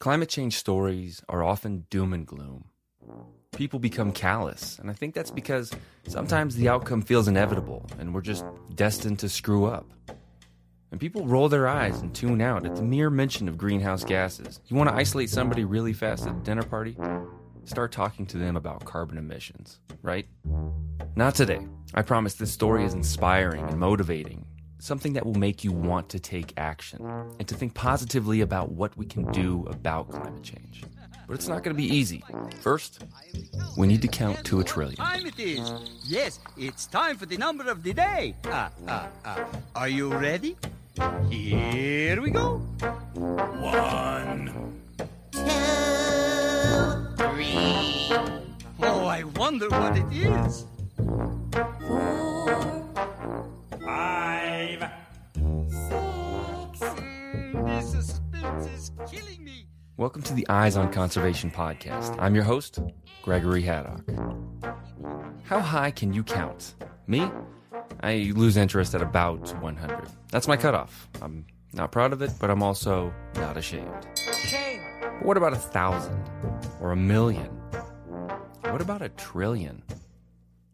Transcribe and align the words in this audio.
Climate 0.00 0.30
change 0.30 0.56
stories 0.56 1.22
are 1.28 1.44
often 1.44 1.84
doom 1.90 2.14
and 2.14 2.26
gloom. 2.26 2.64
People 3.52 3.78
become 3.78 4.12
callous, 4.12 4.78
and 4.78 4.88
I 4.90 4.94
think 4.94 5.14
that's 5.14 5.30
because 5.30 5.70
sometimes 6.08 6.56
the 6.56 6.70
outcome 6.70 7.02
feels 7.02 7.28
inevitable 7.28 7.84
and 7.98 8.14
we're 8.14 8.22
just 8.22 8.42
destined 8.74 9.18
to 9.18 9.28
screw 9.28 9.66
up. 9.66 9.92
And 10.90 10.98
people 10.98 11.26
roll 11.26 11.50
their 11.50 11.68
eyes 11.68 12.00
and 12.00 12.14
tune 12.14 12.40
out 12.40 12.64
at 12.64 12.76
the 12.76 12.82
mere 12.82 13.10
mention 13.10 13.46
of 13.46 13.58
greenhouse 13.58 14.02
gases. 14.02 14.58
You 14.68 14.76
want 14.76 14.88
to 14.88 14.96
isolate 14.96 15.28
somebody 15.28 15.64
really 15.64 15.92
fast 15.92 16.26
at 16.26 16.34
a 16.34 16.40
dinner 16.40 16.62
party? 16.62 16.96
Start 17.64 17.92
talking 17.92 18.24
to 18.28 18.38
them 18.38 18.56
about 18.56 18.86
carbon 18.86 19.18
emissions, 19.18 19.80
right? 20.00 20.26
Not 21.14 21.34
today. 21.34 21.66
I 21.92 22.00
promise 22.00 22.34
this 22.34 22.50
story 22.50 22.86
is 22.86 22.94
inspiring 22.94 23.68
and 23.68 23.78
motivating, 23.78 24.46
something 24.80 25.12
that 25.12 25.24
will 25.24 25.34
make 25.34 25.62
you 25.62 25.72
want 25.72 26.08
to 26.10 26.18
take 26.18 26.52
action 26.56 27.04
and 27.38 27.46
to 27.46 27.54
think 27.54 27.74
positively 27.74 28.40
about 28.40 28.72
what 28.72 28.96
we 28.96 29.04
can 29.06 29.30
do 29.32 29.66
about 29.70 30.10
climate 30.10 30.42
change. 30.42 30.82
But 31.26 31.34
it's 31.34 31.46
not 31.46 31.62
going 31.62 31.76
to 31.76 31.80
be 31.80 31.86
easy. 31.86 32.24
First, 32.60 33.04
we 33.76 33.86
need 33.86 34.02
to 34.02 34.08
count 34.08 34.44
to 34.46 34.58
a 34.58 34.64
trillion. 34.64 34.96
time 34.96 35.26
it 35.26 35.38
is. 35.38 35.70
Yes, 36.04 36.40
it's 36.56 36.86
time 36.86 37.16
for 37.16 37.26
the 37.26 37.36
number 37.36 37.70
of 37.70 37.84
the 37.84 37.92
day. 37.92 38.34
Ah, 38.46 38.70
ah, 38.88 39.08
ah. 39.24 39.46
Are 39.76 39.88
you 39.88 40.12
ready? 40.12 40.56
Here 41.28 42.20
we 42.20 42.30
go. 42.30 42.56
One. 43.14 44.56
Oh, 48.82 49.04
I 49.06 49.22
wonder 49.36 49.68
what 49.68 49.96
it 49.96 50.12
is. 50.12 50.64
Five. 51.52 52.79
Welcome 60.00 60.22
to 60.22 60.32
the 60.32 60.48
Eyes 60.48 60.78
on 60.78 60.90
Conservation 60.90 61.50
podcast. 61.50 62.16
I'm 62.18 62.34
your 62.34 62.42
host, 62.42 62.78
Gregory 63.20 63.60
Haddock. 63.60 64.00
How 65.42 65.60
high 65.60 65.90
can 65.90 66.14
you 66.14 66.24
count? 66.24 66.72
Me? 67.06 67.30
I 68.02 68.32
lose 68.34 68.56
interest 68.56 68.94
at 68.94 69.02
about 69.02 69.54
100. 69.60 70.08
That's 70.30 70.48
my 70.48 70.56
cutoff. 70.56 71.06
I'm 71.20 71.44
not 71.74 71.92
proud 71.92 72.14
of 72.14 72.22
it, 72.22 72.30
but 72.40 72.48
I'm 72.48 72.62
also 72.62 73.12
not 73.34 73.58
ashamed. 73.58 74.06
But 75.02 75.26
what 75.26 75.36
about 75.36 75.52
a 75.52 75.56
thousand? 75.56 76.30
Or 76.80 76.92
a 76.92 76.96
million? 76.96 77.50
What 78.70 78.80
about 78.80 79.02
a 79.02 79.10
trillion? 79.10 79.82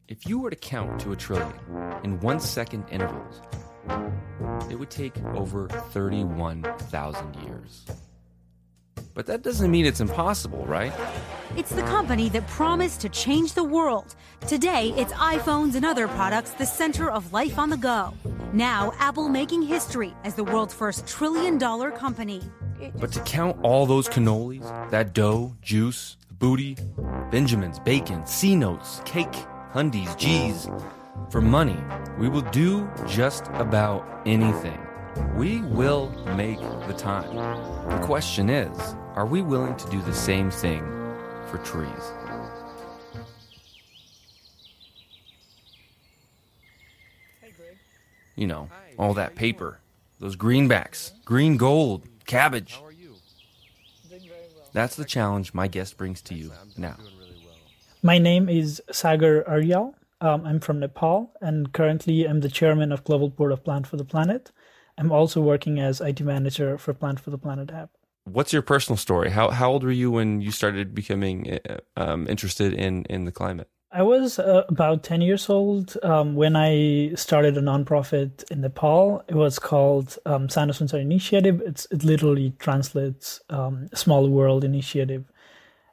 If 0.07 0.29
you 0.29 0.39
were 0.39 0.51
to 0.51 0.57
count 0.57 1.01
to 1.01 1.11
a 1.11 1.17
trillion 1.17 1.59
in 2.05 2.21
one 2.21 2.39
second 2.39 2.85
intervals, 2.93 3.43
it 4.71 4.79
would 4.79 4.91
take 4.91 5.21
over 5.35 5.67
31,000 5.67 7.35
years. 7.43 7.87
But 9.17 9.25
that 9.27 9.41
doesn't 9.41 9.71
mean 9.71 9.87
it's 9.87 10.01
impossible, 10.01 10.67
right? 10.67 10.93
It's 11.57 11.71
the 11.71 11.83
company 11.85 12.29
that 12.29 12.47
promised 12.49 13.01
to 13.01 13.09
change 13.09 13.55
the 13.55 13.65
world. 13.65 14.15
Today, 14.47 14.93
it's 14.95 15.15
iPhones 15.15 15.75
and 15.75 15.87
other 15.87 16.07
products 16.07 16.51
the 16.51 16.67
center 16.67 17.11
of 17.11 17.33
life 17.33 17.59
on 17.59 17.71
the 17.71 17.79
go. 17.79 18.13
Now, 18.53 18.93
Apple 18.99 19.31
making 19.31 19.63
history 19.63 20.15
as 20.23 20.35
the 20.35 20.45
world's 20.45 20.75
first 20.75 21.07
trillion 21.07 21.57
dollar 21.57 21.91
company. 21.91 22.43
But 23.01 23.11
to 23.13 23.21
count 23.21 23.57
all 23.63 23.87
those 23.87 24.07
cannolis, 24.07 24.69
that 24.91 25.15
dough, 25.15 25.57
juice, 25.63 26.19
booty, 26.33 26.77
Benjamins, 27.31 27.79
bacon, 27.79 28.27
C 28.27 28.55
notes, 28.55 29.01
cake, 29.07 29.33
hundies, 29.73 30.15
G's, 30.19 30.69
for 31.31 31.41
money, 31.41 31.79
we 32.19 32.29
will 32.29 32.43
do 32.53 32.87
just 33.09 33.47
about 33.55 34.07
anything. 34.27 34.86
We 35.35 35.63
will 35.63 36.11
make 36.37 36.61
the 36.87 36.95
time. 36.97 37.35
The 37.89 38.05
question 38.05 38.51
is 38.51 38.77
are 39.15 39.27
we 39.27 39.43
willing 39.43 39.77
to 39.77 39.91
do 39.91 40.01
the 40.03 40.13
same 40.13 40.51
thing 40.51 40.83
for 41.47 41.59
trees? 41.59 41.91
You 48.35 48.47
know, 48.47 48.69
all 48.99 49.15
that 49.15 49.35
paper, 49.35 49.81
those 50.21 50.37
greenbacks, 50.37 51.13
green 51.25 51.57
gold, 51.57 52.07
cabbage. 52.27 52.79
That's 54.75 54.97
the 54.97 55.07
challenge 55.07 55.55
my 55.55 55.69
guest 55.69 55.97
brings 55.97 56.21
to 56.23 56.35
you 56.35 56.53
now. 56.77 56.97
My 58.03 58.19
name 58.19 58.51
is 58.51 58.83
Sagar 58.93 59.43
Aryal. 59.45 59.95
Um, 60.21 60.45
I'm 60.45 60.61
from 60.61 60.81
Nepal, 60.81 61.31
and 61.41 61.73
currently 61.73 62.25
I'm 62.25 62.41
the 62.41 62.49
chairman 62.49 62.93
of 62.93 63.05
Global 63.05 63.29
Board 63.29 63.53
of 63.53 63.65
Plant 63.65 63.87
for 63.87 63.97
the 63.97 64.05
Planet. 64.05 64.51
I'm 64.99 65.13
also 65.13 65.41
working 65.41 65.79
as 65.79 66.01
IT 66.01 66.21
manager 66.21 66.79
for 66.79 66.95
Plant 66.95 67.21
for 67.21 67.31
the 67.31 67.39
Planet 67.39 67.71
app. 67.71 67.91
What's 68.25 68.53
your 68.53 68.63
personal 68.63 68.97
story? 68.97 69.31
How 69.31 69.51
how 69.51 69.71
old 69.71 69.85
were 69.85 69.93
you 69.93 70.11
when 70.11 70.41
you 70.41 70.51
started 70.51 70.95
becoming 70.95 71.59
uh, 71.69 71.79
um, 71.97 72.27
interested 72.29 72.73
in 72.73 73.05
in 73.05 73.25
the 73.25 73.33
climate? 73.33 73.69
I 73.93 74.03
was 74.03 74.39
uh, 74.39 74.65
about 74.69 75.05
10 75.05 75.23
years 75.23 75.49
old 75.49 75.97
um, 76.03 76.35
when 76.35 76.55
I 76.55 77.13
started 77.15 77.57
a 77.57 77.63
nonprofit 77.63 78.45
in 78.51 78.61
Nepal. 78.61 79.25
It 79.29 79.37
was 79.37 79.59
called 79.59 80.19
um, 80.27 80.51
Sano 80.51 80.75
Initiative. 80.93 81.63
It's, 81.65 81.87
it 81.91 82.05
literally 82.05 82.53
translates 82.59 83.41
um, 83.49 83.89
Small 83.95 84.29
World 84.29 84.65
Initiative. 84.65 85.25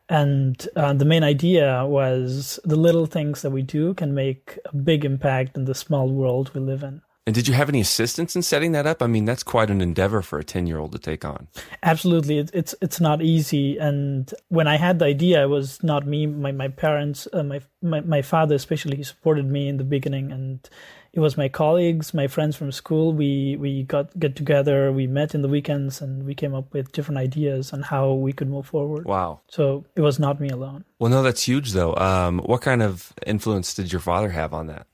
And 0.10 0.68
uh, 0.76 0.94
the 0.94 1.06
main 1.06 1.24
idea 1.24 1.86
was 1.86 2.60
the 2.66 2.76
little 2.76 3.06
things 3.06 3.42
that 3.42 3.52
we 3.52 3.62
do 3.62 3.94
can 3.94 4.14
make 4.14 4.60
a 4.66 4.76
big 4.76 5.06
impact 5.06 5.56
in 5.56 5.64
the 5.66 5.76
small 5.76 6.10
world 6.10 6.52
we 6.54 6.60
live 6.60 6.84
in. 6.84 7.02
And 7.26 7.34
did 7.34 7.48
you 7.48 7.54
have 7.54 7.70
any 7.70 7.80
assistance 7.80 8.36
in 8.36 8.42
setting 8.42 8.74
that 8.74 8.86
up? 8.86 9.02
I 9.02 9.08
mean, 9.08 9.24
that's 9.24 9.44
quite 9.44 9.70
an 9.70 9.80
endeavor 9.80 10.22
for 10.22 10.40
a 10.40 10.44
10 10.44 10.68
year 10.68 10.78
old 10.78 10.92
to 10.92 11.00
take 11.00 11.24
on. 11.24 11.48
Absolutely, 11.82 12.40
it, 12.40 12.52
it's 12.54 12.76
it's 12.82 13.00
not 13.00 13.22
easy. 13.22 13.78
And 13.78 14.34
when 14.50 14.68
I 14.68 14.76
had 14.76 15.00
the 15.00 15.06
idea, 15.06 15.44
it 15.44 15.48
was 15.48 15.82
not 15.84 16.06
me. 16.06 16.26
My 16.26 16.52
my 16.52 16.68
parents, 16.68 17.28
uh, 17.32 17.44
my, 17.44 17.62
my 17.82 18.02
my 18.02 18.22
father 18.22 18.56
especially, 18.56 18.98
he 18.98 19.04
supported 19.04 19.46
me 19.46 19.70
in 19.70 19.78
the 19.78 19.86
beginning, 19.86 20.34
and 20.34 20.70
it 21.14 21.22
was 21.22 21.38
my 21.38 21.48
colleagues, 21.48 22.14
my 22.14 22.28
friends 22.28 22.58
from 22.58 22.74
school. 22.74 23.14
We 23.14 23.56
we 23.58 23.84
got 23.84 24.20
get 24.20 24.36
together, 24.36 24.92
we 24.92 25.08
met 25.08 25.34
in 25.34 25.44
the 25.44 25.48
weekends, 25.48 26.02
and 26.02 26.26
we 26.26 26.36
came 26.36 26.54
up 26.54 26.74
with 26.74 26.92
different 26.92 27.20
ideas 27.20 27.72
on 27.72 27.84
how 27.84 28.12
we 28.12 28.34
could 28.34 28.50
move 28.50 28.66
forward. 28.66 29.06
Wow. 29.06 29.40
So 29.48 29.86
it 29.96 30.02
was 30.02 30.20
not 30.20 30.42
me 30.42 30.50
alone. 30.50 30.84
Well, 31.00 31.10
no, 31.10 31.24
that's 31.24 31.44
huge, 31.44 31.72
though. 31.72 31.96
Um, 31.96 32.40
what 32.40 32.62
kind 32.62 32.84
of 32.84 33.14
influence 33.26 33.74
did 33.74 33.94
your 33.94 34.02
father 34.02 34.32
have 34.32 34.54
on 34.54 34.68
that? 34.68 34.88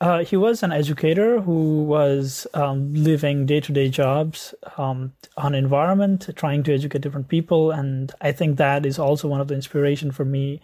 Uh, 0.00 0.24
he 0.24 0.36
was 0.36 0.62
an 0.62 0.72
educator 0.72 1.40
who 1.40 1.84
was 1.84 2.46
um, 2.54 2.92
living 2.94 3.46
day-to-day 3.46 3.88
jobs 3.88 4.54
um, 4.76 5.12
on 5.36 5.54
environment, 5.54 6.28
trying 6.34 6.62
to 6.64 6.74
educate 6.74 7.02
different 7.02 7.28
people, 7.28 7.70
and 7.70 8.12
I 8.20 8.32
think 8.32 8.56
that 8.56 8.84
is 8.84 8.98
also 8.98 9.28
one 9.28 9.40
of 9.40 9.48
the 9.48 9.54
inspiration 9.54 10.10
for 10.10 10.24
me 10.24 10.60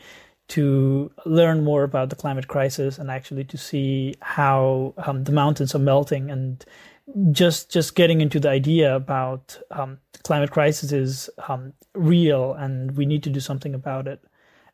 to 0.49 1.11
learn 1.27 1.63
more 1.63 1.85
about 1.85 2.11
the 2.11 2.17
climate 2.17 2.49
crisis 2.49 2.99
and 2.99 3.11
actually 3.11 3.45
to 3.45 3.59
see 3.59 4.15
how 4.21 4.95
um, 4.99 5.25
the 5.25 5.33
mountains 5.33 5.75
are 5.75 5.79
melting 5.79 6.31
and 6.31 6.65
just 7.33 7.71
just 7.71 7.95
getting 7.95 8.21
into 8.21 8.41
the 8.41 8.49
idea 8.49 8.95
about 8.95 9.59
um, 9.71 9.99
climate 10.25 10.51
crisis 10.51 10.93
is 10.93 11.31
um, 11.49 11.73
real 11.95 12.55
and 12.55 12.97
we 12.97 13.07
need 13.07 13.23
to 13.23 13.31
do 13.31 13.41
something 13.41 13.75
about 13.75 14.07
it. 14.07 14.23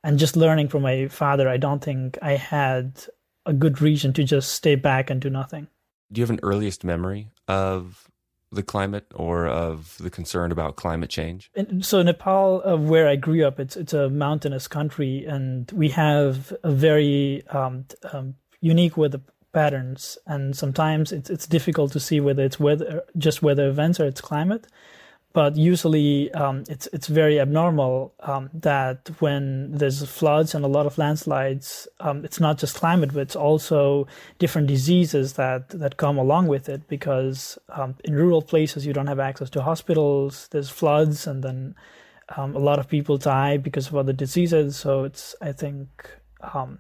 And 0.03 0.19
just 0.19 0.37
learning 0.37 0.69
from 0.69 0.83
my 0.83 1.09
father, 1.09 1.49
I 1.49 1.57
don't 1.57 1.83
think 1.83 2.19
I 2.23 2.33
had 2.33 3.07
a 3.47 3.53
good 3.53 3.81
reason 3.81 4.13
to 4.15 4.25
just 4.25 4.53
stay 4.53 4.75
back 4.75 5.11
and 5.11 5.21
do 5.21 5.31
nothing. 5.31 5.69
Do 6.13 6.21
you 6.21 6.23
have 6.23 6.31
an 6.31 6.41
earliest 6.43 6.85
memory 6.85 7.29
of 7.49 8.09
the 8.53 8.63
climate 8.63 9.07
or 9.15 9.47
of 9.47 9.97
the 9.99 10.11
concern 10.11 10.53
about 10.53 10.77
climate 10.77 11.11
change? 11.11 11.51
So 11.81 12.03
Nepal, 12.03 12.63
uh, 12.65 12.77
where 12.77 13.09
I 13.09 13.17
grew 13.17 13.45
up, 13.47 13.59
it's 13.59 13.77
it's 13.77 13.93
a 13.93 14.09
mountainous 14.09 14.69
country, 14.69 15.25
and 15.25 15.71
we 15.73 15.89
have 15.91 16.53
a 16.63 16.71
very 16.71 17.47
um, 17.49 17.87
um, 18.13 18.35
unique 18.61 18.97
weather 18.97 19.21
patterns. 19.53 20.19
And 20.27 20.57
sometimes 20.57 21.13
it's 21.13 21.31
it's 21.31 21.47
difficult 21.47 21.93
to 21.93 22.01
see 22.01 22.21
whether 22.21 22.45
it's 22.45 22.61
weather, 22.61 23.03
just 23.19 23.43
weather 23.43 23.69
events 23.69 23.99
or 23.99 24.07
it's 24.07 24.21
climate. 24.21 24.67
But 25.35 25.57
usually, 25.57 26.33
um, 26.33 26.63
it's 26.69 26.87
it's 26.93 27.09
very 27.09 27.41
abnormal 27.41 28.15
um, 28.21 28.51
that 28.55 29.11
when 29.19 29.73
there's 29.73 30.09
floods 30.09 30.55
and 30.55 30.65
a 30.65 30.69
lot 30.69 30.87
of 30.87 30.97
landslides, 30.97 31.89
um, 31.99 32.25
it's 32.25 32.39
not 32.39 32.57
just 32.57 32.77
climate, 32.77 33.13
but 33.13 33.23
it's 33.23 33.35
also 33.35 34.07
different 34.39 34.69
diseases 34.69 35.33
that 35.33 35.71
that 35.71 35.97
come 35.97 36.19
along 36.19 36.47
with 36.47 36.69
it. 36.69 36.87
Because 36.87 37.59
um, 37.71 37.97
in 38.05 38.15
rural 38.15 38.43
places, 38.43 38.87
you 38.87 38.93
don't 38.93 39.09
have 39.09 39.19
access 39.19 39.51
to 39.51 39.63
hospitals. 39.63 40.47
There's 40.53 40.71
floods, 40.71 41.27
and 41.27 41.43
then 41.43 41.75
um, 42.37 42.55
a 42.55 42.61
lot 42.61 42.79
of 42.79 42.89
people 42.89 43.17
die 43.19 43.57
because 43.57 43.89
of 43.89 43.97
other 43.97 44.13
diseases. 44.13 44.77
So 44.77 45.03
it's 45.03 45.35
I 45.43 45.51
think 45.51 45.89
um, 46.43 46.79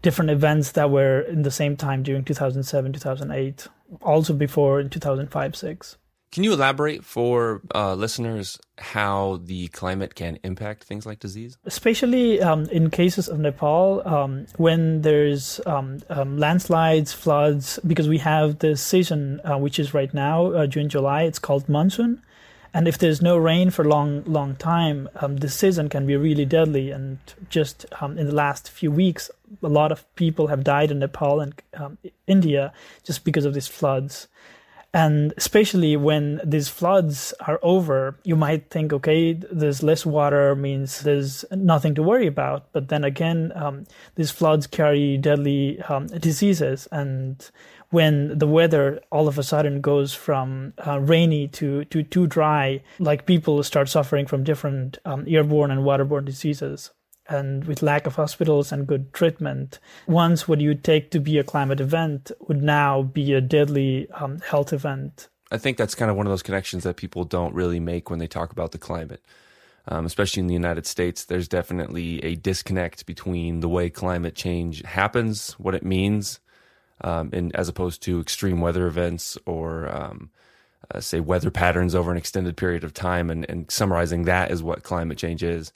different 0.00 0.30
events 0.30 0.72
that 0.72 0.90
were 0.90 1.20
in 1.20 1.42
the 1.42 1.50
same 1.50 1.76
time 1.76 2.02
during 2.02 2.24
2007, 2.24 2.94
2008, 2.94 3.68
also 4.00 4.32
before 4.32 4.80
in 4.80 4.88
2005, 4.88 5.54
six. 5.54 5.98
Can 6.32 6.44
you 6.44 6.52
elaborate 6.52 7.04
for 7.04 7.62
uh, 7.74 7.94
listeners 7.94 8.58
how 8.78 9.40
the 9.44 9.68
climate 9.68 10.14
can 10.14 10.38
impact 10.42 10.84
things 10.84 11.06
like 11.06 11.18
disease? 11.18 11.56
Especially 11.64 12.42
um, 12.42 12.66
in 12.66 12.90
cases 12.90 13.28
of 13.28 13.38
Nepal, 13.38 14.06
um, 14.06 14.46
when 14.56 15.02
there's 15.02 15.60
um, 15.66 16.00
um 16.10 16.36
landslides, 16.36 17.12
floods, 17.12 17.78
because 17.86 18.08
we 18.08 18.18
have 18.18 18.58
the 18.58 18.76
season, 18.76 19.40
uh, 19.44 19.56
which 19.56 19.78
is 19.78 19.94
right 19.94 20.12
now, 20.12 20.52
uh, 20.52 20.66
June, 20.66 20.88
July, 20.88 21.22
it's 21.22 21.38
called 21.38 21.68
monsoon. 21.68 22.22
And 22.74 22.86
if 22.86 22.98
there's 22.98 23.22
no 23.22 23.38
rain 23.38 23.70
for 23.70 23.86
long, 23.86 24.22
long 24.24 24.54
time, 24.56 25.08
um, 25.22 25.38
the 25.38 25.48
season 25.48 25.88
can 25.88 26.06
be 26.06 26.14
really 26.16 26.44
deadly. 26.44 26.90
And 26.90 27.18
just 27.48 27.86
um, 28.02 28.18
in 28.18 28.26
the 28.26 28.34
last 28.34 28.68
few 28.68 28.90
weeks, 28.90 29.30
a 29.62 29.68
lot 29.68 29.92
of 29.92 30.04
people 30.16 30.48
have 30.48 30.62
died 30.62 30.90
in 30.90 30.98
Nepal 30.98 31.40
and 31.40 31.54
India 32.26 32.74
just 33.02 33.24
because 33.24 33.46
of 33.46 33.54
these 33.54 33.68
floods. 33.68 34.28
And 34.96 35.34
especially 35.36 35.94
when 35.94 36.40
these 36.42 36.70
floods 36.70 37.34
are 37.40 37.60
over, 37.62 38.18
you 38.24 38.34
might 38.34 38.70
think, 38.70 38.94
okay, 38.94 39.34
there's 39.34 39.82
less 39.82 40.06
water 40.06 40.56
means 40.56 41.02
there's 41.02 41.44
nothing 41.50 41.94
to 41.96 42.02
worry 42.02 42.26
about. 42.26 42.72
But 42.72 42.88
then 42.88 43.04
again, 43.04 43.52
um, 43.54 43.84
these 44.14 44.30
floods 44.30 44.66
carry 44.66 45.18
deadly 45.18 45.82
um, 45.82 46.06
diseases 46.06 46.88
and 46.90 47.46
when 47.90 48.38
the 48.38 48.46
weather 48.46 49.02
all 49.12 49.28
of 49.28 49.38
a 49.38 49.42
sudden 49.42 49.82
goes 49.82 50.14
from 50.14 50.72
uh, 50.86 50.98
rainy 50.98 51.46
to, 51.48 51.84
to 51.84 52.02
too 52.02 52.26
dry, 52.26 52.82
like 52.98 53.26
people 53.26 53.62
start 53.62 53.90
suffering 53.90 54.26
from 54.26 54.44
different 54.44 54.98
um, 55.04 55.26
airborne 55.28 55.70
and 55.70 55.82
waterborne 55.82 56.24
diseases. 56.24 56.90
And 57.28 57.64
with 57.64 57.82
lack 57.82 58.06
of 58.06 58.14
hospitals 58.14 58.70
and 58.70 58.86
good 58.86 59.12
treatment, 59.12 59.78
once 60.06 60.46
what 60.46 60.60
you 60.60 60.74
take 60.74 61.10
to 61.10 61.20
be 61.20 61.38
a 61.38 61.44
climate 61.44 61.80
event 61.80 62.30
would 62.46 62.62
now 62.62 63.02
be 63.02 63.32
a 63.32 63.40
deadly 63.40 64.08
um, 64.12 64.38
health 64.40 64.72
event. 64.72 65.28
I 65.50 65.58
think 65.58 65.76
that's 65.76 65.94
kind 65.94 66.10
of 66.10 66.16
one 66.16 66.26
of 66.26 66.30
those 66.30 66.42
connections 66.42 66.84
that 66.84 66.96
people 66.96 67.24
don't 67.24 67.54
really 67.54 67.80
make 67.80 68.10
when 68.10 68.18
they 68.18 68.26
talk 68.26 68.52
about 68.52 68.72
the 68.72 68.78
climate. 68.78 69.24
Um, 69.88 70.04
especially 70.04 70.40
in 70.40 70.48
the 70.48 70.54
United 70.54 70.84
States, 70.84 71.24
there's 71.24 71.46
definitely 71.46 72.22
a 72.24 72.34
disconnect 72.34 73.06
between 73.06 73.60
the 73.60 73.68
way 73.68 73.88
climate 73.88 74.34
change 74.34 74.82
happens, 74.82 75.52
what 75.52 75.76
it 75.76 75.84
means, 75.84 76.40
um, 77.02 77.30
in, 77.32 77.54
as 77.54 77.68
opposed 77.68 78.02
to 78.02 78.20
extreme 78.20 78.60
weather 78.60 78.88
events 78.88 79.38
or 79.46 79.88
um, 79.88 80.30
uh, 80.92 81.00
say 81.00 81.20
weather 81.20 81.52
patterns 81.52 81.94
over 81.94 82.10
an 82.10 82.16
extended 82.16 82.56
period 82.56 82.82
of 82.82 82.94
time 82.94 83.30
and, 83.30 83.48
and 83.48 83.70
summarizing 83.70 84.24
that 84.24 84.50
is 84.50 84.62
what 84.62 84.82
climate 84.82 85.18
change 85.18 85.42
is 85.42 85.72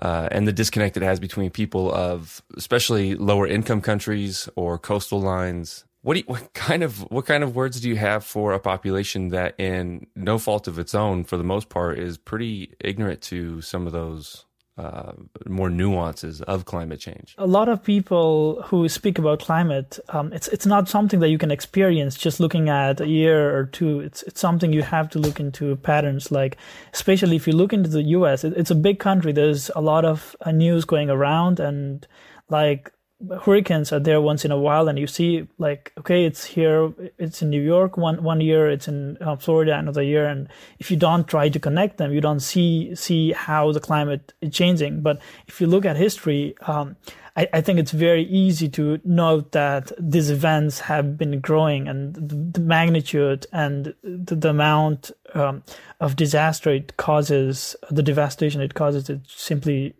uh, 0.00 0.28
and 0.30 0.46
the 0.46 0.52
disconnect 0.52 0.96
it 0.96 1.02
has 1.02 1.20
between 1.20 1.50
people 1.50 1.92
of 1.92 2.42
especially 2.56 3.14
lower 3.14 3.46
income 3.46 3.80
countries 3.80 4.48
or 4.56 4.78
coastal 4.78 5.20
lines. 5.20 5.84
What, 6.02 6.16
you, 6.16 6.24
what 6.26 6.52
kind 6.54 6.82
of 6.82 7.00
what 7.10 7.26
kind 7.26 7.42
of 7.42 7.54
words 7.54 7.80
do 7.80 7.88
you 7.88 7.96
have 7.96 8.24
for 8.24 8.52
a 8.52 8.60
population 8.60 9.28
that 9.28 9.54
in 9.58 10.06
no 10.14 10.38
fault 10.38 10.68
of 10.68 10.78
its 10.78 10.94
own 10.94 11.24
for 11.24 11.36
the 11.36 11.44
most 11.44 11.68
part 11.68 11.98
is 11.98 12.18
pretty 12.18 12.74
ignorant 12.80 13.22
to 13.22 13.60
some 13.60 13.86
of 13.86 13.92
those 13.92 14.44
uh, 14.76 15.12
more 15.46 15.70
nuances 15.70 16.40
of 16.42 16.64
climate 16.64 16.98
change. 16.98 17.34
A 17.38 17.46
lot 17.46 17.68
of 17.68 17.82
people 17.82 18.62
who 18.62 18.88
speak 18.88 19.18
about 19.18 19.38
climate, 19.38 20.00
um, 20.08 20.32
it's 20.32 20.48
it's 20.48 20.66
not 20.66 20.88
something 20.88 21.20
that 21.20 21.28
you 21.28 21.38
can 21.38 21.52
experience 21.52 22.16
just 22.16 22.40
looking 22.40 22.68
at 22.68 23.00
a 23.00 23.06
year 23.06 23.56
or 23.56 23.66
two. 23.66 24.00
It's 24.00 24.24
it's 24.24 24.40
something 24.40 24.72
you 24.72 24.82
have 24.82 25.08
to 25.10 25.20
look 25.20 25.38
into 25.38 25.76
patterns. 25.76 26.32
Like 26.32 26.56
especially 26.92 27.36
if 27.36 27.46
you 27.46 27.52
look 27.52 27.72
into 27.72 27.88
the 27.88 28.02
U.S., 28.02 28.42
it, 28.42 28.54
it's 28.56 28.70
a 28.72 28.74
big 28.74 28.98
country. 28.98 29.32
There's 29.32 29.70
a 29.76 29.80
lot 29.80 30.04
of 30.04 30.34
uh, 30.40 30.50
news 30.50 30.84
going 30.84 31.08
around, 31.08 31.60
and 31.60 32.04
like 32.48 32.92
hurricanes 33.42 33.92
are 33.92 34.00
there 34.00 34.20
once 34.20 34.44
in 34.44 34.50
a 34.50 34.58
while 34.58 34.88
and 34.88 34.98
you 34.98 35.06
see 35.06 35.46
like 35.58 35.92
okay 35.98 36.24
it's 36.24 36.44
here 36.44 36.92
it's 37.18 37.42
in 37.42 37.50
new 37.50 37.60
york 37.60 37.96
one 37.96 38.22
one 38.22 38.40
year 38.40 38.70
it's 38.70 38.88
in 38.88 39.16
uh, 39.20 39.36
florida 39.36 39.76
another 39.78 40.02
year 40.02 40.26
and 40.26 40.48
if 40.78 40.90
you 40.90 40.96
don't 40.96 41.28
try 41.28 41.48
to 41.48 41.58
connect 41.58 41.96
them 41.96 42.12
you 42.12 42.20
don't 42.20 42.40
see 42.40 42.94
see 42.94 43.32
how 43.32 43.72
the 43.72 43.80
climate 43.80 44.32
is 44.40 44.54
changing. 44.54 45.02
But 45.02 45.20
if 45.46 45.60
you 45.60 45.66
look 45.66 45.84
at 45.84 45.96
history 45.96 46.54
um, 46.62 46.96
I, 47.36 47.48
I, 47.52 47.60
think 47.60 47.80
it's 47.80 47.90
very 47.90 48.24
easy 48.24 48.68
to 48.70 49.00
note 49.04 49.52
that 49.52 49.90
these 49.98 50.30
events 50.30 50.80
have 50.80 51.18
been 51.18 51.40
growing 51.40 51.88
and 51.88 52.14
the, 52.14 52.36
the 52.58 52.60
magnitude 52.60 53.46
and 53.52 53.94
the, 54.02 54.36
the 54.36 54.50
amount 54.50 55.10
um, 55.34 55.64
of 56.00 56.16
disaster 56.16 56.70
it 56.70 56.96
causes 56.96 57.76
the 57.90 58.02
devastation 58.02 58.60
it 58.60 58.74
causes 58.74 59.10
it 59.10 59.20
simply 59.26 59.94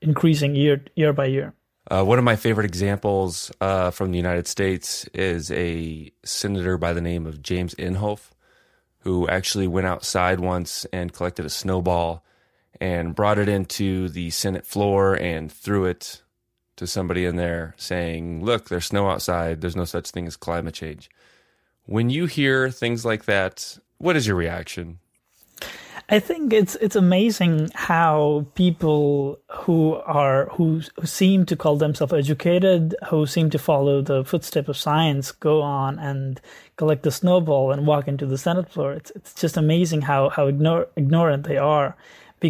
increasing 0.00 0.54
year 0.54 0.84
year 0.94 1.12
by 1.12 1.26
year 1.26 1.52
uh, 1.90 2.04
one 2.04 2.18
of 2.18 2.24
my 2.24 2.36
favorite 2.36 2.66
examples 2.66 3.52
uh, 3.60 3.90
from 3.90 4.10
the 4.10 4.16
United 4.16 4.46
States 4.46 5.04
is 5.14 5.50
a 5.52 6.10
senator 6.24 6.76
by 6.76 6.92
the 6.92 7.00
name 7.00 7.26
of 7.26 7.42
James 7.42 7.74
Inhofe, 7.76 8.30
who 9.00 9.28
actually 9.28 9.68
went 9.68 9.86
outside 9.86 10.40
once 10.40 10.84
and 10.92 11.12
collected 11.12 11.46
a 11.46 11.50
snowball 11.50 12.24
and 12.80 13.14
brought 13.14 13.38
it 13.38 13.48
into 13.48 14.08
the 14.08 14.30
Senate 14.30 14.66
floor 14.66 15.14
and 15.14 15.50
threw 15.50 15.84
it 15.84 16.22
to 16.76 16.86
somebody 16.86 17.24
in 17.24 17.36
there 17.36 17.74
saying, 17.76 18.44
Look, 18.44 18.68
there's 18.68 18.86
snow 18.86 19.08
outside. 19.08 19.60
There's 19.60 19.76
no 19.76 19.84
such 19.84 20.10
thing 20.10 20.26
as 20.26 20.36
climate 20.36 20.74
change. 20.74 21.08
When 21.84 22.10
you 22.10 22.26
hear 22.26 22.70
things 22.70 23.04
like 23.04 23.26
that, 23.26 23.78
what 23.98 24.16
is 24.16 24.26
your 24.26 24.36
reaction? 24.36 24.98
I 26.08 26.20
think 26.20 26.52
it's 26.52 26.76
it's 26.76 26.94
amazing 26.94 27.70
how 27.74 28.46
people 28.54 29.40
who 29.50 29.94
are 30.06 30.46
who, 30.52 30.82
who 30.94 31.06
seem 31.06 31.44
to 31.46 31.56
call 31.56 31.76
themselves 31.76 32.12
educated, 32.12 32.94
who 33.08 33.26
seem 33.26 33.50
to 33.50 33.58
follow 33.58 34.02
the 34.02 34.24
footsteps 34.24 34.68
of 34.68 34.76
science, 34.76 35.32
go 35.32 35.62
on 35.62 35.98
and 35.98 36.40
collect 36.76 37.02
the 37.02 37.10
snowball 37.10 37.72
and 37.72 37.88
walk 37.88 38.06
into 38.06 38.24
the 38.24 38.38
Senate 38.38 38.70
floor. 38.70 38.92
It's 38.92 39.10
it's 39.16 39.34
just 39.34 39.56
amazing 39.56 40.02
how 40.02 40.28
how 40.28 40.46
ignore, 40.46 40.86
ignorant 40.94 41.44
they 41.44 41.56
are 41.56 41.96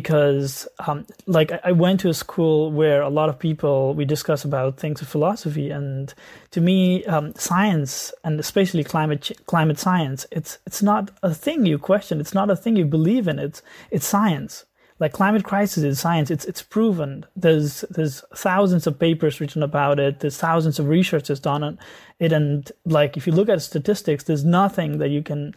because 0.01 0.69
um, 0.87 1.07
like 1.25 1.51
I 1.65 1.73
went 1.73 2.01
to 2.01 2.11
a 2.11 2.15
school 2.15 2.71
where 2.71 3.01
a 3.01 3.09
lot 3.09 3.31
of 3.31 3.39
people 3.39 3.95
we 3.95 4.05
discuss 4.05 4.45
about 4.45 4.79
things 4.79 5.01
of 5.01 5.09
philosophy 5.09 5.71
and 5.71 6.13
to 6.51 6.61
me 6.61 7.03
um, 7.07 7.35
science 7.37 8.13
and 8.23 8.39
especially 8.39 8.85
climate 8.85 9.33
climate 9.47 9.79
science 9.79 10.27
it's 10.31 10.59
it's 10.67 10.83
not 10.83 11.11
a 11.23 11.33
thing 11.33 11.65
you 11.65 11.79
question 11.79 12.21
it's 12.21 12.35
not 12.35 12.51
a 12.51 12.57
thing 12.57 12.77
you 12.77 12.85
believe 12.85 13.27
in 13.27 13.39
it's 13.39 13.63
it's 13.91 14.07
science. 14.07 14.67
Like 14.99 15.13
climate 15.15 15.45
crisis 15.45 15.83
is 15.83 15.99
science 15.99 16.31
it's 16.31 16.45
it's 16.45 16.61
proven. 16.61 17.25
There's 17.35 17.81
there's 17.89 18.23
thousands 18.35 18.87
of 18.87 18.99
papers 18.99 19.41
written 19.41 19.63
about 19.63 19.99
it 19.99 20.21
there's 20.21 20.37
thousands 20.37 20.79
of 20.79 20.89
researches 20.89 21.41
done 21.41 21.63
on 21.63 21.79
it 22.19 22.33
and 22.33 22.71
like 22.85 23.17
if 23.17 23.27
you 23.27 23.33
look 23.33 23.49
at 23.49 23.63
statistics 23.63 24.25
there's 24.25 24.45
nothing 24.45 24.99
that 24.99 25.09
you 25.09 25.23
can 25.23 25.55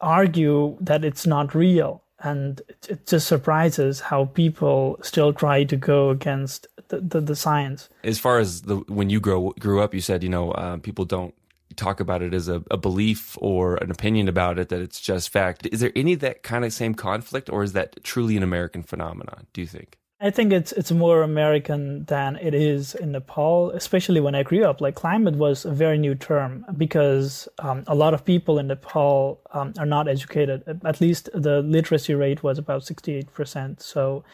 argue 0.00 0.76
that 0.80 1.04
it's 1.04 1.26
not 1.26 1.56
real 1.56 2.03
and 2.24 2.62
it 2.88 3.06
just 3.06 3.28
surprises 3.28 4.00
how 4.00 4.24
people 4.24 4.98
still 5.02 5.32
try 5.32 5.62
to 5.64 5.76
go 5.76 6.10
against 6.10 6.66
the, 6.88 7.00
the, 7.00 7.20
the 7.20 7.36
science. 7.36 7.88
As 8.02 8.18
far 8.18 8.38
as 8.38 8.62
the 8.62 8.76
when 8.88 9.10
you 9.10 9.20
grow 9.20 9.50
grew 9.60 9.82
up, 9.82 9.94
you 9.94 10.00
said 10.00 10.22
you 10.22 10.30
know 10.30 10.50
uh, 10.52 10.78
people 10.78 11.04
don't 11.04 11.34
talk 11.76 12.00
about 12.00 12.22
it 12.22 12.32
as 12.32 12.48
a, 12.48 12.62
a, 12.70 12.76
belief 12.76 13.36
or 13.40 13.76
an 13.76 13.90
opinion 13.90 14.28
about 14.28 14.58
it 14.58 14.68
that 14.68 14.80
it's 14.80 15.00
just 15.00 15.28
fact. 15.28 15.66
Is 15.72 15.80
there 15.80 15.92
any 15.94 16.14
that 16.16 16.42
kind 16.42 16.64
of 16.64 16.72
same 16.72 16.94
conflict, 16.94 17.50
or 17.50 17.62
is 17.62 17.72
that 17.72 18.02
truly 18.02 18.36
an 18.36 18.42
American 18.42 18.82
phenomenon? 18.82 19.46
Do 19.52 19.60
you 19.60 19.66
think? 19.66 19.98
I 20.20 20.30
think 20.30 20.52
it's 20.52 20.72
it's 20.72 20.92
more 20.92 21.22
American 21.22 22.04
than 22.04 22.36
it 22.36 22.54
is 22.54 22.94
in 22.94 23.12
Nepal, 23.12 23.70
especially 23.72 24.20
when 24.20 24.34
I 24.34 24.42
grew 24.44 24.64
up. 24.64 24.80
Like 24.80 24.94
climate 24.94 25.34
was 25.34 25.64
a 25.64 25.72
very 25.72 25.98
new 25.98 26.14
term 26.14 26.64
because 26.76 27.48
um, 27.58 27.84
a 27.88 27.94
lot 27.94 28.14
of 28.14 28.24
people 28.24 28.58
in 28.58 28.68
Nepal 28.68 29.40
um, 29.52 29.74
are 29.76 29.86
not 29.86 30.08
educated. 30.08 30.62
At 30.84 31.00
least 31.00 31.28
the 31.34 31.62
literacy 31.62 32.14
rate 32.14 32.42
was 32.42 32.58
about 32.58 32.84
sixty 32.84 33.14
eight 33.14 33.32
percent. 33.34 33.82
So, 33.82 34.24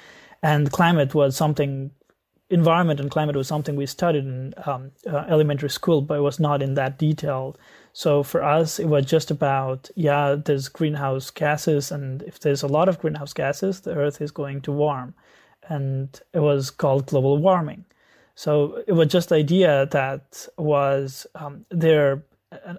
and 0.42 0.70
climate 0.70 1.14
was 1.14 1.36
something. 1.36 1.90
Environment 2.50 2.98
and 2.98 3.12
climate 3.12 3.36
was 3.36 3.46
something 3.46 3.76
we 3.76 3.86
studied 3.86 4.24
in 4.24 4.52
um, 4.66 4.90
uh, 5.06 5.24
elementary 5.28 5.70
school, 5.70 6.02
but 6.02 6.18
it 6.18 6.22
was 6.22 6.40
not 6.40 6.62
in 6.62 6.74
that 6.74 6.98
detail. 6.98 7.56
So 7.92 8.24
for 8.24 8.42
us, 8.42 8.80
it 8.80 8.86
was 8.86 9.06
just 9.06 9.30
about 9.30 9.88
yeah, 9.94 10.34
there's 10.34 10.68
greenhouse 10.68 11.30
gases, 11.30 11.92
and 11.92 12.22
if 12.22 12.40
there's 12.40 12.64
a 12.64 12.66
lot 12.66 12.88
of 12.88 12.98
greenhouse 12.98 13.32
gases, 13.32 13.80
the 13.80 13.94
Earth 13.94 14.20
is 14.20 14.32
going 14.32 14.62
to 14.62 14.72
warm 14.72 15.14
and 15.70 16.20
it 16.34 16.40
was 16.40 16.70
called 16.70 17.06
global 17.06 17.38
warming. 17.38 17.84
So 18.34 18.82
it 18.86 18.92
was 18.92 19.08
just 19.08 19.30
the 19.30 19.36
idea 19.36 19.86
that 19.92 20.46
was 20.58 21.26
um, 21.34 21.64
there 21.70 22.24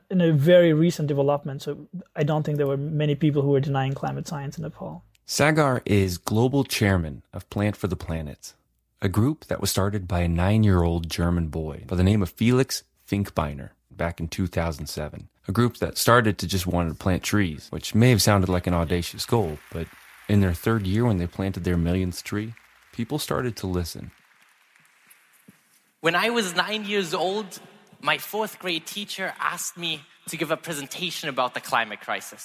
in 0.10 0.22
a 0.22 0.34
very 0.34 0.74
recent 0.74 1.08
development. 1.08 1.62
So 1.62 1.88
I 2.16 2.24
don't 2.24 2.44
think 2.44 2.58
there 2.58 2.68
were 2.68 2.78
many 2.78 3.16
people 3.16 3.42
who 3.42 3.50
were 3.50 3.60
denying 3.60 3.94
climate 3.94 4.28
science 4.28 4.58
in 4.58 4.64
Nepal. 4.64 5.04
Sagar 5.26 5.82
is 5.86 6.18
global 6.18 6.64
chairman 6.64 7.24
of 7.32 7.50
Plant 7.50 7.78
for 7.78 7.88
the 7.88 7.96
Planet, 7.96 8.54
a 9.02 9.08
group 9.08 9.46
that 9.46 9.62
was 9.62 9.70
started 9.70 10.08
by 10.08 10.20
a 10.20 10.28
nine 10.28 10.64
year 10.64 10.84
old 10.84 11.10
German 11.10 11.48
boy 11.48 11.86
by 11.88 11.96
the 11.96 12.04
name 12.04 12.22
of 12.22 12.30
Felix 12.30 12.84
Finkbeiner 13.08 13.70
back 13.90 14.20
in 14.20 14.28
2007. 14.28 15.30
A 15.48 15.52
group 15.52 15.78
that 15.78 15.98
started 15.98 16.38
to 16.38 16.48
just 16.48 16.68
want 16.68 16.90
to 16.90 16.96
plant 16.96 17.24
trees, 17.24 17.68
which 17.70 17.96
may 17.96 18.10
have 18.10 18.22
sounded 18.22 18.50
like 18.50 18.68
an 18.68 18.74
audacious 18.74 19.26
goal, 19.26 19.58
but 19.72 19.88
in 20.28 20.42
their 20.42 20.54
third 20.54 20.86
year 20.86 21.06
when 21.06 21.18
they 21.18 21.28
planted 21.28 21.64
their 21.64 21.78
millionth 21.78 22.24
tree, 22.24 22.54
people 23.02 23.18
started 23.18 23.56
to 23.56 23.66
listen. 23.66 24.12
When 26.02 26.16
I 26.26 26.30
was 26.30 26.56
nine 26.56 26.84
years 26.86 27.16
old, 27.16 27.50
my 28.00 28.18
fourth 28.20 28.60
grade 28.60 28.86
teacher 28.86 29.34
asked 29.54 29.76
me 29.76 29.94
to 30.30 30.38
give 30.38 30.52
a 30.52 30.60
presentation 30.68 31.28
about 31.28 31.56
the 31.56 31.62
climate 31.72 32.02
crisis. 32.08 32.44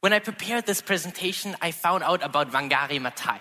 When 0.00 0.14
I 0.14 0.20
prepared 0.30 0.64
this 0.64 0.80
presentation, 0.80 1.56
I 1.60 1.72
found 1.72 2.02
out 2.04 2.22
about 2.24 2.52
Wangari 2.52 2.98
Maathai, 3.04 3.40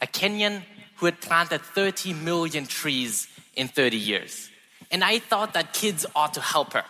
a 0.00 0.06
Kenyan 0.06 0.62
who 0.98 1.06
had 1.06 1.20
planted 1.20 1.60
30 1.62 2.14
million 2.14 2.64
trees 2.66 3.26
in 3.56 3.66
30 3.66 3.96
years. 3.96 4.48
And 4.92 5.02
I 5.02 5.18
thought 5.18 5.54
that 5.54 5.72
kids 5.72 6.06
ought 6.14 6.34
to 6.34 6.40
help 6.54 6.74
her. 6.74 6.86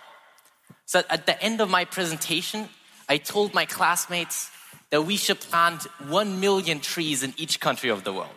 So 0.85 1.03
at 1.09 1.25
the 1.25 1.37
end 1.43 1.63
of 1.63 1.71
my 1.71 1.87
presentation, 1.87 2.69
I 3.09 3.17
told 3.17 3.55
my 3.55 3.65
classmates, 3.65 4.51
that 4.91 5.03
we 5.03 5.17
should 5.17 5.41
plant 5.41 5.85
1 6.09 6.41
million 6.41 6.81
trees 6.81 7.23
in 7.23 7.33
each 7.37 7.61
country 7.61 7.91
of 7.91 8.05
the 8.05 8.13
world. 8.13 8.29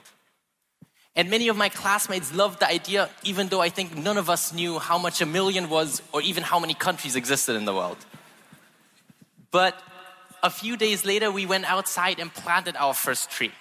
And 1.16 1.30
many 1.30 1.48
of 1.48 1.58
my 1.58 1.70
classmates 1.70 2.34
loved 2.34 2.60
the 2.60 2.68
idea, 2.68 3.10
even 3.24 3.48
though 3.50 3.62
I 3.62 3.70
think 3.70 3.96
none 3.96 4.18
of 4.18 4.30
us 4.30 4.54
knew 4.54 4.80
how 4.80 4.98
much 4.98 5.22
a 5.22 5.26
million 5.26 5.70
was 5.70 6.02
or 6.12 6.22
even 6.22 6.44
how 6.44 6.60
many 6.60 6.74
countries 6.74 7.16
existed 7.16 7.56
in 7.56 7.66
the 7.66 7.74
world. 7.74 7.98
But 9.52 9.80
a 10.42 10.50
few 10.50 10.76
days 10.76 11.06
later, 11.06 11.32
we 11.32 11.46
went 11.46 11.66
outside 11.66 12.20
and 12.20 12.34
planted 12.34 12.76
our 12.76 12.94
first 12.96 13.30
tree. 13.30 13.52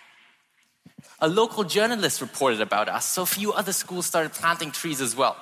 A 1.20 1.28
local 1.28 1.64
journalist 1.64 2.20
reported 2.20 2.60
about 2.60 2.88
us, 2.88 3.04
so 3.04 3.22
a 3.22 3.26
few 3.26 3.52
other 3.52 3.72
schools 3.72 4.06
started 4.06 4.32
planting 4.32 4.70
trees 4.70 5.00
as 5.00 5.14
well. 5.14 5.36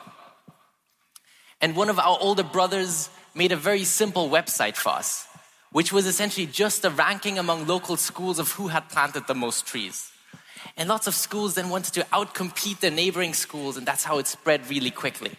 And 1.60 1.76
one 1.76 1.88
of 1.88 1.98
our 1.98 2.18
older 2.20 2.42
brothers 2.42 3.08
made 3.34 3.52
a 3.52 3.56
very 3.56 3.84
simple 3.84 4.28
website 4.28 4.76
for 4.76 4.90
us, 4.90 5.26
which 5.72 5.92
was 5.92 6.06
essentially 6.06 6.46
just 6.46 6.84
a 6.84 6.90
ranking 6.90 7.38
among 7.38 7.66
local 7.66 7.96
schools 7.96 8.38
of 8.38 8.52
who 8.52 8.68
had 8.68 8.88
planted 8.88 9.26
the 9.26 9.34
most 9.34 9.66
trees. 9.66 10.10
And 10.76 10.88
lots 10.88 11.06
of 11.06 11.14
schools 11.14 11.54
then 11.54 11.68
wanted 11.68 11.94
to 11.94 12.04
outcompete 12.12 12.80
their 12.80 12.90
neighboring 12.90 13.34
schools, 13.34 13.76
and 13.76 13.86
that's 13.86 14.04
how 14.04 14.18
it 14.18 14.26
spread 14.26 14.68
really 14.68 14.90
quickly. 14.90 15.32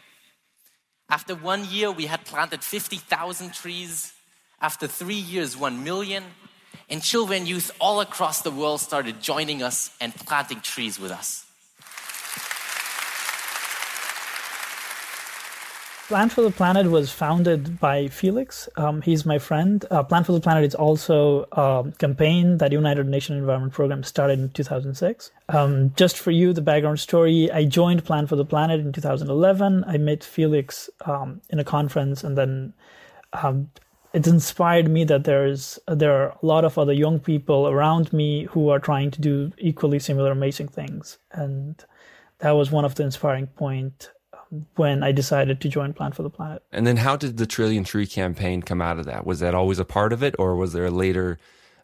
After 1.10 1.36
one 1.36 1.66
year, 1.66 1.92
we 1.92 2.06
had 2.06 2.24
planted 2.24 2.64
50,000 2.64 3.54
trees. 3.54 4.14
After 4.62 4.88
three 4.88 5.16
years, 5.16 5.58
1 5.58 5.84
million. 5.84 6.24
And 6.90 7.02
children 7.02 7.40
and 7.40 7.48
youth 7.48 7.72
all 7.80 8.02
across 8.02 8.42
the 8.42 8.52
world 8.52 8.80
started 8.80 9.22
joining 9.22 9.62
us 9.62 9.92
and 10.00 10.16
planting 10.16 10.62
trees 10.62 11.00
with 11.00 11.12
us. 11.12 11.46
Plant 16.12 16.34
for 16.34 16.42
the 16.42 16.52
Planet 16.52 16.92
was 16.92 17.10
founded 17.10 17.80
by 17.80 18.10
Felix. 18.10 18.68
Um, 18.76 19.02
he's 19.02 19.26
my 19.26 19.40
friend. 19.40 19.86
Uh, 19.90 20.04
Plant 20.04 20.26
for 20.26 20.34
the 20.34 20.42
Planet 20.42 20.66
is 20.66 20.76
also 20.76 21.48
a 21.54 21.90
campaign 22.00 22.58
that 22.58 22.74
United 22.74 23.08
Nations 23.08 23.40
Environment 23.40 23.72
Program 23.72 24.04
started 24.04 24.38
in 24.38 24.50
2006. 24.50 25.32
Um, 25.48 25.94
just 25.96 26.18
for 26.18 26.32
you, 26.32 26.52
the 26.52 26.62
background 26.62 27.00
story: 27.00 27.50
I 27.50 27.64
joined 27.64 28.04
Plant 28.04 28.28
for 28.28 28.36
the 28.36 28.44
Planet 28.44 28.82
in 28.82 28.92
2011. 28.92 29.86
I 29.88 29.98
met 30.00 30.22
Felix 30.22 30.90
um, 31.06 31.40
in 31.50 31.60
a 31.60 31.64
conference, 31.64 32.26
and 32.26 32.38
then 32.38 32.74
um, 33.32 33.72
it 34.12 34.28
inspired 34.28 34.90
me 34.90 35.06
that 35.06 35.24
there's 35.24 35.80
there 35.88 36.12
are 36.12 36.38
a 36.44 36.46
lot 36.46 36.66
of 36.66 36.78
other 36.78 36.92
young 36.92 37.22
people 37.22 37.70
around 37.70 38.12
me 38.12 38.48
who 38.48 38.68
are 38.68 38.80
trying 38.80 39.12
to 39.12 39.22
do 39.22 39.54
equally 39.58 39.98
similar 39.98 40.32
amazing 40.32 40.68
things, 40.68 41.20
and 41.32 41.86
that 42.40 42.52
was 42.52 42.70
one 42.70 42.84
of 42.84 42.96
the 42.96 43.04
inspiring 43.04 43.48
point 43.48 44.10
when 44.76 45.04
I 45.04 45.12
decided 45.12 45.62
to 45.62 45.70
join 45.70 45.94
Plant 45.94 46.16
for 46.16 46.24
the 46.24 46.30
Planet. 46.30 46.64
And 46.72 46.86
then 46.86 46.98
how 46.98 47.16
did 47.16 47.38
the 47.38 47.46
Trillion 47.46 47.84
Tree 47.84 48.08
campaign 48.08 48.62
come 48.62 48.82
out 48.82 49.00
of 49.00 49.06
that? 49.06 49.26
Was 49.26 49.40
that 49.40 49.56
always 49.56 49.80
a 49.80 49.86
part 49.86 50.14
of 50.14 50.24
it, 50.24 50.36
or 50.38 50.56
was 50.56 50.74
there 50.74 50.86
a 50.86 50.92
later 50.92 51.40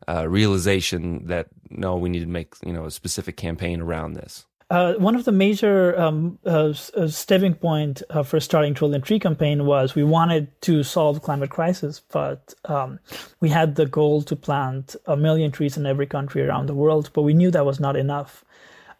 uh, 0.08 0.28
realization 0.28 1.26
that 1.28 1.48
no, 1.70 1.98
we 1.98 2.10
need 2.10 2.22
to 2.22 2.28
make 2.28 2.56
you 2.66 2.74
know 2.74 2.86
a 2.86 2.92
specific 2.92 3.38
campaign 3.38 3.82
around 3.82 4.14
this? 4.14 4.46
Uh, 4.70 4.96
one 4.96 5.16
of 5.16 5.24
the 5.24 5.32
major 5.32 5.98
um, 5.98 6.38
uh, 6.46 6.74
uh 6.98 7.08
stepping 7.08 7.54
point 7.54 8.04
uh, 8.10 8.22
for 8.22 8.38
starting 8.42 8.74
Trillion 8.74 9.02
Tree 9.02 9.20
campaign 9.20 9.66
was 9.66 9.96
we 9.96 10.04
wanted 10.04 10.50
to 10.64 10.84
solve 10.84 11.22
climate 11.22 11.50
crisis, 11.50 12.02
but 12.12 12.54
um, 12.66 13.00
we 13.40 13.48
had 13.48 13.76
the 13.76 13.86
goal 13.86 14.22
to 14.24 14.36
plant 14.36 14.98
a 15.06 15.16
million 15.16 15.52
trees 15.52 15.78
in 15.78 15.86
every 15.86 16.06
country 16.06 16.46
around 16.46 16.66
the 16.66 16.76
world, 16.76 17.12
but 17.14 17.22
we 17.22 17.34
knew 17.34 17.50
that 17.52 17.66
was 17.66 17.80
not 17.80 17.96
enough. 17.96 18.44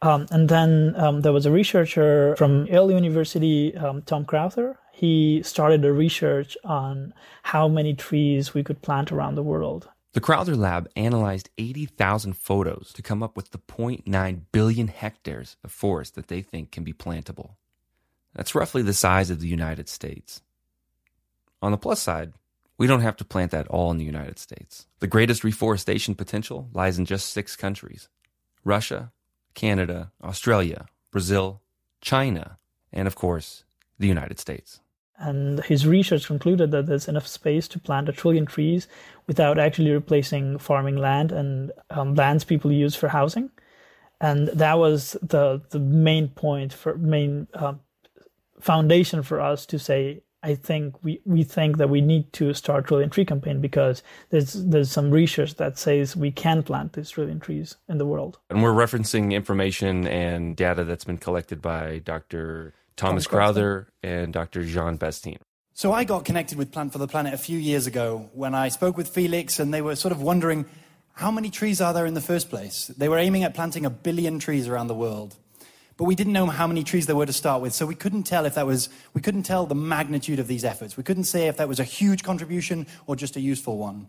Um, 0.02 0.28
and 0.30 0.48
then 0.48 0.94
um, 0.96 1.22
there 1.22 1.34
was 1.34 1.46
a 1.46 1.52
researcher 1.52 2.36
from 2.38 2.68
Yale 2.68 2.92
University, 2.92 3.76
um, 3.76 4.04
Tom 4.04 4.26
Crowther. 4.26 4.78
He 4.94 5.42
started 5.44 5.84
a 5.86 5.92
research 5.92 6.58
on 6.64 7.14
how 7.44 7.68
many 7.68 7.94
trees 7.94 8.54
we 8.54 8.64
could 8.64 8.82
plant 8.82 9.12
around 9.12 9.36
the 9.36 9.44
world. 9.44 9.90
The 10.14 10.22
Crowther 10.22 10.56
Lab 10.56 10.90
analyzed 10.96 11.50
80,000 11.58 12.34
photos 12.34 12.92
to 12.94 13.02
come 13.02 13.22
up 13.22 13.36
with 13.36 13.52
the 13.52 13.60
0.9 13.60 14.42
billion 14.52 14.88
hectares 14.88 15.58
of 15.64 15.72
forest 15.72 16.16
that 16.16 16.28
they 16.28 16.42
think 16.42 16.72
can 16.72 16.84
be 16.84 16.94
plantable. 16.94 17.52
That's 18.34 18.56
roughly 18.56 18.82
the 18.82 18.94
size 18.94 19.30
of 19.30 19.40
the 19.40 19.48
United 19.48 19.90
States. 19.90 20.42
On 21.62 21.72
the 21.72 21.78
plus 21.78 22.02
side, 22.02 22.34
we 22.78 22.88
don't 22.88 23.02
have 23.02 23.18
to 23.18 23.26
plant 23.26 23.52
that 23.52 23.68
all 23.68 23.92
in 23.92 23.98
the 23.98 24.06
United 24.06 24.38
States. 24.40 24.88
The 25.00 25.08
greatest 25.08 25.44
reforestation 25.44 26.16
potential 26.16 26.70
lies 26.74 27.00
in 27.00 27.06
just 27.06 27.32
six 27.32 27.56
countries 27.56 28.10
Russia, 28.64 29.12
Canada, 29.58 30.12
Australia, 30.24 30.86
Brazil, 31.12 31.64
China, 32.00 32.60
and 32.94 33.08
of 33.08 33.16
course, 33.16 33.64
the 33.98 34.08
United 34.08 34.40
States. 34.40 34.82
And 35.18 35.64
his 35.64 35.88
research 35.88 36.28
concluded 36.28 36.70
that 36.70 36.86
there's 36.86 37.08
enough 37.08 37.26
space 37.26 37.68
to 37.70 37.80
plant 37.80 38.08
a 38.08 38.12
trillion 38.12 38.46
trees 38.46 38.88
without 39.26 39.58
actually 39.58 39.90
replacing 39.90 40.60
farming 40.60 40.98
land 40.98 41.32
and 41.32 41.72
um, 41.90 42.14
lands 42.14 42.44
people 42.44 42.72
use 42.72 42.96
for 42.96 43.08
housing. 43.08 43.50
And 44.22 44.48
that 44.50 44.78
was 44.78 45.18
the 45.24 45.60
the 45.72 45.80
main 45.80 46.28
point 46.28 46.72
for 46.72 46.96
main 46.96 47.48
uh, 47.56 47.74
foundation 48.60 49.24
for 49.24 49.42
us 49.42 49.66
to 49.66 49.80
say 49.80 50.22
I 50.44 50.56
think 50.56 51.04
we, 51.04 51.20
we 51.26 51.44
think 51.44 51.78
that 51.78 51.90
we 51.90 52.02
need 52.02 52.32
to 52.34 52.54
start 52.54 52.88
trillion 52.88 53.10
tree 53.10 53.26
campaign 53.26 53.60
because 53.60 54.04
there's 54.30 54.54
there's 54.54 54.92
some 54.92 55.12
research 55.12 55.56
that 55.56 55.78
says 55.78 56.16
we 56.16 56.32
can 56.32 56.64
plant 56.64 56.94
these 56.94 57.10
trillion 57.10 57.40
trees 57.40 57.76
in 57.90 57.98
the 57.98 58.06
world. 58.06 58.38
And 58.50 58.62
we're 58.62 58.74
referencing 58.74 59.34
information 59.34 60.08
and 60.08 60.56
data 60.56 60.84
that's 60.84 61.04
been 61.04 61.18
collected 61.18 61.62
by 61.62 62.00
Dr. 62.00 62.74
Thomas, 62.96 63.26
Thomas 63.26 63.28
Crowther 63.28 63.88
and 64.04 64.32
Dr. 64.32 64.64
Jean 64.64 64.98
Bastin. 64.98 65.38
So 65.74 65.92
I 65.92 66.04
got 66.04 66.26
connected 66.26 66.58
with 66.58 66.72
Plant 66.72 66.92
for 66.92 66.98
the 66.98 67.08
Planet 67.08 67.34
a 67.34 67.38
few 67.38 67.58
years 67.58 67.86
ago 67.86 68.30
when 68.34 68.56
I 68.56 68.70
spoke 68.70 68.98
with 68.98 69.08
Felix 69.08 69.60
and 69.60 69.74
they 69.74 69.82
were 69.82 69.96
sort 69.96 70.12
of 70.12 70.22
wondering 70.22 70.66
how 71.14 71.32
many 71.32 71.50
trees 71.50 71.82
are 71.82 71.94
there 71.94 72.06
in 72.06 72.14
the 72.14 72.22
first 72.22 72.50
place? 72.50 72.88
They 72.88 73.10
were 73.10 73.18
aiming 73.18 73.44
at 73.44 73.56
planting 73.56 73.86
a 73.86 73.90
billion 73.90 74.38
trees 74.38 74.68
around 74.68 74.88
the 74.88 74.96
world 74.96 75.36
but 75.98 76.06
we 76.06 76.16
didn't 76.16 76.34
know 76.34 76.46
how 76.46 76.68
many 76.68 76.84
trees 76.84 77.08
there 77.08 77.16
were 77.16 77.26
to 77.26 77.34
start 77.34 77.62
with. 77.62 77.74
So 77.74 77.86
we 77.86 77.96
couldn't 77.96 78.24
tell 78.24 78.46
if 78.46 78.56
that 78.56 78.68
was, 78.68 78.90
we 79.14 79.22
couldn't 79.22 79.44
tell 79.44 79.66
the 79.66 79.76
magnitude 79.76 80.40
of 80.40 80.48
these 80.48 80.64
efforts. 80.64 80.96
We 80.96 81.04
couldn't 81.04 81.24
say 81.24 81.48
if 81.48 81.58
that 81.58 81.68
was 81.68 81.80
a 81.80 81.84
huge 81.84 82.24
contribution 82.24 82.86
or 83.08 83.16
just 83.16 83.36
a 83.36 83.42
useful 83.42 83.78
one. 83.78 84.08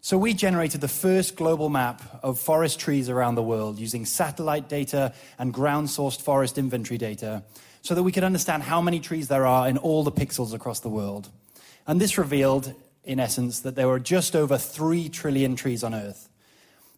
So 0.00 0.16
we 0.16 0.32
generated 0.32 0.80
the 0.80 0.88
first 0.88 1.34
global 1.34 1.68
map 1.68 2.20
of 2.22 2.38
forest 2.38 2.78
trees 2.78 3.08
around 3.08 3.34
the 3.34 3.42
world 3.42 3.80
using 3.80 4.04
satellite 4.04 4.68
data 4.68 5.12
and 5.40 5.52
ground 5.52 5.88
sourced 5.88 6.22
forest 6.22 6.56
inventory 6.56 6.98
data 6.98 7.42
so 7.82 7.96
that 7.96 8.04
we 8.04 8.12
could 8.12 8.22
understand 8.22 8.62
how 8.62 8.80
many 8.80 9.00
trees 9.00 9.26
there 9.26 9.44
are 9.44 9.68
in 9.68 9.76
all 9.76 10.04
the 10.04 10.12
pixels 10.12 10.54
across 10.54 10.80
the 10.80 10.88
world. 10.88 11.30
And 11.84 12.00
this 12.00 12.16
revealed, 12.16 12.74
in 13.02 13.18
essence, 13.18 13.60
that 13.60 13.74
there 13.74 13.88
were 13.88 13.98
just 13.98 14.36
over 14.36 14.56
3 14.56 15.08
trillion 15.08 15.56
trees 15.56 15.82
on 15.82 15.94
Earth. 15.94 16.28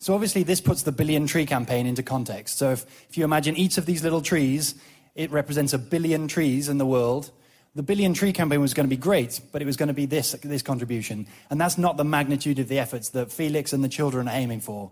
So 0.01 0.15
obviously, 0.15 0.43
this 0.45 0.63
puts 0.63 0.83
the 0.83 0.93
billion 0.93 1.27
tree 1.27 1.45
campaign 1.45 1.87
into 1.87 2.03
context. 2.03 2.57
So 2.57 2.71
if, 2.71 2.87
if 3.11 3.19
you 3.19 3.25
imagine 3.25 3.55
each 3.57 3.77
of 3.77 3.85
these 3.85 4.03
little 4.03 4.23
trees, 4.23 4.75
it 5.15 5.31
represents 5.31 5.75
a 5.75 5.79
billion 5.79 6.27
trees 6.27 6.71
in 6.71 6.79
the 6.79 6.87
world. 6.87 7.31
The 7.75 7.83
billion 7.83 8.15
tree 8.15 8.33
campaign 8.33 8.63
was 8.63 8.73
going 8.73 8.87
to 8.87 8.91
be 8.91 8.97
great, 8.97 9.43
but 9.53 9.61
it 9.61 9.67
was 9.67 9.77
going 9.77 9.89
to 9.89 9.95
be 9.95 10.07
this, 10.07 10.33
this 10.43 10.63
contribution. 10.63 11.27
And 11.51 11.61
that's 11.61 11.77
not 11.77 11.99
the 11.99 12.05
magnitude 12.05 12.59
of 12.59 12.69
the 12.69 12.79
efforts 12.79 13.11
that 13.11 13.31
Felix 13.31 13.75
and 13.75 13.85
the 13.85 13.91
children 13.91 14.27
are 14.27 14.35
aiming 14.35 14.61
for. 14.61 14.91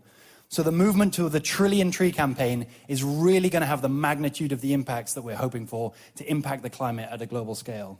So 0.51 0.63
the 0.63 0.73
movement 0.73 1.15
to 1.15 1.31
the 1.31 1.41
trillion 1.41 1.91
tree 1.91 2.13
campaign 2.13 2.67
is 2.87 3.03
really 3.03 3.49
going 3.49 3.63
to 3.63 3.67
have 3.67 3.81
the 3.81 3.89
magnitude 3.89 4.53
of 4.53 4.61
the 4.61 4.75
impacts 4.75 5.15
that 5.15 5.23
we're 5.23 5.37
hoping 5.37 5.67
for 5.67 5.95
to 6.17 6.31
impact 6.31 6.63
the 6.63 6.71
climate 6.71 7.09
at 7.11 7.23
a 7.23 7.27
global 7.27 7.55
scale. 7.55 7.99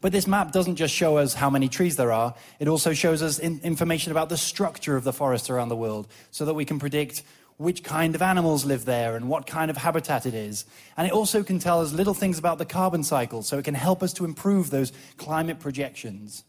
But 0.00 0.12
this 0.12 0.26
map 0.26 0.52
doesn't 0.52 0.76
just 0.76 0.94
show 0.94 1.16
us 1.16 1.34
how 1.34 1.50
many 1.50 1.68
trees 1.68 1.96
there 1.96 2.12
are, 2.12 2.34
it 2.60 2.68
also 2.68 2.92
shows 2.92 3.22
us 3.22 3.38
in 3.38 3.60
information 3.62 4.12
about 4.12 4.28
the 4.28 4.36
structure 4.36 4.96
of 4.96 5.04
the 5.04 5.12
forests 5.12 5.50
around 5.50 5.70
the 5.70 5.76
world 5.76 6.06
so 6.30 6.44
that 6.44 6.54
we 6.54 6.64
can 6.64 6.78
predict 6.78 7.22
which 7.56 7.82
kind 7.82 8.14
of 8.14 8.22
animals 8.22 8.64
live 8.64 8.84
there 8.84 9.16
and 9.16 9.28
what 9.28 9.46
kind 9.46 9.70
of 9.70 9.76
habitat 9.76 10.24
it 10.26 10.34
is. 10.34 10.64
And 10.96 11.06
it 11.08 11.12
also 11.12 11.42
can 11.42 11.58
tell 11.58 11.80
us 11.80 11.92
little 11.92 12.14
things 12.14 12.38
about 12.38 12.58
the 12.58 12.64
carbon 12.64 13.02
cycle 13.02 13.42
so 13.42 13.58
it 13.58 13.64
can 13.64 13.74
help 13.74 14.02
us 14.02 14.12
to 14.14 14.24
improve 14.24 14.70
those 14.70 14.92
climate 15.16 15.58
projections. 15.58 16.44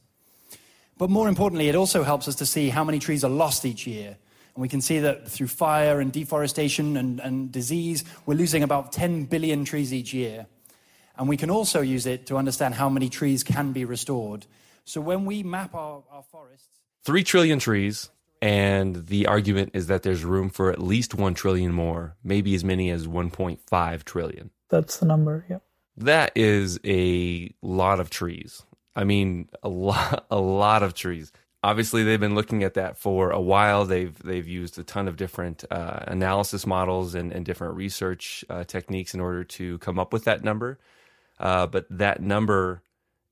But 1.00 1.10
more 1.10 1.28
importantly, 1.28 1.68
it 1.68 1.76
also 1.76 2.04
helps 2.04 2.28
us 2.28 2.36
to 2.36 2.46
see 2.46 2.70
how 2.70 2.84
many 2.84 3.00
trees 3.00 3.24
are 3.24 3.30
lost 3.30 3.66
each 3.66 3.88
year. 3.88 4.18
And 4.54 4.62
we 4.62 4.68
can 4.68 4.82
see 4.82 5.00
that 5.00 5.28
through 5.28 5.48
fire 5.48 6.00
and 6.00 6.12
deforestation 6.12 6.96
and, 6.96 7.20
and 7.20 7.52
disease, 7.52 8.04
we're 8.28 8.36
losing 8.36 8.62
about 8.62 8.92
10 8.92 9.24
billion 9.26 9.66
trees 9.66 9.92
each 9.92 10.14
year. 10.14 10.46
And 11.20 11.28
we 11.28 11.36
can 11.36 11.52
also 11.52 11.82
use 11.82 12.06
it 12.06 12.28
to 12.28 12.38
understand 12.38 12.76
how 12.76 12.88
many 12.88 13.10
trees 13.10 13.44
can 13.44 13.74
be 13.74 13.84
restored. 13.84 14.46
So 14.86 15.02
when 15.02 15.26
we 15.26 15.44
map 15.44 15.76
our, 15.76 16.02
our 16.10 16.24
forests. 16.24 16.70
Three 17.04 17.26
trillion 17.26 17.60
trees, 17.60 18.10
and 18.42 19.08
the 19.08 19.28
argument 19.28 19.72
is 19.74 19.88
that 19.88 20.04
there's 20.04 20.24
room 20.24 20.50
for 20.50 20.72
at 20.72 20.82
least 20.82 21.14
1 21.14 21.34
trillion 21.34 21.74
more, 21.74 22.16
maybe 22.24 22.56
as 22.56 22.64
many 22.64 22.90
as 22.90 23.06
1.5 23.06 24.04
trillion. 24.06 24.50
That's 24.70 24.98
the 24.98 25.06
number, 25.06 25.46
yep. 25.50 25.62
That 25.98 26.32
is 26.36 26.80
a 26.86 27.54
lot 27.62 28.00
of 28.00 28.10
trees. 28.10 28.64
I 28.96 29.04
mean, 29.04 29.50
a 29.62 29.68
lot, 29.68 30.26
a 30.32 30.40
lot 30.40 30.84
of 30.84 30.94
trees. 30.94 31.34
Obviously, 31.62 32.04
they've 32.04 32.20
been 32.20 32.36
looking 32.36 32.64
at 32.64 32.76
that 32.76 32.98
for 32.98 33.32
a 33.32 33.42
while. 33.42 33.84
They've 33.84 34.18
they've 34.24 34.48
used 34.48 34.80
a 34.80 34.84
ton 34.84 35.10
of 35.10 35.18
different 35.18 35.66
uh, 35.70 36.00
analysis 36.08 36.66
models 36.66 37.16
and, 37.16 37.34
and 37.34 37.46
different 37.46 37.76
research 37.76 38.46
uh, 38.50 38.64
techniques 38.64 39.14
in 39.14 39.20
order 39.20 39.44
to 39.44 39.78
come 39.80 40.00
up 40.00 40.14
with 40.14 40.24
that 40.24 40.42
number. 40.42 40.80
Uh, 41.40 41.68
but 41.68 41.86
that 41.90 42.22
number, 42.22 42.84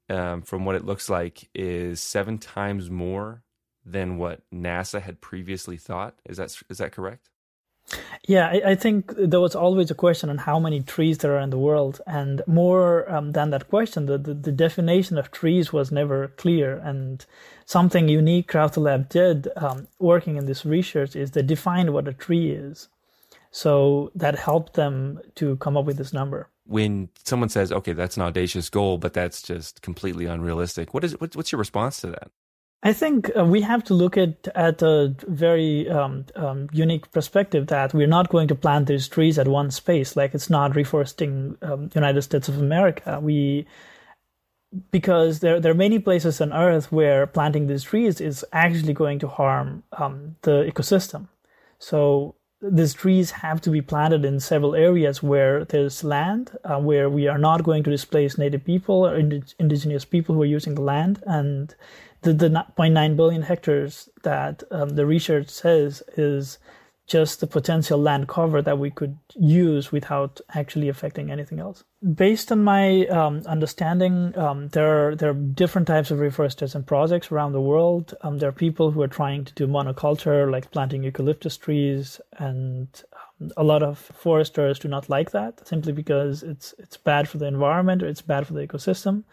um, 0.09 0.41
from 0.41 0.65
what 0.65 0.75
it 0.75 0.85
looks 0.85 1.09
like, 1.09 1.49
is 1.53 2.01
seven 2.01 2.37
times 2.37 2.89
more 2.89 3.43
than 3.85 4.17
what 4.17 4.41
NASA 4.53 5.01
had 5.01 5.21
previously 5.21 5.77
thought. 5.77 6.15
Is 6.25 6.37
that 6.37 6.55
is 6.69 6.77
that 6.77 6.91
correct? 6.91 7.29
Yeah, 8.27 8.47
I, 8.47 8.71
I, 8.71 8.75
think 8.75 9.13
there 9.17 9.39
was 9.39 9.55
always 9.55 9.89
a 9.89 9.95
question 9.95 10.29
on 10.29 10.39
how 10.39 10.59
many 10.59 10.81
trees 10.81 11.19
there 11.19 11.37
are 11.37 11.39
in 11.39 11.51
the 11.51 11.57
world, 11.57 12.01
and 12.05 12.41
more 12.45 13.09
um, 13.09 13.31
than 13.31 13.51
that 13.51 13.69
question, 13.69 14.07
the, 14.07 14.17
the, 14.17 14.33
the 14.33 14.51
definition 14.51 15.17
of 15.17 15.31
trees 15.31 15.71
was 15.71 15.89
never 15.89 16.27
clear. 16.27 16.77
And 16.77 17.25
something 17.65 18.09
unique 18.09 18.49
Crowther 18.49 18.81
Lab 18.81 19.07
did, 19.07 19.47
um, 19.55 19.87
working 19.99 20.35
in 20.35 20.47
this 20.47 20.65
research, 20.65 21.15
is 21.15 21.31
they 21.31 21.41
defined 21.41 21.93
what 21.93 22.09
a 22.09 22.13
tree 22.13 22.51
is. 22.51 22.89
So 23.51 24.11
that 24.15 24.37
helped 24.37 24.73
them 24.73 25.21
to 25.35 25.55
come 25.57 25.77
up 25.77 25.85
with 25.85 25.95
this 25.95 26.11
number. 26.11 26.49
When 26.67 27.09
someone 27.23 27.49
says, 27.49 27.71
"Okay, 27.71 27.93
that's 27.93 28.17
an 28.17 28.23
audacious 28.23 28.69
goal, 28.69 28.97
but 28.97 29.13
that's 29.13 29.41
just 29.41 29.81
completely 29.81 30.25
unrealistic," 30.25 30.93
what 30.93 31.03
is 31.03 31.19
what's 31.19 31.51
your 31.51 31.59
response 31.59 32.01
to 32.01 32.07
that? 32.07 32.31
I 32.83 32.93
think 32.93 33.31
uh, 33.35 33.43
we 33.43 33.61
have 33.61 33.83
to 33.85 33.93
look 33.93 34.17
at 34.17 34.47
at 34.53 34.81
a 34.81 35.15
very 35.27 35.89
um, 35.89 36.25
um, 36.35 36.69
unique 36.71 37.11
perspective 37.11 37.67
that 37.67 37.93
we're 37.93 38.07
not 38.07 38.29
going 38.29 38.47
to 38.49 38.55
plant 38.55 38.87
these 38.87 39.07
trees 39.07 39.39
at 39.39 39.47
one 39.47 39.71
space. 39.71 40.15
Like 40.15 40.35
it's 40.35 40.49
not 40.49 40.73
reforesting 40.73 41.61
um, 41.63 41.89
United 41.95 42.21
States 42.21 42.47
of 42.47 42.59
America. 42.59 43.19
We 43.21 43.65
because 44.91 45.39
there 45.39 45.59
there 45.59 45.71
are 45.71 45.75
many 45.75 45.97
places 45.99 46.39
on 46.39 46.53
Earth 46.53 46.91
where 46.91 47.25
planting 47.25 47.67
these 47.67 47.83
trees 47.83 48.21
is 48.21 48.45
actually 48.53 48.93
going 48.93 49.19
to 49.19 49.27
harm 49.27 49.83
um, 49.93 50.35
the 50.43 50.71
ecosystem. 50.71 51.27
So 51.79 52.35
these 52.61 52.93
trees 52.93 53.31
have 53.31 53.61
to 53.61 53.69
be 53.69 53.81
planted 53.81 54.25
in 54.25 54.39
several 54.39 54.75
areas 54.75 55.21
where 55.21 55.63
there's 55.65 56.03
land, 56.03 56.57
uh, 56.63 56.79
where 56.79 57.09
we 57.09 57.27
are 57.27 57.37
not 57.37 57.63
going 57.63 57.83
to 57.83 57.91
displace 57.91 58.37
native 58.37 58.65
people 58.65 59.05
or 59.05 59.15
ind- 59.15 59.53
indigenous 59.59 60.05
people 60.05 60.33
who 60.33 60.41
are 60.41 60.45
using 60.45 60.75
the 60.75 60.81
land, 60.81 61.23
and 61.27 61.75
the, 62.21 62.33
the 62.33 62.49
0.9 62.49 63.15
billion 63.15 63.43
hectares 63.43 64.09
that 64.23 64.63
um, 64.71 64.89
the 64.89 65.05
research 65.05 65.49
says 65.49 66.01
is 66.17 66.57
just 67.07 67.39
the 67.39 67.47
potential 67.47 67.97
land 67.97 68.27
cover 68.27 68.61
that 68.61 68.77
we 68.77 68.91
could 68.91 69.17
use 69.35 69.93
without 69.93 70.41
actually 70.53 70.89
affecting 70.89 71.31
anything 71.31 71.57
else. 71.57 71.85
Based 72.13 72.51
on 72.51 72.63
my 72.63 73.07
um, 73.07 73.41
understanding, 73.47 74.37
um, 74.37 74.67
there 74.69 75.07
are 75.07 75.15
there 75.15 75.31
are 75.31 75.33
different 75.33 75.87
types 75.87 76.11
of 76.11 76.19
reforestation 76.19 76.83
projects 76.83 77.31
around 77.31 77.53
the 77.53 77.61
world. 77.61 78.13
Um, 78.21 78.39
there 78.39 78.49
are 78.49 78.63
people 78.65 78.91
who 78.91 79.01
are 79.01 79.07
trying 79.07 79.45
to 79.45 79.53
do 79.53 79.67
monoculture, 79.67 80.51
like 80.51 80.69
planting 80.71 81.01
eucalyptus 81.01 81.55
trees, 81.55 82.19
and 82.37 82.87
um, 83.39 83.51
a 83.55 83.63
lot 83.63 83.83
of 83.83 83.97
foresters 83.97 84.77
do 84.77 84.89
not 84.89 85.09
like 85.09 85.31
that 85.31 85.65
simply 85.65 85.93
because 85.93 86.43
it's 86.43 86.75
it's 86.77 86.97
bad 86.97 87.29
for 87.29 87.37
the 87.37 87.47
environment 87.47 88.03
or 88.03 88.07
it's 88.07 88.21
bad 88.21 88.45
for 88.45 88.53
the 88.53 88.67
ecosystem. 88.67 89.23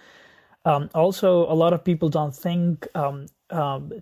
Um, 0.65 0.89
also, 0.95 1.45
a 1.53 1.55
lot 1.55 1.73
of 1.73 1.85
people 1.85 2.09
don't 2.09 2.35
think 2.35 2.87
um, 2.95 3.27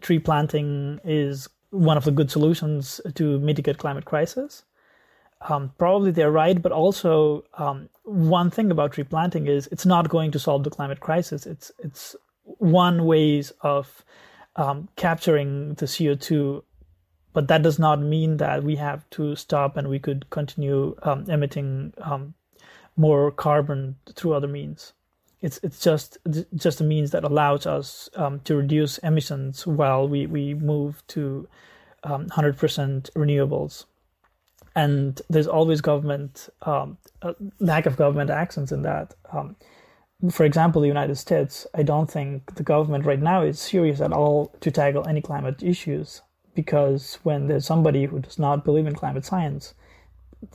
tree 0.00 0.20
planting 0.20 1.00
is 1.02 1.48
one 1.72 1.96
of 1.96 2.04
the 2.04 2.10
good 2.10 2.30
solutions 2.30 3.00
to 3.14 3.38
mitigate 3.40 3.78
climate 3.78 4.04
crisis. 4.04 4.64
Um, 5.48 5.72
probably 5.78 6.12
they're 6.12 6.30
right, 6.30 6.60
but 6.60 6.70
also 6.70 7.44
um, 7.54 7.88
one 8.04 8.50
thing 8.50 8.70
about 8.70 8.96
replanting 8.96 9.48
is 9.48 9.68
it's 9.72 9.86
not 9.86 10.08
going 10.08 10.30
to 10.32 10.38
solve 10.38 10.62
the 10.62 10.70
climate 10.70 11.00
crisis. 11.00 11.46
It's 11.46 11.72
it's 11.80 12.14
one 12.44 13.06
ways 13.06 13.52
of 13.62 14.04
um, 14.54 14.88
capturing 14.96 15.74
the 15.74 15.86
CO 15.86 16.14
two, 16.14 16.62
but 17.32 17.48
that 17.48 17.62
does 17.62 17.78
not 17.78 18.00
mean 18.00 18.36
that 18.36 18.62
we 18.62 18.76
have 18.76 19.08
to 19.10 19.34
stop 19.34 19.76
and 19.76 19.88
we 19.88 19.98
could 19.98 20.30
continue 20.30 20.94
emitting 21.28 21.92
more 22.96 23.30
carbon 23.30 23.96
through 24.14 24.34
other 24.34 24.48
means 24.48 24.92
it's 25.42 25.58
it's 25.62 25.80
just 25.80 26.18
just 26.54 26.80
a 26.80 26.84
means 26.84 27.10
that 27.10 27.24
allows 27.24 27.66
us 27.66 28.08
um, 28.14 28.40
to 28.40 28.56
reduce 28.56 28.98
emissions 28.98 29.66
while 29.66 30.08
we 30.08 30.26
we 30.26 30.54
move 30.54 31.02
to 31.08 31.48
um, 32.04 32.26
100% 32.28 33.10
renewables. 33.12 33.84
And 34.74 35.20
there's 35.28 35.46
always 35.46 35.80
government 35.80 36.48
um, 36.62 36.96
lack 37.60 37.86
of 37.86 37.96
government 37.96 38.30
actions 38.30 38.72
in 38.72 38.82
that. 38.82 39.14
Um, 39.32 39.56
for 40.30 40.44
example, 40.44 40.80
the 40.80 40.88
United 40.88 41.16
States, 41.16 41.66
I 41.74 41.82
don't 41.82 42.10
think 42.10 42.54
the 42.54 42.62
government 42.62 43.04
right 43.04 43.20
now 43.20 43.42
is 43.42 43.58
serious 43.60 44.00
at 44.00 44.12
all 44.12 44.54
to 44.60 44.70
tackle 44.70 45.06
any 45.06 45.20
climate 45.20 45.62
issues 45.62 46.22
because 46.54 47.18
when 47.24 47.48
there's 47.48 47.66
somebody 47.66 48.04
who 48.04 48.20
does 48.20 48.38
not 48.38 48.64
believe 48.64 48.86
in 48.86 48.94
climate 48.94 49.24
science, 49.24 49.74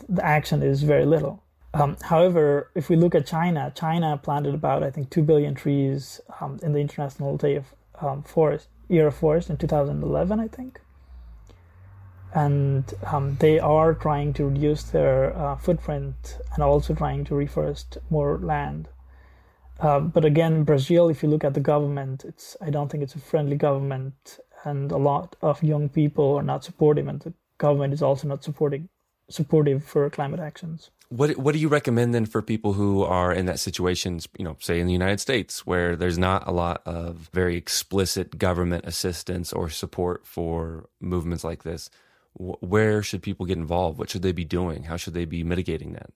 the 0.08 0.26
action 0.26 0.64
is 0.64 0.84
very 0.84 1.06
little. 1.06 1.44
Um, 1.74 1.98
however, 2.02 2.72
if 2.76 2.90
we 2.90 2.96
look 2.96 3.14
at 3.14 3.28
China, 3.28 3.72
China 3.76 4.18
planted 4.18 4.54
about 4.54 4.84
I 4.84 4.90
think 4.90 5.10
two 5.10 5.22
billion 5.22 5.54
trees 5.54 6.22
um, 6.40 6.60
in 6.64 6.74
the 6.74 6.80
International 6.80 7.38
Day 7.38 7.56
of 7.56 7.66
um, 8.02 8.24
Forest 8.24 8.70
Year 8.88 9.08
of 9.08 9.16
Forest 9.16 9.50
in 9.50 9.58
2011, 9.58 10.40
I 10.40 10.48
think, 10.48 10.80
and 12.34 12.94
um, 13.06 13.36
they 13.40 13.60
are 13.60 13.94
trying 13.94 14.34
to 14.34 14.46
reduce 14.46 14.84
their 14.84 15.38
uh, 15.38 15.56
footprint 15.58 16.38
and 16.54 16.64
also 16.64 16.94
trying 16.94 17.26
to 17.26 17.34
reforest 17.34 17.98
more 18.10 18.38
land. 18.38 18.88
Uh, 19.80 20.00
but 20.00 20.26
again, 20.26 20.64
Brazil, 20.64 21.10
if 21.10 21.22
you 21.22 21.30
look 21.30 21.44
at 21.44 21.54
the 21.54 21.60
government, 21.60 22.24
it's 22.26 22.56
I 22.62 22.70
don't 22.70 22.90
think 22.90 23.04
it's 23.04 23.16
a 23.16 23.20
friendly 23.20 23.58
government, 23.58 24.40
and 24.64 24.92
a 24.92 24.98
lot 24.98 25.36
of 25.42 25.62
young 25.62 25.90
people 25.90 26.36
are 26.36 26.44
not 26.44 26.64
supportive, 26.64 27.08
and 27.08 27.20
the 27.20 27.34
government 27.58 27.94
is 27.94 28.02
also 28.02 28.28
not 28.28 28.44
supporting 28.44 28.90
supportive 29.30 29.84
for 29.84 30.10
climate 30.10 30.40
actions. 30.40 30.90
What 31.10 31.38
What 31.38 31.54
do 31.54 31.60
you 31.60 31.70
recommend 31.70 32.14
then 32.14 32.26
for 32.26 32.42
people 32.42 32.74
who 32.74 33.04
are 33.04 33.32
in 33.32 33.46
that 33.46 33.60
situation? 33.60 34.20
You 34.38 34.46
know, 34.46 34.58
say 34.60 34.80
in 34.80 34.88
the 34.88 34.94
United 34.94 35.20
States, 35.20 35.66
where 35.66 35.96
there's 35.96 36.18
not 36.18 36.48
a 36.48 36.52
lot 36.52 36.82
of 36.86 37.30
very 37.34 37.56
explicit 37.56 38.38
government 38.38 38.86
assistance 38.86 39.54
or 39.54 39.70
support 39.70 40.26
for 40.26 40.90
movements 41.00 41.44
like 41.44 41.64
this. 41.64 41.90
Where 42.34 43.02
should 43.02 43.24
people 43.24 43.46
get 43.46 43.58
involved? 43.58 43.98
What 43.98 44.10
should 44.10 44.22
they 44.22 44.32
be 44.32 44.46
doing? 44.46 44.84
How 44.84 44.98
should 44.98 45.14
they 45.14 45.26
be 45.26 45.44
mitigating 45.44 45.94
that? 45.94 46.12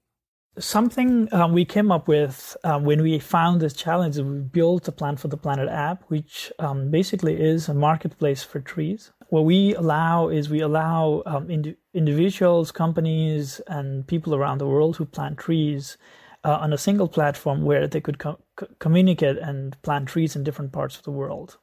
Something 0.59 1.33
um, 1.33 1.53
we 1.53 1.63
came 1.63 1.91
up 1.91 2.09
with 2.09 2.57
um, 2.65 2.83
when 2.83 3.01
we 3.01 3.17
found 3.19 3.61
this 3.61 3.73
challenge 3.73 4.17
is 4.17 4.21
we 4.21 4.39
built 4.39 4.87
a 4.87 4.91
Plant 4.91 5.19
for 5.19 5.29
the 5.29 5.37
Planet 5.37 5.69
app, 5.69 6.03
which 6.09 6.51
um, 6.59 6.91
basically 6.91 7.41
is 7.41 7.69
a 7.69 7.73
marketplace 7.73 8.43
for 8.43 8.59
trees. 8.59 9.11
What 9.29 9.45
we 9.45 9.73
allow 9.75 10.27
is 10.27 10.49
we 10.49 10.59
allow 10.59 11.23
um, 11.25 11.49
ind- 11.49 11.77
individuals, 11.93 12.71
companies, 12.71 13.61
and 13.67 14.07
people 14.07 14.35
around 14.35 14.59
the 14.59 14.67
world 14.67 14.97
who 14.97 15.05
plant 15.05 15.37
trees 15.37 15.97
uh, 16.43 16.57
on 16.61 16.73
a 16.73 16.77
single 16.77 17.07
platform 17.07 17.63
where 17.63 17.87
they 17.87 18.01
could 18.01 18.17
co- 18.17 18.39
communicate 18.79 19.37
and 19.37 19.79
plant 19.81 20.07
trees 20.07 20.35
in 20.35 20.43
different 20.43 20.71
parts 20.71 20.97
of 20.97 21.03
the 21.03 21.11
world. 21.11 21.57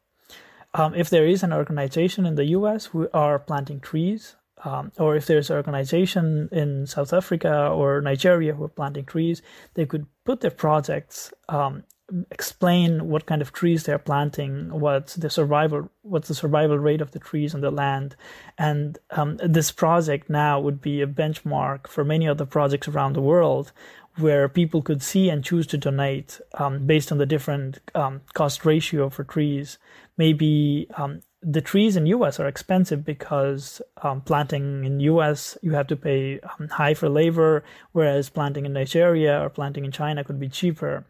Um, 0.75 0.95
if 0.95 1.11
there 1.11 1.27
is 1.27 1.43
an 1.43 1.53
organization 1.53 2.27
in 2.27 2.35
the 2.35 2.45
US 2.47 2.87
who 2.87 3.09
are 3.13 3.39
planting 3.39 3.81
trees, 3.81 4.37
um, 4.65 4.93
or 4.99 5.17
if 5.17 5.27
there's 5.27 5.51
an 5.51 5.57
organization 5.57 6.49
in 6.53 6.87
South 6.87 7.13
Africa 7.13 7.69
or 7.69 8.01
Nigeria 8.01 8.55
who 8.55 8.65
are 8.65 8.69
planting 8.69 9.05
trees, 9.05 9.41
they 9.75 9.87
could 9.87 10.07
put 10.25 10.41
their 10.41 10.51
projects, 10.51 11.33
um, 11.49 11.85
explain 12.31 13.09
what 13.09 13.27
kind 13.27 13.43
of 13.43 13.53
trees 13.53 13.85
they're 13.85 13.99
planting, 13.99 14.71
what's 14.71 15.15
the 15.15 15.29
survival, 15.29 15.91
what's 16.03 16.29
the 16.29 16.35
survival 16.35 16.79
rate 16.79 17.01
of 17.01 17.11
the 17.11 17.19
trees 17.19 17.55
on 17.55 17.61
the 17.61 17.71
land, 17.71 18.17
and 18.57 18.99
um, 19.11 19.39
this 19.45 19.71
project 19.71 20.31
now 20.31 20.59
would 20.59 20.81
be 20.81 21.03
a 21.03 21.07
benchmark 21.07 21.87
for 21.87 22.05
many 22.05 22.27
other 22.27 22.47
projects 22.47 22.89
around 22.89 23.13
the 23.13 23.21
world, 23.21 23.73
where 24.17 24.49
people 24.49 24.83
could 24.83 25.03
see 25.03 25.29
and 25.29 25.45
choose 25.45 25.67
to 25.67 25.79
donate 25.79 26.41
um, 26.55 26.87
based 26.87 27.13
on 27.13 27.19
the 27.19 27.27
different 27.27 27.79
um, 27.95 28.21
cost 28.35 28.65
ratio 28.65 29.09
for 29.09 29.23
trees. 29.25 29.79
Maybe 30.17 30.89
um, 30.97 31.21
the 31.41 31.61
trees 31.61 31.97
in 31.97 32.07
US 32.07 32.41
are 32.41 32.49
expensive 32.49 33.05
because 33.05 33.81
um, 34.03 34.21
planting 34.23 34.85
in 34.85 35.01
US 35.01 35.57
you 35.63 35.73
have 35.73 35.87
to 35.89 35.97
pay 35.97 36.41
um, 36.41 36.69
high 36.69 36.95
for 36.95 37.09
labor, 37.09 37.65
whereas 37.93 38.29
planting 38.29 38.67
in 38.67 38.73
Nigeria 38.73 39.41
or 39.41 39.51
planting 39.51 39.85
in 39.85 39.93
China 39.93 40.25
could 40.25 40.41
be 40.41 40.49
cheaper, 40.49 41.05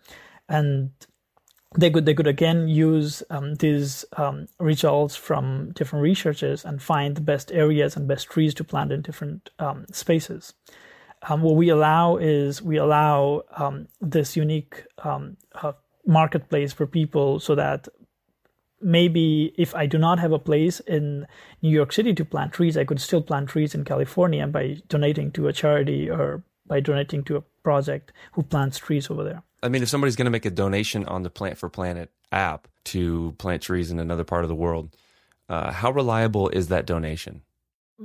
and 0.48 0.90
they 1.76 1.90
could 1.90 2.06
they 2.06 2.14
could 2.14 2.26
again 2.26 2.68
use 2.68 3.22
um, 3.30 3.54
these 3.56 4.04
um, 4.16 4.46
results 4.58 5.16
from 5.16 5.72
different 5.72 6.02
researchers 6.02 6.64
and 6.64 6.82
find 6.82 7.16
the 7.16 7.20
best 7.20 7.52
areas 7.52 7.96
and 7.96 8.08
best 8.08 8.28
trees 8.28 8.54
to 8.54 8.64
plant 8.64 8.92
in 8.92 9.02
different 9.02 9.50
um, 9.58 9.84
spaces. 9.92 10.54
Um, 11.28 11.42
what 11.42 11.56
we 11.56 11.68
allow 11.68 12.16
is 12.16 12.62
we 12.62 12.76
allow 12.76 13.42
this 14.00 14.36
unique 14.36 14.84
uh, 15.02 15.72
marketplace 16.06 16.72
for 16.72 16.86
people 16.86 17.40
so 17.40 17.54
that 17.54 17.88
maybe 18.80 19.52
if 19.58 19.74
I 19.74 19.86
do 19.86 19.98
not 19.98 20.18
have 20.18 20.32
a 20.32 20.38
place 20.38 20.80
in 20.80 21.26
New 21.62 21.70
York 21.70 21.92
City 21.92 22.14
to 22.14 22.24
plant 22.24 22.52
trees, 22.52 22.76
I 22.76 22.84
could 22.84 23.00
still 23.00 23.22
plant 23.22 23.48
trees 23.48 23.74
in 23.74 23.84
California 23.84 24.46
by 24.46 24.78
donating 24.88 25.32
to 25.32 25.48
a 25.48 25.52
charity 25.52 26.10
or 26.10 26.42
by 26.66 26.80
donating 26.80 27.24
to 27.24 27.36
a 27.36 27.42
project 27.68 28.12
who 28.32 28.42
plants 28.42 28.78
trees 28.78 29.10
over 29.10 29.24
there. 29.28 29.42
I 29.62 29.68
mean, 29.68 29.82
if 29.82 29.88
somebody's 29.88 30.16
going 30.16 30.30
to 30.32 30.36
make 30.38 30.46
a 30.46 30.56
donation 30.64 31.04
on 31.14 31.22
the 31.22 31.30
Plant 31.38 31.58
for 31.58 31.68
Planet 31.68 32.08
app 32.32 32.68
to 32.92 33.34
plant 33.38 33.60
trees 33.62 33.90
in 33.90 33.98
another 33.98 34.24
part 34.24 34.42
of 34.44 34.48
the 34.48 34.60
world, 34.64 34.96
uh, 35.48 35.70
how 35.80 35.90
reliable 35.90 36.48
is 36.60 36.68
that 36.68 36.86
donation? 36.86 37.42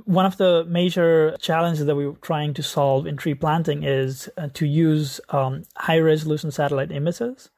One 0.04 0.26
of 0.26 0.36
the 0.36 0.64
major 0.80 1.36
challenges 1.40 1.86
that 1.86 1.96
we're 1.96 2.18
trying 2.30 2.52
to 2.54 2.62
solve 2.62 3.06
in 3.06 3.16
tree 3.16 3.34
planting 3.34 3.84
is 3.84 4.28
uh, 4.36 4.48
to 4.54 4.66
use 4.66 5.20
um, 5.30 5.62
high 5.76 6.00
resolution 6.00 6.50
satellite 6.50 6.90
images 6.90 7.50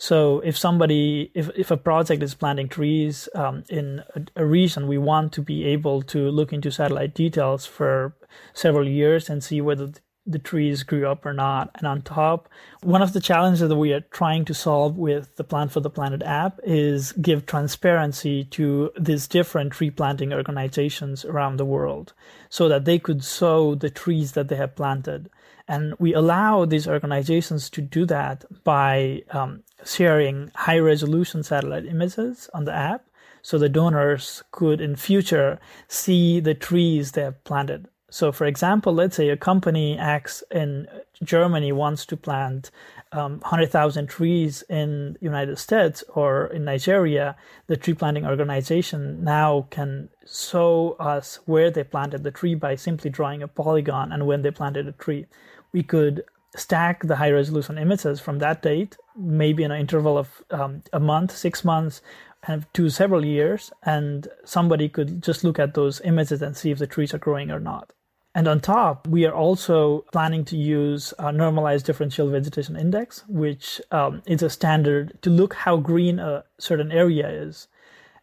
So 0.00 0.38
if 0.44 0.56
somebody, 0.56 1.32
if, 1.34 1.50
if 1.56 1.72
a 1.72 1.76
project 1.76 2.22
is 2.22 2.32
planting 2.32 2.68
trees 2.68 3.28
um, 3.34 3.64
in 3.68 4.04
a, 4.14 4.42
a, 4.42 4.46
region, 4.46 4.86
we 4.86 4.96
want 4.96 5.32
to 5.32 5.42
be 5.42 5.64
able 5.64 6.02
to 6.02 6.30
look 6.30 6.52
into 6.52 6.70
satellite 6.70 7.14
details 7.14 7.66
for 7.66 8.14
several 8.54 8.88
years 8.88 9.28
and 9.28 9.42
see 9.42 9.60
whether 9.60 9.90
the 10.28 10.38
trees 10.38 10.82
grew 10.82 11.08
up 11.08 11.24
or 11.24 11.32
not. 11.32 11.70
And 11.76 11.86
on 11.86 12.02
top, 12.02 12.48
one 12.82 13.02
of 13.02 13.14
the 13.14 13.20
challenges 13.20 13.66
that 13.66 13.76
we 13.76 13.92
are 13.92 14.00
trying 14.00 14.44
to 14.44 14.54
solve 14.54 14.96
with 14.96 15.34
the 15.36 15.44
Plant 15.44 15.72
for 15.72 15.80
the 15.80 15.90
Planet 15.90 16.22
app 16.22 16.60
is 16.62 17.12
give 17.12 17.46
transparency 17.46 18.44
to 18.44 18.92
these 19.00 19.26
different 19.26 19.72
tree 19.72 19.90
planting 19.90 20.32
organizations 20.32 21.24
around 21.24 21.56
the 21.56 21.64
world 21.64 22.12
so 22.50 22.68
that 22.68 22.84
they 22.84 22.98
could 22.98 23.24
sow 23.24 23.74
the 23.74 23.90
trees 23.90 24.32
that 24.32 24.48
they 24.48 24.56
have 24.56 24.76
planted. 24.76 25.30
And 25.66 25.94
we 25.98 26.14
allow 26.14 26.64
these 26.64 26.86
organizations 26.86 27.70
to 27.70 27.80
do 27.80 28.06
that 28.06 28.44
by 28.64 29.22
um, 29.30 29.62
sharing 29.84 30.50
high 30.54 30.78
resolution 30.78 31.42
satellite 31.42 31.86
images 31.86 32.48
on 32.52 32.64
the 32.64 32.74
app 32.74 33.06
so 33.42 33.58
the 33.58 33.68
donors 33.68 34.42
could 34.50 34.80
in 34.80 34.96
future 34.96 35.58
see 35.86 36.40
the 36.40 36.54
trees 36.54 37.12
they 37.12 37.22
have 37.22 37.42
planted. 37.44 37.88
So, 38.10 38.32
for 38.32 38.46
example, 38.46 38.94
let's 38.94 39.16
say 39.16 39.28
a 39.28 39.36
company 39.36 39.98
X 39.98 40.42
in 40.50 40.88
Germany 41.22 41.72
wants 41.72 42.06
to 42.06 42.16
plant 42.16 42.70
um, 43.12 43.40
100,000 43.40 44.06
trees 44.06 44.62
in 44.68 45.14
the 45.14 45.24
United 45.24 45.58
States 45.58 46.02
or 46.14 46.46
in 46.46 46.64
Nigeria. 46.64 47.36
The 47.66 47.76
tree 47.76 47.94
planting 47.94 48.26
organization 48.26 49.22
now 49.22 49.66
can 49.70 50.08
show 50.26 50.96
us 50.98 51.40
where 51.44 51.70
they 51.70 51.84
planted 51.84 52.22
the 52.22 52.30
tree 52.30 52.54
by 52.54 52.76
simply 52.76 53.10
drawing 53.10 53.42
a 53.42 53.48
polygon 53.48 54.12
and 54.12 54.26
when 54.26 54.42
they 54.42 54.50
planted 54.50 54.88
a 54.88 54.92
tree 54.92 55.26
we 55.72 55.82
could 55.82 56.24
stack 56.56 57.06
the 57.06 57.16
high 57.16 57.30
resolution 57.30 57.78
images 57.78 58.20
from 58.20 58.38
that 58.38 58.62
date, 58.62 58.96
maybe 59.16 59.62
in 59.62 59.70
an 59.70 59.80
interval 59.80 60.16
of 60.16 60.42
um, 60.50 60.82
a 60.92 61.00
month, 61.00 61.36
six 61.36 61.64
months, 61.64 62.00
and 62.46 62.66
to 62.72 62.88
several 62.88 63.24
years, 63.24 63.70
and 63.82 64.28
somebody 64.44 64.88
could 64.88 65.22
just 65.22 65.44
look 65.44 65.58
at 65.58 65.74
those 65.74 66.00
images 66.02 66.40
and 66.40 66.56
see 66.56 66.70
if 66.70 66.78
the 66.78 66.86
trees 66.86 67.12
are 67.12 67.18
growing 67.18 67.50
or 67.50 67.60
not. 67.60 67.92
And 68.34 68.46
on 68.46 68.60
top, 68.60 69.06
we 69.08 69.24
are 69.24 69.34
also 69.34 70.04
planning 70.12 70.44
to 70.46 70.56
use 70.56 71.14
a 71.18 71.32
normalized 71.32 71.86
differential 71.86 72.30
vegetation 72.30 72.76
index, 72.76 73.24
which 73.26 73.80
um, 73.90 74.22
is 74.26 74.42
a 74.42 74.50
standard 74.50 75.20
to 75.22 75.30
look 75.30 75.54
how 75.54 75.78
green 75.78 76.18
a 76.18 76.44
certain 76.58 76.92
area 76.92 77.28
is. 77.28 77.68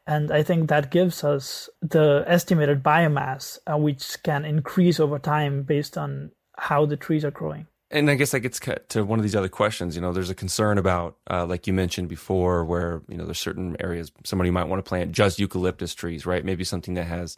And 0.07 0.31
I 0.31 0.43
think 0.43 0.69
that 0.69 0.91
gives 0.91 1.23
us 1.23 1.67
the 1.81 2.23
estimated 2.27 2.83
biomass, 2.83 3.57
uh, 3.65 3.77
which 3.77 4.21
can 4.21 4.45
increase 4.45 4.99
over 4.99 5.17
time 5.17 5.63
based 5.63 5.97
on 5.97 6.31
how 6.57 6.85
the 6.85 6.95
trees 6.95 7.25
are 7.25 7.31
growing. 7.31 7.67
And 7.91 8.09
I 8.09 8.15
guess 8.15 8.31
that 8.31 8.41
gets 8.41 8.59
to 8.89 9.05
one 9.05 9.19
of 9.19 9.23
these 9.23 9.35
other 9.35 9.49
questions. 9.49 9.95
You 9.95 10.01
know, 10.01 10.11
there's 10.11 10.29
a 10.29 10.35
concern 10.35 10.77
about, 10.77 11.17
uh, 11.29 11.45
like 11.45 11.67
you 11.67 11.73
mentioned 11.73 12.09
before, 12.09 12.65
where 12.65 13.01
you 13.07 13.17
know 13.17 13.25
there's 13.25 13.39
certain 13.39 13.77
areas 13.79 14.11
somebody 14.23 14.49
might 14.49 14.65
want 14.65 14.83
to 14.83 14.87
plant 14.87 15.11
just 15.11 15.39
eucalyptus 15.39 15.93
trees, 15.93 16.25
right? 16.25 16.43
Maybe 16.43 16.63
something 16.63 16.95
that 16.95 17.05
has 17.05 17.37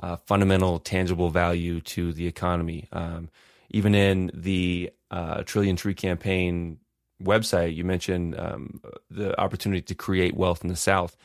uh, 0.00 0.16
fundamental, 0.16 0.78
tangible 0.78 1.30
value 1.30 1.80
to 1.80 2.12
the 2.12 2.26
economy. 2.26 2.88
Um, 2.92 3.30
even 3.70 3.94
in 3.94 4.30
the 4.34 4.90
uh, 5.10 5.42
Trillion 5.42 5.76
Tree 5.76 5.94
Campaign 5.94 6.78
website, 7.22 7.74
you 7.74 7.84
mentioned 7.84 8.38
um, 8.38 8.80
the 9.10 9.38
opportunity 9.40 9.82
to 9.82 9.94
create 9.94 10.36
wealth 10.36 10.62
in 10.62 10.68
the 10.68 10.76
South. 10.76 11.16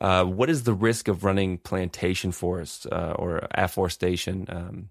Uh, 0.00 0.24
what 0.24 0.50
is 0.50 0.64
the 0.64 0.74
risk 0.74 1.08
of 1.08 1.24
running 1.24 1.58
plantation 1.58 2.32
forests 2.32 2.86
uh, 2.86 3.14
or 3.18 3.46
afforestation 3.52 4.46
um, 4.48 4.88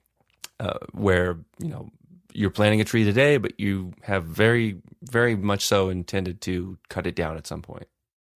uh, 0.59 0.77
where 0.93 1.37
you 1.59 1.67
know 1.67 1.89
you're 2.33 2.49
planting 2.49 2.81
a 2.81 2.85
tree 2.85 3.03
today, 3.03 3.37
but 3.37 3.59
you 3.59 3.93
have 4.03 4.23
very, 4.23 4.77
very 5.01 5.35
much 5.35 5.65
so 5.65 5.89
intended 5.89 6.41
to 6.41 6.77
cut 6.89 7.07
it 7.07 7.15
down 7.15 7.37
at 7.37 7.47
some 7.47 7.61
point. 7.61 7.87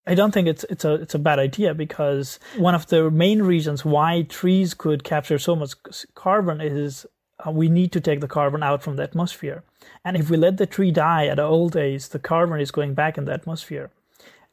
I 0.08 0.14
don't 0.14 0.32
think 0.32 0.48
it's 0.48 0.64
it's 0.66 0.86
a 0.86 0.94
it's 0.96 1.16
a 1.16 1.20
bad 1.20 1.40
idea 1.40 1.74
because 1.74 2.40
one 2.58 2.76
of 2.76 2.88
the 2.88 3.10
main 3.10 3.42
reasons 3.42 3.84
why 3.84 4.24
trees 4.24 4.74
could 4.74 5.04
capture 5.04 5.40
so 5.40 5.56
much 5.56 5.74
carbon 6.14 6.62
is 6.62 7.06
uh, 7.46 7.52
we 7.52 7.70
need 7.70 7.92
to 7.94 8.00
take 8.00 8.22
the 8.22 8.28
carbon 8.28 8.62
out 8.64 8.84
from 8.84 8.96
the 8.98 9.04
atmosphere, 9.04 9.64
and 10.04 10.16
if 10.16 10.30
we 10.30 10.38
let 10.38 10.58
the 10.58 10.68
tree 10.68 10.92
die 10.92 11.26
at 11.26 11.40
old 11.40 11.76
age, 11.76 12.10
the 12.10 12.20
carbon 12.20 12.60
is 12.60 12.72
going 12.72 12.94
back 12.94 13.18
in 13.18 13.26
the 13.26 13.34
atmosphere. 13.34 13.90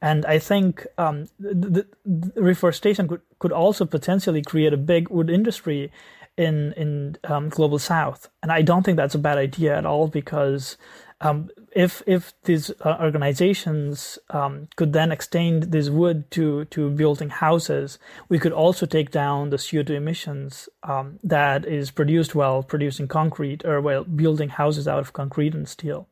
And 0.00 0.26
I 0.26 0.40
think 0.40 0.84
um, 0.98 1.28
the, 1.38 1.86
the, 2.04 2.42
reforestation 2.42 3.06
could, 3.06 3.20
could 3.38 3.52
also 3.52 3.84
potentially 3.84 4.42
create 4.42 4.72
a 4.72 4.76
big 4.76 5.10
wood 5.10 5.30
industry 5.30 5.92
in 6.36 6.72
in 6.72 7.16
um, 7.24 7.50
global 7.50 7.78
south 7.78 8.30
and 8.42 8.50
i 8.50 8.62
don't 8.62 8.84
think 8.84 8.96
that's 8.96 9.14
a 9.14 9.18
bad 9.18 9.36
idea 9.36 9.76
at 9.76 9.84
all 9.84 10.08
because 10.08 10.78
um, 11.22 11.50
if 11.74 12.02
if 12.06 12.34
these 12.42 12.70
uh, 12.80 12.96
organizations 13.00 14.18
um, 14.30 14.68
could 14.76 14.92
then 14.92 15.12
extend 15.12 15.64
this 15.64 15.88
wood 15.88 16.30
to 16.32 16.64
to 16.66 16.90
building 16.90 17.30
houses, 17.30 17.98
we 18.28 18.38
could 18.38 18.52
also 18.52 18.86
take 18.86 19.10
down 19.10 19.50
the 19.50 19.56
CO2 19.56 19.90
emissions 19.90 20.68
um, 20.82 21.18
that 21.22 21.64
is 21.64 21.90
produced 21.90 22.34
while 22.34 22.62
producing 22.62 23.08
concrete 23.08 23.64
or 23.64 23.80
while 23.80 24.04
building 24.04 24.50
houses 24.50 24.88
out 24.88 24.98
of 24.98 25.12
concrete 25.12 25.54
and 25.54 25.68
steel. 25.68 26.08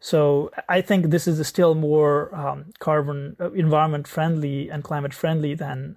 So 0.00 0.50
I 0.68 0.80
think 0.80 1.06
this 1.06 1.28
is 1.28 1.46
still 1.46 1.74
more 1.74 2.34
um, 2.34 2.72
carbon 2.78 3.36
uh, 3.38 3.52
environment 3.52 4.08
friendly 4.08 4.70
and 4.70 4.82
climate 4.82 5.12
friendly 5.12 5.54
than 5.54 5.96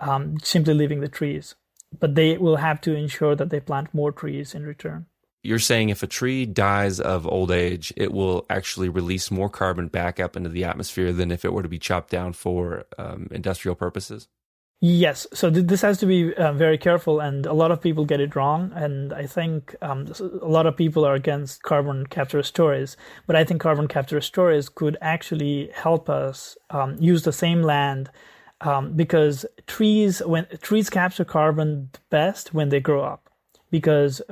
um, 0.00 0.38
simply 0.42 0.74
leaving 0.74 1.00
the 1.00 1.08
trees 1.08 1.54
but 2.00 2.14
they 2.14 2.36
will 2.36 2.56
have 2.56 2.80
to 2.82 2.94
ensure 2.94 3.34
that 3.36 3.50
they 3.50 3.60
plant 3.60 3.94
more 3.94 4.12
trees 4.12 4.54
in 4.54 4.64
return. 4.64 5.06
You're 5.44 5.58
saying 5.58 5.90
if 5.90 6.02
a 6.02 6.06
tree 6.06 6.46
dies 6.46 6.98
of 6.98 7.26
old 7.26 7.50
age, 7.50 7.92
it 7.96 8.12
will 8.12 8.46
actually 8.48 8.88
release 8.88 9.30
more 9.30 9.50
carbon 9.50 9.88
back 9.88 10.18
up 10.18 10.36
into 10.36 10.48
the 10.48 10.64
atmosphere 10.64 11.12
than 11.12 11.30
if 11.30 11.44
it 11.44 11.52
were 11.52 11.62
to 11.62 11.68
be 11.68 11.78
chopped 11.78 12.10
down 12.10 12.32
for 12.32 12.84
um, 12.96 13.28
industrial 13.30 13.74
purposes? 13.74 14.28
Yes, 14.80 15.26
so 15.32 15.50
th- 15.50 15.66
this 15.66 15.82
has 15.82 15.98
to 15.98 16.06
be 16.06 16.34
uh, 16.34 16.52
very 16.52 16.78
careful, 16.78 17.20
and 17.20 17.44
a 17.44 17.52
lot 17.52 17.70
of 17.70 17.80
people 17.80 18.04
get 18.06 18.20
it 18.20 18.34
wrong. 18.34 18.72
And 18.74 19.12
I 19.12 19.26
think 19.26 19.74
um, 19.82 20.06
a 20.20 20.48
lot 20.48 20.66
of 20.66 20.76
people 20.76 21.04
are 21.04 21.14
against 21.14 21.62
carbon 21.62 22.06
capture 22.06 22.42
stories, 22.42 22.96
but 23.26 23.36
I 23.36 23.44
think 23.44 23.60
carbon 23.60 23.86
capture 23.86 24.22
stories 24.22 24.68
could 24.68 24.96
actually 25.02 25.70
help 25.74 26.08
us 26.08 26.56
um, 26.70 26.96
use 26.98 27.22
the 27.22 27.32
same 27.32 27.62
land 27.62 28.10
um, 28.62 28.94
because 28.94 29.44
trees 29.66 30.22
when 30.24 30.46
trees 30.62 30.90
capture 30.90 31.24
carbon 31.24 31.90
best 32.10 32.54
when 32.54 32.70
they 32.70 32.80
grow 32.80 33.04
up 33.04 33.30
because 33.70 34.22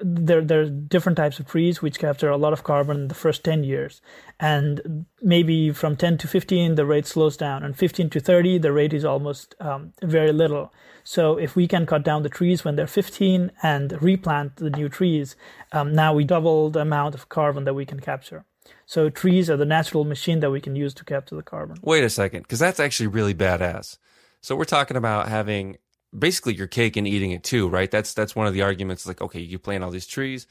there 0.00 0.42
there 0.42 0.60
are 0.60 0.68
different 0.68 1.16
types 1.16 1.38
of 1.38 1.46
trees 1.46 1.82
which 1.82 1.98
capture 1.98 2.28
a 2.28 2.36
lot 2.36 2.52
of 2.52 2.62
carbon 2.62 2.96
in 2.96 3.08
the 3.08 3.14
first 3.14 3.44
10 3.44 3.64
years 3.64 4.00
and 4.38 5.06
maybe 5.22 5.70
from 5.70 5.96
10 5.96 6.18
to 6.18 6.28
15 6.28 6.74
the 6.74 6.86
rate 6.86 7.06
slows 7.06 7.36
down 7.36 7.62
and 7.62 7.76
15 7.76 8.10
to 8.10 8.20
30 8.20 8.58
the 8.58 8.72
rate 8.72 8.92
is 8.92 9.04
almost 9.04 9.54
um, 9.60 9.92
very 10.02 10.32
little 10.32 10.72
so 11.02 11.36
if 11.36 11.56
we 11.56 11.66
can 11.66 11.86
cut 11.86 12.04
down 12.04 12.22
the 12.22 12.28
trees 12.28 12.64
when 12.64 12.76
they're 12.76 12.86
15 12.86 13.50
and 13.62 14.00
replant 14.02 14.56
the 14.56 14.70
new 14.70 14.88
trees 14.88 15.36
um, 15.72 15.94
now 15.94 16.14
we 16.14 16.24
double 16.24 16.70
the 16.70 16.80
amount 16.80 17.14
of 17.14 17.28
carbon 17.28 17.64
that 17.64 17.74
we 17.74 17.86
can 17.86 18.00
capture 18.00 18.44
so 18.86 19.08
trees 19.08 19.48
are 19.48 19.56
the 19.56 19.64
natural 19.64 20.04
machine 20.04 20.40
that 20.40 20.50
we 20.50 20.60
can 20.60 20.76
use 20.76 20.94
to 20.94 21.04
capture 21.04 21.36
the 21.36 21.42
carbon. 21.42 21.76
Wait 21.82 22.04
a 22.04 22.10
second, 22.10 22.42
because 22.42 22.58
that's 22.58 22.80
actually 22.80 23.06
really 23.06 23.34
badass. 23.34 23.98
So 24.40 24.56
we're 24.56 24.64
talking 24.64 24.96
about 24.96 25.28
having 25.28 25.76
basically 26.16 26.54
your 26.54 26.66
cake 26.66 26.96
and 26.96 27.06
eating 27.06 27.32
it 27.32 27.44
too, 27.44 27.68
right? 27.68 27.90
That's 27.90 28.14
that's 28.14 28.36
one 28.36 28.46
of 28.46 28.54
the 28.54 28.62
arguments. 28.62 29.06
Like, 29.06 29.20
okay, 29.20 29.40
you 29.40 29.58
plant 29.58 29.84
all 29.84 29.90
these 29.90 30.06
trees, 30.06 30.46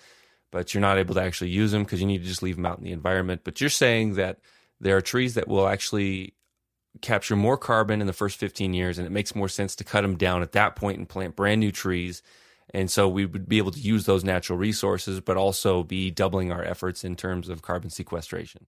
but 0.52 0.74
you're 0.74 0.82
not 0.82 0.98
able 0.98 1.15
to 1.15 1.22
actually 1.22 1.52
use 1.52 1.72
them 1.72 1.84
because 1.84 2.02
you 2.02 2.08
need 2.08 2.22
to 2.22 2.28
just 2.28 2.43
leave 2.43 2.56
them 2.56 2.65
out 2.65 2.78
in 2.78 2.84
the 2.84 2.91
environment. 2.91 3.41
But 3.43 3.62
you're 3.62 3.69
saying 3.69 4.15
that 4.15 4.39
there 4.80 4.98
are 4.98 5.02
trees 5.02 5.36
that 5.36 5.48
will 5.48 5.67
actually 5.67 6.36
capture 7.02 7.36
more 7.36 7.58
carbon 7.58 8.02
in 8.02 8.08
the 8.08 8.13
first 8.13 8.38
15 8.38 8.74
years, 8.74 8.98
and 8.98 9.06
it 9.06 9.12
makes 9.12 9.36
more 9.36 9.50
sense 9.50 9.76
to 9.76 9.84
cut 9.84 10.02
them 10.02 10.15
down 10.15 10.41
at 10.41 10.54
that 10.54 10.76
point 10.76 10.98
and 10.98 11.08
plant 11.08 11.36
brand 11.36 11.60
new 11.60 11.72
trees 11.72 12.24
and 12.74 12.89
so 12.89 13.08
we 13.08 13.26
would 13.26 13.50
be 13.50 13.58
able 13.58 13.72
to 13.72 13.80
use 13.80 14.06
those 14.06 14.24
natural 14.24 14.58
resources, 14.58 15.22
but 15.22 15.38
also 15.38 15.84
be 15.84 16.12
doubling 16.12 16.52
our 16.52 16.63
efforts 16.63 17.04
in 17.04 17.15
terms 17.15 17.50
of 17.50 17.62
carbon 17.62 17.89
sequestration. 17.89 18.67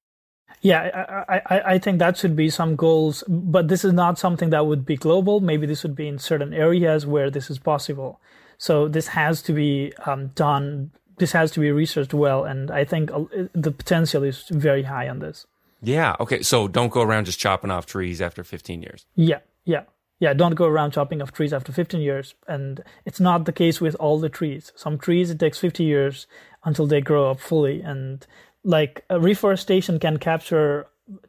Yeah, 0.61 1.25
I, 1.27 1.41
I, 1.45 1.61
I 1.73 1.79
think 1.79 1.99
that 1.99 2.17
should 2.17 2.35
be 2.35 2.49
some 2.49 2.75
goals, 2.75 3.23
but 3.27 3.67
this 3.67 3.83
is 3.83 3.93
not 3.93 4.19
something 4.19 4.49
that 4.51 4.65
would 4.65 4.85
be 4.85 4.95
global. 4.95 5.39
Maybe 5.39 5.65
this 5.65 5.83
would 5.83 5.95
be 5.95 6.07
in 6.07 6.19
certain 6.19 6.53
areas 6.53 7.05
where 7.05 7.29
this 7.29 7.49
is 7.49 7.59
possible. 7.59 8.19
So 8.57 8.87
this 8.87 9.07
has 9.07 9.41
to 9.43 9.53
be 9.53 9.93
um, 10.05 10.27
done. 10.29 10.91
This 11.17 11.31
has 11.31 11.51
to 11.51 11.59
be 11.59 11.71
researched 11.71 12.13
well, 12.13 12.45
and 12.45 12.69
I 12.69 12.85
think 12.85 13.11
uh, 13.11 13.23
the 13.53 13.71
potential 13.71 14.23
is 14.23 14.45
very 14.49 14.83
high 14.83 15.09
on 15.09 15.19
this. 15.19 15.47
Yeah. 15.81 16.15
Okay. 16.19 16.43
So 16.43 16.67
don't 16.67 16.91
go 16.91 17.01
around 17.01 17.25
just 17.25 17.39
chopping 17.39 17.71
off 17.71 17.87
trees 17.87 18.21
after 18.21 18.43
15 18.43 18.81
years. 18.83 19.05
Yeah. 19.15 19.39
Yeah 19.65 19.83
yeah, 20.21 20.35
don't 20.35 20.53
go 20.53 20.67
around 20.67 20.91
chopping 20.91 21.19
off 21.19 21.31
trees 21.31 21.51
after 21.51 21.71
15 21.71 21.99
years. 21.99 22.35
And 22.47 22.83
it's 23.05 23.19
not 23.19 23.45
the 23.45 23.51
case 23.51 23.81
with 23.81 23.95
all 23.95 24.19
the 24.19 24.29
trees. 24.29 24.71
Some 24.75 24.99
trees, 24.99 25.31
it 25.31 25.39
takes 25.39 25.57
50 25.57 25.83
years 25.83 26.27
until 26.63 26.85
they 26.85 27.01
grow 27.01 27.31
up 27.31 27.39
fully. 27.39 27.81
And 27.81 28.25
like 28.63 29.05
reforestation 29.09 29.99
can 29.99 30.17
capture 30.17 30.87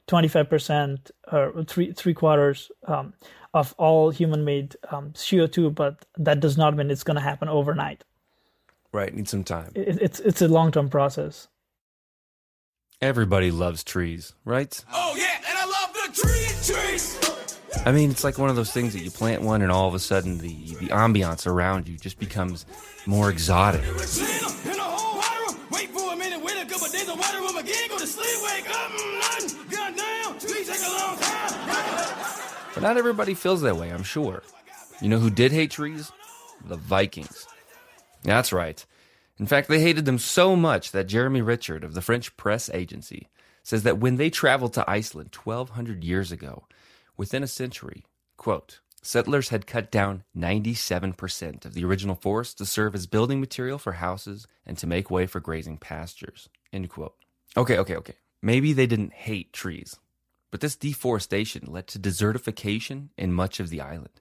25% 0.09 1.11
or 1.31 1.65
three, 1.65 1.93
three 1.93 2.15
quarters 2.15 2.71
um, 2.87 3.15
of 3.55 3.75
all 3.79 4.11
human 4.11 4.45
made 4.45 4.77
um, 4.91 5.11
CO2, 5.13 5.75
but 5.75 6.05
that 6.17 6.41
does 6.41 6.57
not 6.57 6.77
mean 6.77 6.91
it's 6.91 7.05
going 7.05 7.17
to 7.17 7.23
happen 7.23 7.49
overnight. 7.49 8.05
Right, 8.93 9.15
need 9.15 9.29
some 9.29 9.45
time. 9.45 9.73
It, 9.75 9.99
it's, 10.01 10.21
it's 10.21 10.43
a 10.43 10.49
long 10.49 10.71
term 10.71 10.89
process. 10.91 11.49
Everybody 13.01 13.51
loves 13.51 13.83
trees, 13.83 14.35
right? 14.45 14.85
Oh, 14.93 15.15
yeah, 15.17 15.41
and 15.49 15.59
I 15.59 15.65
love 15.65 15.93
the 15.93 16.23
tree 16.23 16.75
trees. 16.75 17.19
I 17.85 17.91
mean, 17.91 18.11
it's 18.11 18.23
like 18.23 18.39
one 18.39 18.49
of 18.49 18.55
those 18.55 18.71
things 18.71 18.93
that 18.93 19.01
you 19.01 19.11
plant 19.11 19.43
one, 19.43 19.63
and 19.63 19.73
all 19.73 19.89
of 19.89 19.95
a 19.95 19.99
sudden, 19.99 20.39
the 20.39 20.75
the 20.77 20.89
ambiance 20.89 21.47
around 21.47 21.89
you 21.89 21.97
just 21.97 22.19
becomes 22.21 22.65
more 23.07 23.29
exotic. 23.29 23.83
Not 32.83 32.97
everybody 32.97 33.35
feels 33.35 33.63
that 33.63 33.77
way, 33.77 33.91
I'm 33.91 34.03
sure. 34.03 34.43
You 35.01 35.09
know 35.09 35.21
who 35.21 35.31
did 35.31 35.53
hate 35.53 35.71
trees? 35.71 36.11
The 36.65 36.77
Vikings. 36.77 37.47
That's 38.25 38.53
right. 38.53 38.85
In 39.39 39.47
fact, 39.47 39.69
they 39.69 39.81
hated 39.81 40.05
them 40.05 40.19
so 40.19 40.57
much 40.57 40.91
that 40.91 41.07
Jeremy 41.07 41.43
Richard 41.43 41.85
of 41.85 41.95
the 41.95 42.03
French 42.03 42.37
press 42.37 42.69
agency 42.71 43.29
says 43.63 43.85
that 43.85 43.99
when 43.99 44.17
they 44.17 44.31
traveled 44.31 44.73
to 44.75 44.91
Iceland 44.91 45.33
1200 45.33 46.03
years 46.03 46.33
ago, 46.33 46.67
within 47.17 47.45
a 47.45 47.49
century, 47.49 48.05
quote, 48.37 48.81
settlers 49.01 49.51
had 49.51 49.67
cut 49.67 49.91
down 49.91 50.25
97% 50.37 51.65
of 51.65 51.75
the 51.75 51.85
original 51.85 52.17
forest 52.17 52.59
to 52.59 52.67
serve 52.67 52.97
as 52.97 53.07
building 53.07 53.39
material 53.41 53.79
for 53.79 53.93
houses 53.93 54.47
and 54.67 54.77
to 54.79 54.89
make 54.89 55.11
way 55.11 55.27
for 55.27 55.39
grazing 55.39 55.79
pastures, 55.79 56.49
end 56.73 56.89
quote. 56.89 57.15
Okay, 57.57 57.79
okay, 57.79 57.97
okay. 57.97 58.15
Maybe 58.43 58.73
they 58.73 58.87
didn't 58.87 59.13
hate 59.13 59.53
trees, 59.53 59.99
but 60.53 60.61
this 60.61 60.77
deforestation 60.77 61.65
led 61.67 61.89
to 61.89 61.99
desertification 61.99 63.09
in 63.17 63.33
much 63.33 63.59
of 63.59 63.71
the 63.71 63.81
island, 63.81 64.21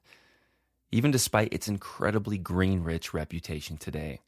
even 0.91 1.11
despite 1.11 1.53
its 1.53 1.67
incredibly 1.67 2.39
green 2.39 2.81
rich 2.81 3.13
reputation 3.13 3.77
today. 3.77 4.21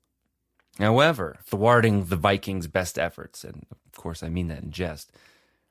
However, 0.78 1.38
thwarting 1.46 2.06
the 2.06 2.18
Vikings' 2.18 2.68
best 2.68 3.00
efforts, 3.00 3.44
and 3.44 3.66
of 3.72 3.94
course 3.94 4.22
I 4.22 4.30
mean 4.30 4.50
that 4.50 4.62
in 4.62 4.72
jest, 4.72 5.12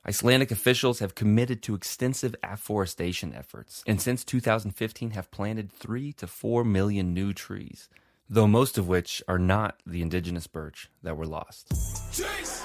Icelandic 0.09 0.51
officials 0.51 0.99
have 0.99 1.15
committed 1.15 1.63
to 1.63 1.75
extensive 1.75 2.35
afforestation 2.43 3.35
efforts, 3.35 3.85
and 3.87 4.01
since 4.01 4.25
2015 4.25 5.11
have 5.11 5.31
planted 5.31 5.71
3 5.71 6.15
to 6.15 6.27
4 6.27 6.65
million 6.65 7.13
new 7.13 7.35
trees, 7.35 7.89
though 8.29 8.49
most 8.49 8.79
of 8.79 8.89
which 8.89 9.23
are 9.29 9.39
not 9.39 9.81
the 9.87 10.03
indigenous 10.03 10.47
birch 10.47 10.91
that 11.03 11.17
were 11.17 11.27
lost. 11.27 11.69
Trees! 12.13 12.63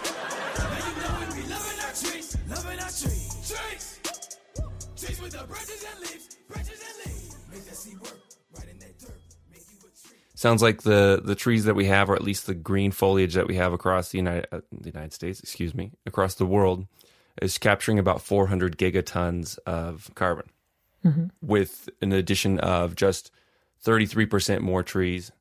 Sounds 10.38 10.62
like 10.62 10.84
the 10.84 11.20
the 11.24 11.34
trees 11.34 11.66
that 11.66 11.74
we 11.74 11.86
have, 11.86 12.12
or 12.12 12.16
at 12.16 12.22
least 12.22 12.46
the 12.46 12.54
green 12.54 12.92
foliage 12.92 13.34
that 13.34 13.48
we 13.48 13.56
have 13.56 13.74
across 13.74 14.12
the 14.12 14.20
United 14.20 14.48
uh, 14.52 14.62
the 14.72 14.92
United 14.92 15.12
States, 15.12 15.40
excuse 15.40 15.74
me, 15.74 15.94
across 16.06 16.36
the 16.36 16.46
world, 16.46 16.86
is 17.42 17.58
capturing 17.58 17.98
about 17.98 18.22
400 18.22 18.78
gigatons 18.78 19.58
of 19.66 20.12
carbon, 20.14 20.46
mm-hmm. 21.04 21.26
with 21.42 21.90
an 22.04 22.14
addition 22.14 22.60
of 22.60 22.96
just 22.96 23.32
33% 23.84 24.62
more 24.62 24.84
trees. 24.84 25.32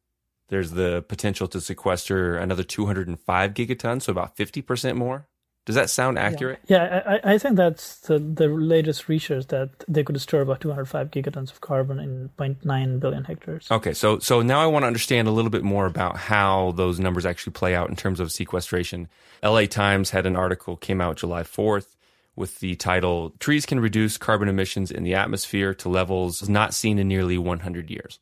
There's 0.48 0.70
the 0.70 1.04
potential 1.06 1.46
to 1.48 1.60
sequester 1.60 2.38
another 2.38 2.62
205 2.62 3.52
gigatons, 3.52 4.02
so 4.02 4.12
about 4.12 4.34
50% 4.34 4.96
more. 4.96 5.26
Does 5.66 5.74
that 5.74 5.90
sound 5.90 6.16
accurate? 6.16 6.60
Yeah, 6.68 7.02
yeah 7.04 7.18
I, 7.24 7.34
I, 7.34 7.38
think 7.38 7.56
that's 7.56 7.96
the, 7.96 8.20
the 8.20 8.46
latest 8.46 9.08
research 9.08 9.48
that 9.48 9.70
they 9.88 10.04
could 10.04 10.18
store 10.20 10.40
about 10.40 10.60
205 10.60 11.10
gigatons 11.10 11.50
of 11.50 11.60
carbon 11.60 11.98
in 11.98 12.30
0.9 12.38 13.00
billion 13.00 13.24
hectares. 13.24 13.66
Okay, 13.68 13.92
so 13.92 14.20
so 14.20 14.42
now 14.42 14.60
I 14.60 14.66
want 14.66 14.84
to 14.84 14.86
understand 14.86 15.26
a 15.26 15.32
little 15.32 15.50
bit 15.50 15.64
more 15.64 15.86
about 15.86 16.16
how 16.16 16.72
those 16.76 17.00
numbers 17.00 17.26
actually 17.26 17.52
play 17.52 17.74
out 17.74 17.90
in 17.90 17.96
terms 17.96 18.20
of 18.20 18.30
sequestration. 18.30 19.08
LA 19.42 19.66
Times 19.66 20.10
had 20.10 20.24
an 20.24 20.36
article 20.36 20.76
came 20.76 21.00
out 21.00 21.16
July 21.16 21.42
4th 21.42 21.96
with 22.36 22.60
the 22.60 22.76
title 22.76 23.30
"Trees 23.40 23.66
Can 23.66 23.80
Reduce 23.80 24.18
Carbon 24.18 24.48
Emissions 24.48 24.92
in 24.92 25.02
the 25.02 25.14
Atmosphere 25.14 25.74
to 25.74 25.88
Levels 25.88 26.48
Not 26.48 26.74
Seen 26.74 27.00
in 27.00 27.08
Nearly 27.08 27.38
100 27.38 27.90
Years." 27.90 28.20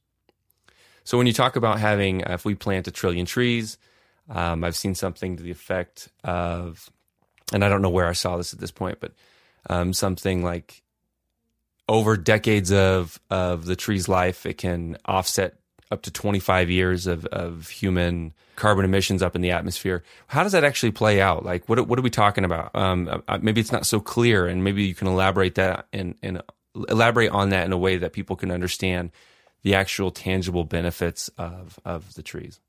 So 1.04 1.18
when 1.18 1.26
you 1.26 1.34
talk 1.34 1.56
about 1.56 1.78
having, 1.78 2.24
uh, 2.24 2.32
if 2.32 2.46
we 2.46 2.54
plant 2.54 2.88
a 2.88 2.90
trillion 2.90 3.26
trees, 3.26 3.76
um, 4.30 4.64
I've 4.64 4.76
seen 4.76 4.94
something 4.94 5.36
to 5.36 5.42
the 5.42 5.50
effect 5.50 6.08
of 6.24 6.88
and 7.52 7.64
I 7.64 7.68
don't 7.68 7.82
know 7.82 7.90
where 7.90 8.06
I 8.06 8.12
saw 8.12 8.36
this 8.36 8.52
at 8.52 8.60
this 8.60 8.70
point, 8.70 8.98
but 9.00 9.12
um, 9.68 9.92
something 9.92 10.42
like 10.42 10.82
over 11.88 12.16
decades 12.16 12.72
of 12.72 13.20
of 13.30 13.66
the 13.66 13.76
tree's 13.76 14.08
life, 14.08 14.46
it 14.46 14.58
can 14.58 14.96
offset 15.04 15.56
up 15.90 16.02
to 16.02 16.10
25 16.10 16.70
years 16.70 17.06
of, 17.06 17.24
of 17.26 17.68
human 17.68 18.32
carbon 18.56 18.84
emissions 18.84 19.22
up 19.22 19.36
in 19.36 19.42
the 19.42 19.50
atmosphere. 19.50 20.02
How 20.26 20.42
does 20.42 20.52
that 20.52 20.64
actually 20.64 20.92
play 20.92 21.20
out? 21.20 21.44
Like, 21.44 21.68
what 21.68 21.86
what 21.86 21.98
are 21.98 22.02
we 22.02 22.10
talking 22.10 22.44
about? 22.44 22.74
Um, 22.74 23.22
uh, 23.28 23.38
maybe 23.40 23.60
it's 23.60 23.72
not 23.72 23.86
so 23.86 24.00
clear, 24.00 24.46
and 24.46 24.64
maybe 24.64 24.84
you 24.84 24.94
can 24.94 25.08
elaborate 25.08 25.56
that 25.56 25.86
and 25.92 26.16
and 26.22 26.42
elaborate 26.88 27.30
on 27.30 27.50
that 27.50 27.66
in 27.66 27.72
a 27.72 27.78
way 27.78 27.96
that 27.96 28.12
people 28.12 28.36
can 28.36 28.50
understand 28.50 29.10
the 29.62 29.74
actual 29.74 30.10
tangible 30.10 30.64
benefits 30.64 31.28
of 31.38 31.78
of 31.84 32.14
the 32.14 32.22
trees. 32.22 32.60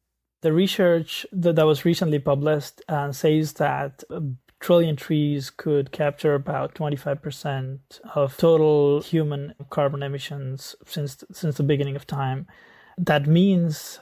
The 0.41 0.53
research 0.53 1.25
that, 1.31 1.65
was 1.65 1.85
recently 1.85 2.19
published 2.19 2.81
uh, 2.87 3.11
says 3.11 3.53
that 3.53 4.03
trillion 4.59 4.95
trees 4.95 5.49
could 5.49 5.91
capture 5.91 6.33
about 6.33 6.75
25% 6.75 7.79
of 8.13 8.37
total 8.37 9.01
human 9.01 9.53
carbon 9.69 10.01
emissions 10.03 10.75
since 10.85 11.23
since 11.31 11.57
the 11.57 11.63
beginning 11.63 11.95
of 11.95 12.07
time. 12.07 12.47
That 12.97 13.27
means 13.27 13.99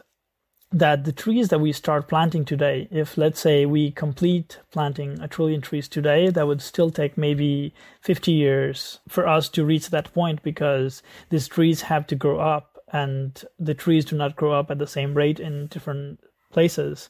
that 0.72 1.04
the 1.06 1.12
trees 1.12 1.50
that 1.50 1.60
we 1.60 1.72
start 1.72 2.08
planting 2.08 2.44
today, 2.44 2.88
if 2.90 3.16
let's 3.16 3.40
say 3.40 3.66
we 3.66 3.92
complete 3.92 4.60
planting 4.72 5.20
a 5.22 5.28
trillion 5.28 5.62
trees 5.62 5.88
today, 5.88 6.32
that 6.32 6.48
would 6.48 6.62
still 6.62 6.90
take 6.90 7.16
maybe 7.16 7.74
50 8.02 8.32
years 8.32 9.00
for 9.08 9.28
us 9.28 9.50
to 9.50 9.64
reach 9.64 9.92
that 9.92 10.12
point 10.14 10.42
because 10.42 11.04
these 11.30 11.48
trees 11.48 11.84
have 11.84 12.08
to 12.08 12.16
grow 12.16 12.40
up 12.40 12.80
and 12.92 13.46
the 13.60 13.76
trees 13.76 14.06
do 14.06 14.18
not 14.18 14.36
grow 14.36 14.52
up 14.54 14.72
at 14.72 14.80
the 14.80 14.88
same 14.88 15.14
rate 15.14 15.40
in 15.40 15.68
different 15.68 16.20
places 16.52 17.10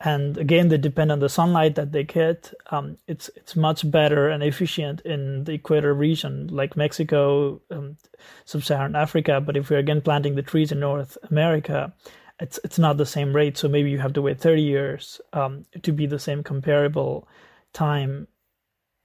and 0.00 0.36
again 0.38 0.68
they 0.68 0.78
depend 0.78 1.12
on 1.12 1.20
the 1.20 1.28
sunlight 1.28 1.74
that 1.76 1.92
they 1.92 2.04
get. 2.04 2.52
Um, 2.70 2.98
it's 3.06 3.30
it's 3.36 3.56
much 3.56 3.88
better 3.90 4.28
and 4.28 4.42
efficient 4.42 5.00
in 5.02 5.44
the 5.44 5.52
equator 5.52 5.94
region 5.94 6.48
like 6.48 6.76
mexico 6.76 7.60
um, 7.70 7.96
sub-saharan 8.44 8.96
africa. 8.96 9.40
But 9.40 9.56
if 9.56 9.70
we're 9.70 9.78
again 9.78 10.00
planting 10.00 10.34
the 10.34 10.42
trees 10.42 10.72
in 10.72 10.80
north 10.80 11.16
america 11.30 11.92
it's 12.40 12.58
it's 12.64 12.78
not 12.78 12.96
the 12.96 13.06
same 13.06 13.34
rate. 13.34 13.56
So 13.56 13.68
maybe 13.68 13.90
you 13.90 13.98
have 14.00 14.14
to 14.14 14.22
wait 14.22 14.40
30 14.40 14.62
years 14.62 15.20
um, 15.32 15.64
to 15.82 15.92
be 15.92 16.06
the 16.06 16.18
same 16.18 16.42
comparable 16.42 17.28
time 17.72 18.26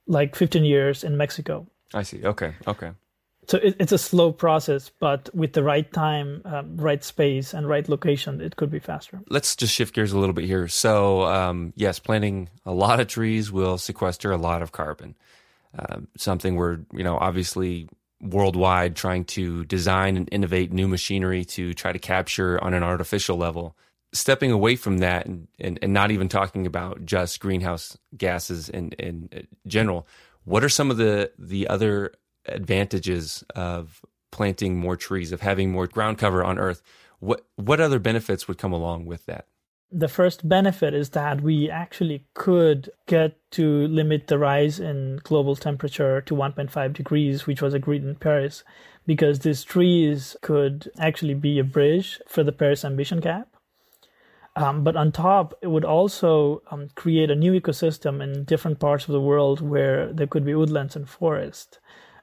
like 0.08 0.36
15 0.36 0.66
years 0.66 1.04
in 1.04 1.16
mexico. 1.16 1.68
I 1.94 2.04
see. 2.04 2.26
Okay. 2.26 2.56
Okay 2.68 2.92
so 3.50 3.58
it, 3.58 3.76
it's 3.80 3.92
a 3.92 3.98
slow 3.98 4.32
process, 4.32 4.92
but 5.00 5.34
with 5.34 5.54
the 5.54 5.64
right 5.64 5.92
time, 5.92 6.44
um, 6.46 6.78
right 6.78 7.04
space, 7.04 7.52
and 7.52 7.68
right 7.68 7.90
location, 7.90 8.42
it 8.42 8.56
could 8.56 8.70
be 8.70 8.78
faster. 8.78 9.20
Let's 9.28 9.56
just 9.56 9.74
shift 9.74 9.96
gears 9.96 10.12
a 10.12 10.20
little 10.20 10.34
bit 10.34 10.46
here. 10.46 10.68
So, 10.68 11.24
um, 11.24 11.74
yes, 11.76 11.98
planting 11.98 12.50
a 12.66 12.72
lot 12.72 13.00
of 13.00 13.08
trees 13.08 13.52
will 13.52 13.80
sequester 13.80 14.32
a 14.32 14.38
lot 14.38 14.62
of 14.62 14.72
carbon. 14.72 15.16
Uh, 15.78 16.02
something 16.16 16.58
we're, 16.58 16.80
you 16.94 17.04
know, 17.04 17.18
obviously 17.18 17.90
worldwide 18.22 18.96
trying 18.96 19.26
to 19.26 19.66
design 19.66 20.16
and 20.16 20.30
innovate 20.32 20.72
new 20.72 20.88
machinery 20.88 21.44
to 21.46 21.74
try 21.74 21.92
to 21.92 22.00
capture 22.00 22.64
on 22.64 22.76
an 22.76 22.84
artificial 22.84 23.36
level. 23.36 23.76
Stepping 24.12 24.52
away 24.52 24.76
from 24.76 25.00
that 25.00 25.26
and, 25.26 25.48
and, 25.60 25.80
and 25.82 25.94
not 25.94 26.12
even 26.12 26.30
talking 26.30 26.68
about 26.68 27.04
just 27.06 27.40
greenhouse 27.40 27.98
gases 28.16 28.70
in, 28.70 28.92
in 28.94 29.48
general, 29.66 30.08
what 30.44 30.64
are 30.64 30.70
some 30.70 30.92
of 30.92 30.98
the, 30.98 31.32
the 31.38 31.68
other 31.68 32.14
advantages 32.54 33.44
of 33.56 34.02
planting 34.32 34.78
more 34.78 34.96
trees, 34.96 35.32
of 35.32 35.42
having 35.42 35.72
more 35.72 35.88
ground 35.88 36.18
cover 36.18 36.44
on 36.44 36.60
Earth. 36.60 36.82
What 37.20 37.46
what 37.56 37.80
other 37.80 38.00
benefits 38.00 38.48
would 38.48 38.58
come 38.58 38.72
along 38.72 39.06
with 39.06 39.26
that? 39.26 39.48
The 39.92 40.08
first 40.08 40.48
benefit 40.48 40.94
is 40.94 41.10
that 41.10 41.42
we 41.42 41.70
actually 41.70 42.26
could 42.36 42.92
get 43.08 43.38
to 43.52 43.88
limit 43.88 44.28
the 44.28 44.38
rise 44.38 44.80
in 44.80 45.20
global 45.24 45.56
temperature 45.56 46.22
to 46.22 46.36
1.5 46.36 46.94
degrees, 46.94 47.48
which 47.48 47.62
was 47.62 47.74
agreed 47.74 48.04
in 48.04 48.14
Paris, 48.16 48.64
because 49.08 49.40
these 49.40 49.64
trees 49.64 50.38
could 50.44 50.92
actually 51.00 51.34
be 51.34 51.58
a 51.58 51.64
bridge 51.64 52.22
for 52.28 52.44
the 52.44 52.52
Paris 52.52 52.86
ambition 52.86 53.20
gap. 53.20 53.48
Um, 54.56 54.84
but 54.84 54.96
on 54.96 55.12
top, 55.12 55.58
it 55.62 55.68
would 55.68 55.86
also 55.86 56.62
um, 56.70 56.90
create 56.94 57.32
a 57.32 57.36
new 57.36 57.60
ecosystem 57.60 58.22
in 58.22 58.44
different 58.44 58.80
parts 58.80 59.08
of 59.08 59.14
the 59.14 59.22
world 59.22 59.62
where 59.62 60.14
there 60.14 60.28
could 60.28 60.46
be 60.46 60.54
woodlands 60.54 60.96
and 60.96 61.10
forests 61.10 61.80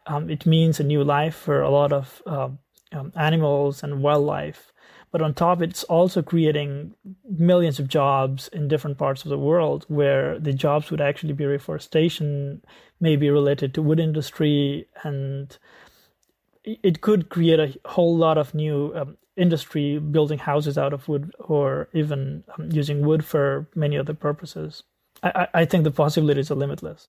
um, 0.06 0.30
it 0.30 0.46
means 0.46 0.80
a 0.80 0.84
new 0.84 1.02
life 1.04 1.34
for 1.34 1.60
a 1.60 1.70
lot 1.70 1.92
of 1.92 2.22
uh, 2.26 2.48
um, 2.92 3.12
animals 3.16 3.82
and 3.82 4.02
wildlife. 4.02 4.72
But 5.12 5.22
on 5.22 5.34
top, 5.34 5.62
it's 5.62 5.84
also 5.84 6.20
creating 6.20 6.94
millions 7.28 7.78
of 7.78 7.88
jobs 7.88 8.48
in 8.48 8.68
different 8.68 8.98
parts 8.98 9.24
of 9.24 9.30
the 9.30 9.38
world 9.38 9.84
where 9.88 10.38
the 10.38 10.52
jobs 10.52 10.90
would 10.90 11.00
actually 11.00 11.32
be 11.32 11.46
reforestation, 11.46 12.62
maybe 13.00 13.30
related 13.30 13.72
to 13.74 13.82
wood 13.82 14.00
industry, 14.00 14.88
and 15.04 15.56
it 16.64 17.00
could 17.00 17.28
create 17.28 17.60
a 17.60 17.78
whole 17.88 18.16
lot 18.16 18.36
of 18.36 18.54
new 18.54 18.92
um, 18.94 19.16
industry 19.36 19.98
building 19.98 20.38
houses 20.38 20.76
out 20.76 20.92
of 20.92 21.08
wood 21.08 21.32
or 21.38 21.88
even 21.92 22.42
um, 22.58 22.70
using 22.72 23.06
wood 23.06 23.24
for 23.24 23.68
many 23.74 23.96
other 23.96 24.14
purposes. 24.14 24.82
I, 25.22 25.48
I 25.54 25.64
think 25.64 25.84
the 25.84 25.90
possibilities 25.90 26.50
are 26.50 26.56
limitless. 26.56 27.08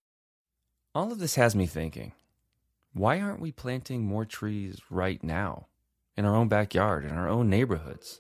All 0.94 1.12
of 1.12 1.20
this 1.20 1.36
has 1.36 1.56
me 1.56 1.66
thinking 1.66 2.14
Why 2.98 3.22
aren't 3.22 3.40
we 3.40 3.52
planting 3.52 4.04
more 4.04 4.26
trees 4.26 4.80
right 4.90 5.24
now 5.24 5.68
in 6.16 6.26
our 6.26 6.36
own 6.36 6.48
backyard, 6.48 7.06
in 7.06 7.12
our 7.12 7.30
own 7.30 7.48
neighborhoods? 7.48 8.20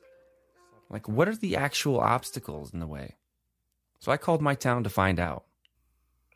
Like, 0.87 1.09
what 1.09 1.27
are 1.27 1.35
the 1.35 1.55
actual 1.55 1.99
obstacles 1.99 2.71
in 2.71 2.79
the 2.79 2.85
way? 2.85 3.15
So 3.97 4.11
I 4.11 4.17
called 4.17 4.39
my 4.39 4.53
town 4.53 4.83
to 4.83 4.89
find 4.89 5.19
out. 5.19 5.45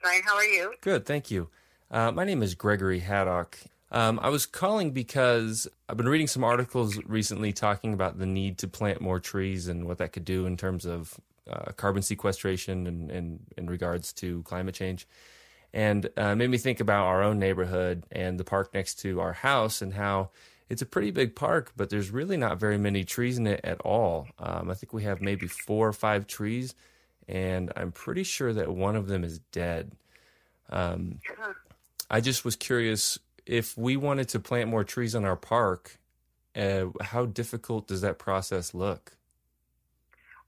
Fine, 0.02 0.24
how 0.26 0.36
are 0.36 0.44
you? 0.44 0.74
Good, 0.82 1.06
thank 1.06 1.30
you. 1.30 1.50
Uh, 1.92 2.12
my 2.12 2.24
name 2.24 2.42
is 2.42 2.56
Gregory 2.56 3.00
Haddock. 3.00 3.60
Um, 3.92 4.20
I 4.24 4.30
was 4.30 4.48
calling 4.48 4.90
because 4.90 5.68
I've 5.88 5.98
been 5.98 6.10
reading 6.10 6.28
some 6.28 6.44
articles 6.44 6.98
recently 7.06 7.54
talking 7.54 7.94
about 7.94 8.18
the 8.18 8.26
need 8.26 8.58
to 8.60 8.68
plant 8.68 9.02
more 9.02 9.20
trees 9.20 9.68
and 9.68 9.86
what 9.86 10.00
that 10.00 10.14
could 10.14 10.26
do 10.26 10.48
in 10.48 10.58
terms 10.58 10.86
of 10.86 11.20
uh, 11.48 11.74
carbon 11.74 12.02
sequestration 12.02 12.88
and, 12.88 13.12
and 13.12 13.42
in 13.56 13.68
regards 13.68 14.12
to 14.14 14.42
climate 14.44 14.74
change. 14.74 15.08
And 15.74 16.10
uh, 16.18 16.36
made 16.36 16.50
me 16.50 16.58
think 16.58 16.80
about 16.80 17.06
our 17.06 17.24
own 17.24 17.40
neighborhood 17.40 18.04
and 18.12 18.40
the 18.40 18.44
park 18.44 18.74
next 18.74 18.96
to 19.02 19.22
our 19.22 19.34
house 19.34 19.82
and 19.82 19.94
how 19.94 20.32
it's 20.70 20.82
a 20.82 20.86
pretty 20.86 21.12
big 21.12 21.36
park, 21.36 21.74
but 21.76 21.90
there's 21.90 22.12
really 22.12 22.38
not 22.38 22.58
very 22.58 22.78
many 22.78 23.04
trees 23.04 23.38
in 23.38 23.46
it 23.46 23.62
at 23.64 23.82
all. 23.82 24.28
Um, 24.40 24.70
I 24.70 24.74
think 24.74 24.94
we 24.94 25.04
have 25.04 25.22
maybe 25.22 25.48
four 25.48 25.88
or 25.88 25.94
five 25.94 26.28
trees, 26.28 26.76
and 27.28 27.72
I'm 27.76 27.92
pretty 27.92 28.24
sure 28.24 28.54
that 28.54 28.70
one 28.70 28.96
of 28.96 29.08
them 29.08 29.24
is 29.24 29.40
dead. 29.52 29.92
Um, 30.70 31.20
I 32.10 32.22
just 32.22 32.46
was 32.46 32.56
curious 32.56 33.20
if 33.46 33.78
we 33.78 33.98
wanted 33.98 34.30
to 34.30 34.40
plant 34.40 34.70
more 34.70 34.84
trees 34.84 35.14
in 35.14 35.26
our 35.26 35.36
park, 35.36 36.00
uh, 36.56 36.86
how 37.02 37.26
difficult 37.26 37.88
does 37.88 38.02
that 38.02 38.18
process 38.18 38.74
look? 38.74 39.14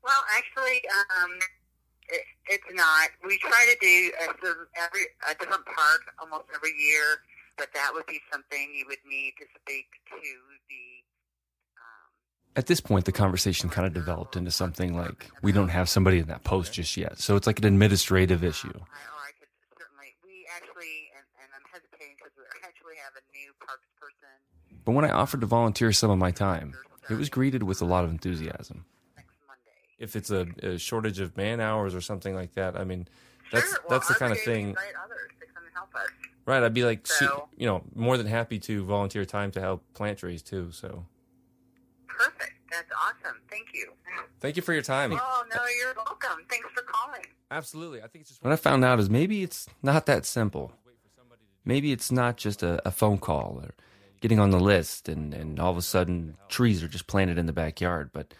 Well, 0.04 0.22
actually, 0.36 0.82
um, 1.22 1.40
it's 2.50 2.70
not. 2.74 3.10
We 3.26 3.38
try 3.40 3.66
to 3.72 3.78
do 3.80 4.12
a, 4.20 4.26
every 4.84 5.06
a 5.30 5.36
different 5.40 5.66
park 5.66 6.02
almost 6.20 6.46
every 6.56 6.74
year, 6.78 7.22
but 7.58 7.68
that 7.74 7.92
would 7.94 8.06
be 8.06 8.20
something 8.32 8.74
you 8.76 8.86
would 8.88 9.04
need 9.08 9.34
to 9.40 9.46
speak 9.62 9.86
to 10.10 10.16
the. 10.70 10.84
Um, 11.78 12.10
At 12.56 12.68
this 12.68 12.82
point, 12.82 13.06
the 13.06 13.12
conversation 13.12 13.70
kind 13.70 13.88
of 13.88 13.94
developed 13.94 14.36
into 14.36 14.52
something 14.52 14.96
like 14.96 15.30
we 15.42 15.52
don't 15.52 15.70
have 15.70 15.90
somebody 15.90 16.20
in 16.20 16.28
that 16.28 16.44
post 16.44 16.74
just 16.74 16.98
yet, 16.98 17.20
so 17.20 17.36
it's 17.36 17.48
like 17.48 17.60
an 17.60 17.66
administrative 17.66 18.44
issue. 18.44 18.74
I, 18.74 18.80
I 18.80 19.32
could 19.40 19.50
certainly. 19.78 20.12
We 20.26 20.46
actually, 20.56 21.10
and, 21.16 21.26
and 21.40 21.50
I'm 21.56 21.66
hesitating 21.72 22.16
because 22.18 22.34
we 22.38 22.44
actually 22.64 22.98
have 23.04 23.14
a 23.16 23.24
new 23.32 23.54
parks 23.66 23.88
person 24.00 24.84
But 24.86 24.92
when 24.92 25.06
I 25.06 25.12
offered 25.12 25.42
to 25.42 25.48
volunteer 25.48 25.92
some 25.94 26.12
of 26.12 26.18
my 26.20 26.32
time, 26.32 26.74
it 27.10 27.16
was 27.16 27.30
greeted 27.30 27.64
with 27.64 27.82
a 27.82 27.86
lot 27.86 28.04
of 28.04 28.10
enthusiasm. 28.12 28.86
If 30.04 30.16
it's 30.16 30.30
a, 30.32 30.48
a 30.62 30.78
shortage 30.78 31.20
of 31.20 31.36
man 31.38 31.60
hours 31.60 31.96
or 31.96 32.02
something 32.02 32.36
like 32.36 32.54
that, 32.54 32.76
I 32.78 32.84
mean, 32.84 33.08
that's 33.52 33.70
sure. 33.70 33.80
well, 33.88 33.98
that's 34.00 34.08
the 34.10 34.16
kind 34.16 34.32
of 34.32 34.40
thing, 34.42 34.70
invite 34.70 34.94
others 35.04 35.32
to 35.40 35.46
come 35.54 35.64
and 35.66 35.74
help 35.74 35.94
us. 35.96 36.10
right? 36.46 36.62
I'd 36.64 36.74
be 36.74 36.84
like, 36.84 37.08
So- 37.08 37.48
you 37.58 37.66
know, 37.66 37.84
more 37.96 38.18
than 38.18 38.28
happy 38.28 38.60
to 38.60 38.84
volunteer 38.84 39.26
time 39.26 39.52
to 39.52 39.62
help 39.62 39.84
plant 39.94 40.20
trees 40.20 40.42
too. 40.42 40.72
So, 40.72 41.06
Perfect. 42.08 42.52
That's 42.72 42.90
awesome. 43.00 43.38
Thank 43.50 43.68
you. 43.74 43.92
thank 44.40 44.56
you 44.56 44.62
for 44.64 44.74
your 44.74 44.82
time. 44.82 45.14
Oh 45.14 45.44
no, 45.54 45.62
you're 45.80 45.94
welcome. 45.96 46.44
Thanks 46.50 46.68
for 46.74 46.82
calling. 46.84 47.22
Absolutely. 47.52 48.00
I 48.02 48.08
think 48.08 48.22
it's 48.24 48.30
just 48.32 48.44
what 48.44 48.52
I 48.52 48.56
found 48.56 48.84
out 48.84 49.00
is 49.00 49.10
maybe 49.10 49.44
it's 49.44 49.68
not 49.84 50.06
that 50.08 50.26
simple. 50.26 50.74
Maybe 51.66 51.92
it's 51.92 52.12
not 52.12 52.36
just 52.38 52.62
a, 52.64 52.82
a 52.88 52.92
phone 52.92 53.20
call 53.20 53.62
or 53.64 53.72
getting 54.22 54.40
on 54.40 54.50
the 54.50 54.60
list 54.60 55.08
and, 55.08 55.34
and 55.34 55.60
all 55.60 55.70
of 55.72 55.78
a 55.78 55.82
sudden 55.84 56.36
trees 56.50 56.82
are 56.84 56.88
just 56.88 57.06
planted 57.08 57.38
in 57.38 57.46
the 57.46 57.54
backyard. 57.54 58.10
But 58.12 58.34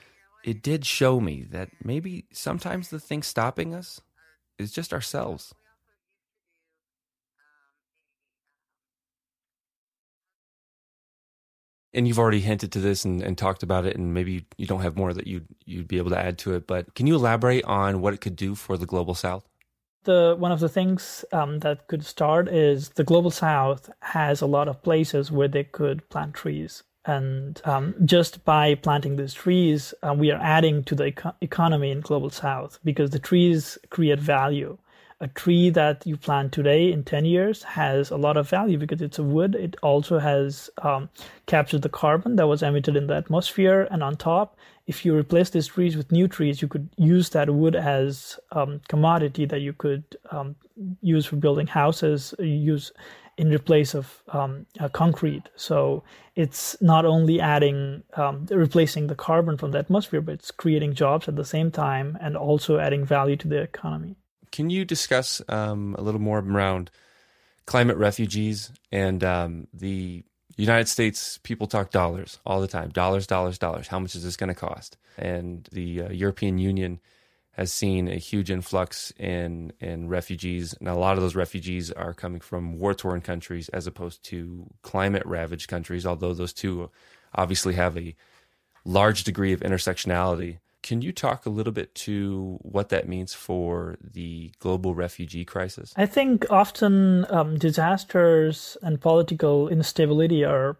it 0.44 0.62
did 0.62 0.86
show 0.86 1.20
me 1.20 1.44
that 1.52 1.70
maybe 1.84 2.26
sometimes 2.34 2.90
the 2.90 3.00
thing 3.00 3.24
stopping 3.24 3.74
us 3.74 4.02
is 4.60 4.72
just 4.72 4.94
ourselves. 4.94 5.54
And 11.96 12.08
you've 12.08 12.18
already 12.18 12.42
hinted 12.42 12.72
to 12.72 12.80
this 12.80 13.06
and, 13.06 13.22
and 13.22 13.38
talked 13.38 13.62
about 13.62 13.86
it, 13.86 13.96
and 13.96 14.16
maybe 14.16 14.46
you 14.58 14.66
don't 14.66 14.82
have 14.82 14.98
more 14.98 15.14
that 15.14 15.28
you'd, 15.28 15.46
you'd 15.64 15.88
be 15.88 16.00
able 16.00 16.10
to 16.10 16.20
add 16.20 16.40
to 16.40 16.56
it. 16.56 16.66
But 16.66 16.96
can 16.96 17.06
you 17.06 17.16
elaborate 17.16 17.64
on 17.66 18.02
what 18.02 18.16
it 18.16 18.22
could 18.22 18.36
do 18.36 18.56
for 18.56 18.78
the 18.78 18.88
global 18.88 19.14
south? 19.14 19.48
the 20.04 20.36
one 20.38 20.52
of 20.52 20.60
the 20.60 20.70
things 20.70 21.24
um, 21.32 21.60
that 21.60 21.88
could 21.88 22.06
start 22.06 22.48
is 22.48 22.90
the 22.90 23.04
global 23.04 23.32
south 23.32 23.90
has 24.02 24.42
a 24.42 24.46
lot 24.46 24.68
of 24.68 24.82
places 24.84 25.32
where 25.32 25.48
they 25.48 25.64
could 25.64 26.08
plant 26.10 26.34
trees 26.34 26.84
and 27.06 27.62
um, 27.66 27.96
just 28.06 28.44
by 28.46 28.76
planting 28.76 29.16
these 29.16 29.34
trees 29.34 29.94
uh, 30.04 30.14
we 30.18 30.32
are 30.32 30.42
adding 30.42 30.84
to 30.84 30.96
the 30.96 31.08
eco- 31.08 31.36
economy 31.42 31.92
in 31.92 32.02
global 32.02 32.30
south 32.30 32.80
because 32.84 33.10
the 33.10 33.20
trees 33.20 33.78
create 33.90 34.20
value. 34.20 34.78
A 35.20 35.28
tree 35.28 35.70
that 35.70 36.06
you 36.06 36.18
plant 36.18 36.52
today 36.52 36.92
in 36.92 37.04
10 37.04 37.24
years 37.24 37.64
has 37.64 38.12
a 38.12 38.18
lot 38.18 38.36
of 38.36 38.50
value 38.50 38.78
because 38.78 39.02
it's 39.02 39.20
a 39.20 39.24
wood. 39.24 39.56
It 39.56 39.78
also 39.82 40.20
has 40.20 40.70
um, 40.82 41.08
captured 41.46 41.82
the 41.82 41.88
carbon 41.88 42.36
that 42.36 42.48
was 42.48 42.62
emitted 42.62 42.98
in 42.98 43.08
the 43.08 43.16
atmosphere. 43.16 43.88
And 43.90 44.04
on 44.04 44.18
top 44.18 44.58
if 44.86 45.06
you 45.06 45.16
replace 45.16 45.50
these 45.50 45.68
trees 45.68 45.96
with 45.96 46.12
new 46.12 46.28
trees, 46.28 46.62
you 46.62 46.68
could 46.68 46.90
use 46.98 47.30
that 47.30 47.50
wood 47.50 47.76
as 47.76 48.38
um, 48.52 48.82
commodity 48.90 49.46
that 49.46 49.62
you 49.62 49.72
could 49.72 50.04
um, 50.32 50.56
use 51.02 51.26
for 51.26 51.38
building 51.38 51.68
houses, 51.68 52.34
use 52.40 52.92
in 53.38 53.50
replace 53.50 53.94
of 53.94 54.24
um, 54.30 54.66
uh, 54.80 54.90
concrete. 54.90 55.50
So 55.56 56.04
it's 56.36 56.80
not 56.82 57.06
only 57.06 57.40
adding, 57.40 58.04
um, 58.16 58.46
replacing 58.50 59.08
the 59.08 59.16
carbon 59.16 59.58
from 59.58 59.72
the 59.72 59.80
atmosphere, 59.80 60.22
but 60.22 60.36
it's 60.36 60.52
creating 60.52 60.94
jobs 60.94 61.28
at 61.28 61.36
the 61.36 61.46
same 61.46 61.72
time 61.72 62.18
and 62.22 62.38
also 62.38 62.78
adding 62.78 63.06
value 63.06 63.36
to 63.38 63.48
the 63.48 63.62
economy. 63.62 64.16
Can 64.52 64.70
you 64.70 64.86
discuss 64.86 65.42
um, 65.50 65.96
a 65.98 66.02
little 66.02 66.22
more 66.22 66.40
around 66.40 66.92
climate 67.66 67.98
refugees 67.98 68.72
and 68.92 69.24
um, 69.24 69.68
the 69.74 70.24
United 70.56 70.88
States 70.88 71.40
people 71.44 71.68
talk 71.68 71.90
dollars 71.90 72.40
all 72.46 72.62
the 72.62 72.68
time. 72.68 72.90
Dollars, 72.90 73.26
dollars, 73.26 73.58
dollars. 73.58 73.88
How 73.88 74.00
much 74.00 74.16
is 74.16 74.24
this 74.24 74.38
going 74.38 74.50
to 74.50 74.54
cost? 74.54 74.98
And 75.18 75.68
the 75.72 76.04
uh, 76.04 76.10
European 76.12 76.58
Union 76.58 77.00
has 77.54 77.72
seen 77.72 78.08
a 78.08 78.16
huge 78.16 78.52
influx 78.52 79.12
in 79.18 79.72
in 79.80 80.10
refugees, 80.10 80.74
and 80.74 80.88
a 80.88 80.96
lot 80.96 81.18
of 81.18 81.24
those 81.24 81.36
refugees 81.36 81.92
are 81.92 82.14
coming 82.14 82.40
from 82.40 82.78
war 82.80 82.94
torn 82.94 83.22
countries 83.22 83.70
as 83.70 83.88
opposed 83.88 84.24
to 84.26 84.70
climate 84.82 85.26
ravaged 85.26 85.68
countries. 85.68 86.06
Although 86.06 86.34
those 86.34 86.54
two 86.54 86.90
obviously 87.36 87.74
have 87.74 87.98
a 87.98 88.16
large 88.86 89.24
degree 89.24 89.54
of 89.54 89.62
intersectionality. 89.62 90.60
Can 90.82 91.02
you 91.02 91.14
talk 91.14 91.46
a 91.46 91.50
little 91.50 91.72
bit 91.72 91.96
to 91.96 92.60
what 92.62 92.90
that 92.90 93.08
means 93.08 93.34
for 93.34 93.98
the 94.04 94.52
global 94.60 94.94
refugee 94.94 95.46
crisis? 95.46 95.94
I 95.96 96.06
think 96.06 96.46
often 96.50 97.26
um, 97.30 97.58
disasters 97.58 98.76
and 98.82 99.00
political 99.00 99.70
instability 99.70 100.44
are 100.44 100.76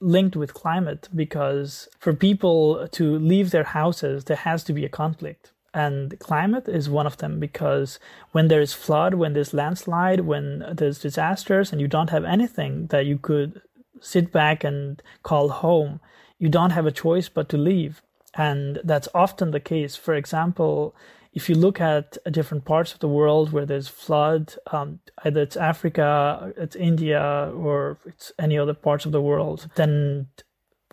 linked 0.00 0.36
with 0.36 0.54
climate 0.54 1.08
because 1.14 1.88
for 1.98 2.14
people 2.14 2.86
to 2.88 3.18
leave 3.18 3.50
their 3.50 3.64
houses, 3.64 4.24
there 4.24 4.36
has 4.36 4.62
to 4.64 4.72
be 4.72 4.84
a 4.84 4.88
conflict. 4.88 5.52
And 5.72 6.18
climate 6.18 6.68
is 6.68 6.90
one 6.90 7.06
of 7.06 7.18
them 7.18 7.38
because 7.38 7.98
when 8.32 8.48
there 8.48 8.60
is 8.60 8.72
flood, 8.72 9.14
when 9.14 9.34
there's 9.34 9.54
landslide, 9.54 10.20
when 10.20 10.64
there's 10.72 10.98
disasters, 10.98 11.70
and 11.70 11.80
you 11.80 11.86
don't 11.86 12.10
have 12.10 12.24
anything 12.24 12.88
that 12.88 13.06
you 13.06 13.18
could 13.18 13.62
sit 14.00 14.32
back 14.32 14.64
and 14.64 15.00
call 15.22 15.48
home, 15.48 16.00
you 16.38 16.48
don't 16.48 16.70
have 16.70 16.86
a 16.86 16.92
choice 16.92 17.28
but 17.28 17.48
to 17.50 17.56
leave. 17.56 18.02
And 18.34 18.80
that's 18.84 19.08
often 19.14 19.50
the 19.50 19.60
case. 19.60 19.96
For 19.96 20.14
example, 20.14 20.94
if 21.32 21.48
you 21.48 21.54
look 21.54 21.80
at 21.80 22.18
different 22.32 22.64
parts 22.64 22.92
of 22.92 22.98
the 22.98 23.08
world 23.08 23.52
where 23.52 23.66
there's 23.66 23.88
flood, 23.88 24.54
um, 24.72 25.00
either 25.24 25.42
it's 25.42 25.56
Africa, 25.56 26.52
it's 26.56 26.74
India, 26.74 27.52
or 27.54 27.98
it's 28.06 28.32
any 28.38 28.58
other 28.58 28.74
parts 28.74 29.06
of 29.06 29.12
the 29.12 29.20
world, 29.20 29.68
then 29.76 30.28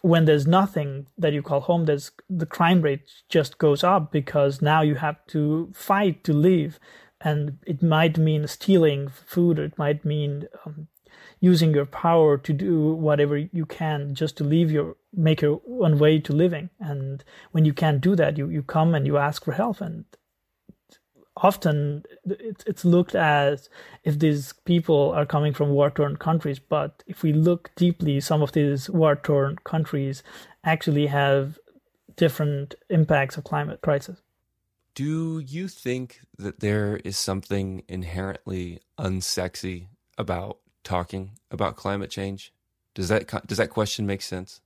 when 0.08 0.26
there's 0.26 0.48
nothing 0.48 1.08
that 1.18 1.34
you 1.34 1.42
call 1.42 1.60
home, 1.60 1.86
there's 1.86 2.12
the 2.30 2.46
crime 2.46 2.82
rate 2.82 3.02
just 3.30 3.58
goes 3.58 3.84
up 3.84 4.12
because 4.12 4.62
now 4.62 4.82
you 4.82 4.96
have 4.96 5.18
to 5.28 5.70
fight 5.74 6.24
to 6.24 6.34
live, 6.34 6.80
and 7.20 7.58
it 7.66 7.84
might 7.84 8.18
mean 8.18 8.48
stealing 8.48 9.10
food, 9.10 9.60
or 9.60 9.66
it 9.66 9.78
might 9.78 10.06
mean 10.06 10.48
um, 10.66 10.88
using 11.40 11.74
your 11.74 11.86
power 11.86 12.38
to 12.38 12.54
do 12.54 12.94
whatever 12.94 13.38
you 13.38 13.66
can 13.66 14.16
just 14.16 14.38
to 14.38 14.44
leave 14.44 14.72
your 14.72 14.96
make 15.14 15.42
your 15.42 15.62
own 15.82 16.00
way 16.00 16.20
to 16.20 16.34
living. 16.34 16.70
And 16.80 17.24
when 17.52 17.66
you 17.66 17.74
can't 17.74 18.02
do 18.02 18.16
that, 18.16 18.38
you 18.38 18.50
you 18.50 18.64
come 18.64 18.96
and 18.96 19.06
you 19.06 19.18
ask 19.18 19.44
for 19.44 19.54
help, 19.54 19.82
and 19.82 20.06
often 21.44 22.04
it's 22.26 22.84
looked 22.84 23.16
at 23.16 23.70
if 24.04 24.20
these 24.20 24.54
people 24.66 25.12
are 25.12 25.26
coming 25.26 25.54
from 25.54 25.70
war-torn 25.70 26.18
countries 26.18 26.60
but 26.60 27.04
if 27.08 27.24
we 27.24 27.32
look 27.32 27.70
deeply 27.76 28.20
some 28.20 28.42
of 28.42 28.52
these 28.54 28.90
war-torn 28.90 29.58
countries 29.64 30.24
actually 30.64 31.08
have 31.08 31.60
different 32.18 32.76
impacts 32.90 33.38
of 33.38 33.46
climate 33.46 33.80
crisis. 33.82 34.18
Do 34.94 35.40
you 35.40 35.68
think 35.68 36.22
that 36.38 36.60
there 36.60 36.98
is 37.06 37.18
something 37.18 37.84
inherently 37.88 38.82
unsexy 39.00 39.88
about 40.18 40.58
talking 40.84 41.32
about 41.52 41.76
climate 41.76 42.10
change? 42.10 42.52
Does 42.96 43.08
that 43.10 43.48
does 43.48 43.60
that 43.60 43.70
question 43.70 44.08
make 44.08 44.24
sense? 44.24 44.60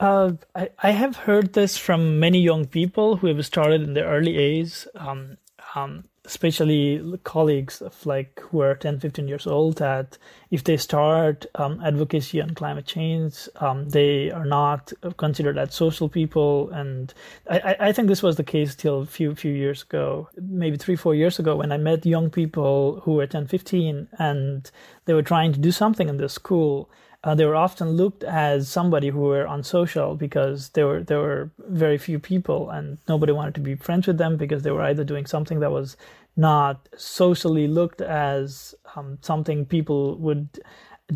Uh, 0.00 0.32
I, 0.54 0.70
I 0.82 0.90
have 0.92 1.16
heard 1.16 1.52
this 1.52 1.76
from 1.76 2.18
many 2.18 2.40
young 2.40 2.66
people 2.66 3.16
who 3.16 3.26
have 3.26 3.44
started 3.44 3.82
in 3.82 3.94
their 3.94 4.06
early 4.06 4.38
age 4.38 4.86
um, 4.94 5.36
um, 5.74 6.04
especially 6.24 7.18
colleagues 7.24 7.80
of 7.80 8.04
like 8.04 8.38
who 8.40 8.60
are 8.60 8.74
10 8.74 9.00
15 9.00 9.28
years 9.28 9.46
old 9.46 9.78
that 9.78 10.18
if 10.50 10.62
they 10.64 10.76
start 10.76 11.46
um, 11.54 11.80
advocacy 11.82 12.40
on 12.40 12.50
climate 12.54 12.84
change 12.84 13.48
um, 13.56 13.88
they 13.88 14.30
are 14.30 14.44
not 14.44 14.92
considered 15.16 15.56
as 15.56 15.74
social 15.74 16.08
people. 16.08 16.68
And 16.70 17.14
I, 17.50 17.76
I 17.80 17.92
think 17.92 18.08
this 18.08 18.22
was 18.22 18.36
the 18.36 18.44
case 18.44 18.74
till 18.74 19.00
a 19.00 19.06
few 19.06 19.34
few 19.34 19.52
years 19.52 19.82
ago 19.82 20.28
maybe 20.36 20.76
three 20.76 20.96
four 20.96 21.14
years 21.14 21.38
ago 21.38 21.56
when 21.56 21.72
i 21.72 21.76
met 21.76 22.04
young 22.04 22.30
people 22.30 23.00
who 23.04 23.12
were 23.14 23.26
10 23.26 23.46
15 23.46 24.08
and 24.18 24.70
they 25.06 25.14
were 25.14 25.22
trying 25.22 25.52
to 25.52 25.58
do 25.58 25.72
something 25.72 26.08
in 26.08 26.18
the 26.18 26.28
school 26.28 26.90
uh, 27.24 27.34
they 27.34 27.44
were 27.44 27.56
often 27.56 27.90
looked 27.90 28.22
as 28.22 28.68
somebody 28.68 29.08
who 29.08 29.20
were 29.20 29.44
unsocial 29.46 30.14
because 30.14 30.70
there 30.70 30.86
were 30.86 31.02
there 31.02 31.18
were 31.18 31.50
very 31.58 31.98
few 31.98 32.18
people 32.18 32.70
and 32.70 32.98
nobody 33.08 33.32
wanted 33.32 33.54
to 33.54 33.60
be 33.60 33.74
friends 33.74 34.06
with 34.06 34.18
them 34.18 34.36
because 34.36 34.62
they 34.62 34.70
were 34.70 34.82
either 34.82 35.04
doing 35.04 35.26
something 35.26 35.58
that 35.60 35.72
was 35.72 35.96
not 36.36 36.88
socially 36.96 37.66
looked 37.66 38.00
as 38.00 38.74
um, 38.94 39.18
something 39.20 39.66
people 39.66 40.16
would 40.18 40.60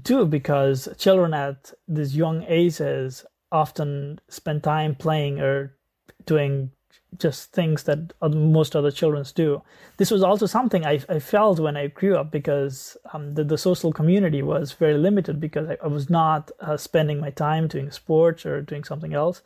do 0.03 0.27
because 0.27 0.89
children 0.99 1.33
at 1.35 1.73
these 1.87 2.17
young 2.17 2.43
ages 2.49 3.25
often 3.53 4.19
spend 4.29 4.65
time 4.65 4.97
playing 4.97 5.39
or 5.39 5.77
doing 6.27 6.71
just 7.19 7.53
things 7.53 7.83
that 7.85 8.13
most 8.23 8.75
other 8.75 8.91
children 8.91 9.25
do. 9.35 9.63
This 9.99 10.11
was 10.11 10.23
also 10.23 10.47
something 10.47 10.85
I, 10.87 11.01
I 11.09 11.19
felt 11.19 11.61
when 11.61 11.77
I 11.77 11.89
grew 11.89 12.17
up 12.17 12.31
because 12.31 12.97
um, 13.13 13.35
the, 13.35 13.45
the, 13.45 13.59
social 13.59 13.93
community 13.93 14.43
was 14.43 14.73
very 14.73 14.97
limited 14.97 15.41
because 15.41 15.69
I, 15.69 15.77
I 15.85 15.89
was 15.89 16.09
not 16.09 16.51
uh, 16.61 16.77
spending 16.77 17.21
my 17.21 17.31
time 17.31 17.69
doing 17.69 17.91
sports 17.91 18.47
or 18.47 18.63
doing 18.63 18.85
something 18.85 19.13
else, 19.13 19.43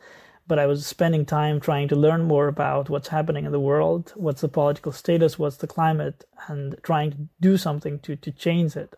but 0.47 0.59
I 0.59 0.65
was 0.65 0.85
spending 0.85 1.25
time 1.25 1.59
trying 1.59 1.89
to 1.89 1.95
learn 1.95 2.23
more 2.23 2.47
about 2.47 2.89
what's 2.89 3.09
happening 3.09 3.45
in 3.45 3.51
the 3.51 3.59
world, 3.59 4.13
what's 4.15 4.41
the 4.41 4.47
political 4.47 4.91
status, 4.91 5.37
what's 5.37 5.57
the 5.57 5.67
climate, 5.67 6.23
and 6.47 6.77
trying 6.83 7.11
to 7.11 7.17
do 7.41 7.57
something 7.57 7.99
to, 7.99 8.15
to 8.15 8.31
change 8.31 8.75
it. 8.77 8.97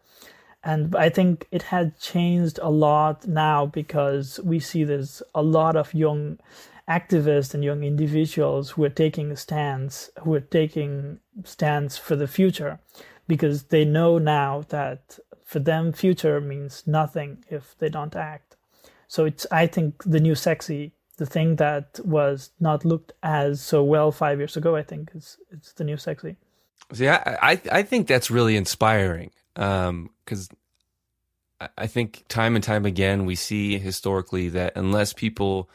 And 0.64 0.96
I 0.96 1.10
think 1.10 1.48
it 1.52 1.64
had 1.64 2.00
changed 2.00 2.60
a 2.62 2.70
lot 2.70 3.26
now 3.26 3.66
because 3.66 4.40
we 4.44 4.60
see 4.60 4.84
there's 4.84 5.24
a 5.34 5.42
lot 5.42 5.76
of 5.76 5.94
young 5.94 6.40
activists 6.90 7.54
and 7.54 7.64
young 7.64 7.84
individuals 7.84 8.72
who 8.72 8.84
are 8.84 8.90
taking 8.90 9.36
stands, 9.36 10.10
who 10.24 10.34
are 10.34 10.40
taking 10.40 11.20
stands 11.44 11.98
for 11.98 12.16
the 12.16 12.28
future, 12.28 12.80
because 13.28 13.64
they 13.64 13.86
know 13.86 14.18
now 14.18 14.66
that 14.70 15.20
for 15.46 15.60
them 15.60 15.94
future 15.94 16.42
means 16.42 16.84
nothing 16.88 17.44
if 17.50 17.76
they 17.78 17.90
don't 17.90 18.16
act. 18.16 18.56
So 19.08 19.26
it's 19.26 19.46
I 19.52 19.68
think 19.68 20.04
the 20.04 20.20
new 20.20 20.36
sexy, 20.36 20.94
the 21.18 21.26
thing 21.26 21.58
that 21.58 22.00
was 22.04 22.52
not 22.60 22.86
looked 22.86 23.14
as 23.22 23.62
so 23.62 23.84
well 23.84 24.12
five 24.12 24.40
years 24.40 24.58
ago, 24.58 24.76
I 24.76 24.84
think 24.84 25.12
is 25.14 25.38
it's 25.52 25.74
the 25.74 25.84
new 25.84 25.98
sexy. 25.98 26.38
See, 26.94 27.08
I 27.08 27.38
I, 27.42 27.62
I 27.72 27.84
think 27.84 28.08
that's 28.08 28.32
really 28.32 28.56
inspiring 28.58 29.32
because. 29.54 30.50
Um, 30.50 30.58
I 31.78 31.88
think 31.88 32.24
time 32.30 32.56
and 32.56 32.64
time 32.64 32.86
again 32.86 33.26
we 33.26 33.36
see 33.36 33.78
historically 33.78 34.48
that 34.48 34.72
unless 34.78 35.12
people 35.12 35.70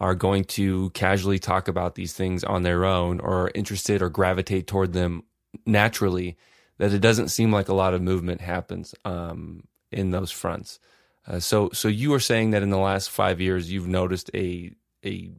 are 0.00 0.14
going 0.14 0.44
to 0.44 0.90
casually 0.90 1.38
talk 1.38 1.68
about 1.68 1.94
these 1.94 2.14
things 2.14 2.42
on 2.42 2.62
their 2.62 2.84
own 2.84 3.20
or 3.20 3.44
are 3.44 3.50
interested 3.54 4.00
or 4.00 4.08
gravitate 4.08 4.66
toward 4.66 4.92
them 4.92 5.22
naturally, 5.66 6.36
that 6.78 6.92
it 6.92 7.00
doesn't 7.00 7.28
seem 7.28 7.52
like 7.52 7.68
a 7.68 7.74
lot 7.74 7.92
of 7.92 8.00
movement 8.00 8.40
happens 8.40 8.94
um, 9.04 9.64
in 9.92 10.10
those 10.10 10.30
fronts. 10.30 10.78
Uh, 11.26 11.38
so, 11.38 11.68
so 11.72 11.86
you 11.86 12.14
are 12.14 12.20
saying 12.20 12.50
that 12.50 12.62
in 12.62 12.70
the 12.70 12.78
last 12.78 13.10
five 13.10 13.40
years, 13.40 13.70
you've 13.70 13.86
noticed 13.86 14.30
a, 14.34 14.72
a, 15.04 15.30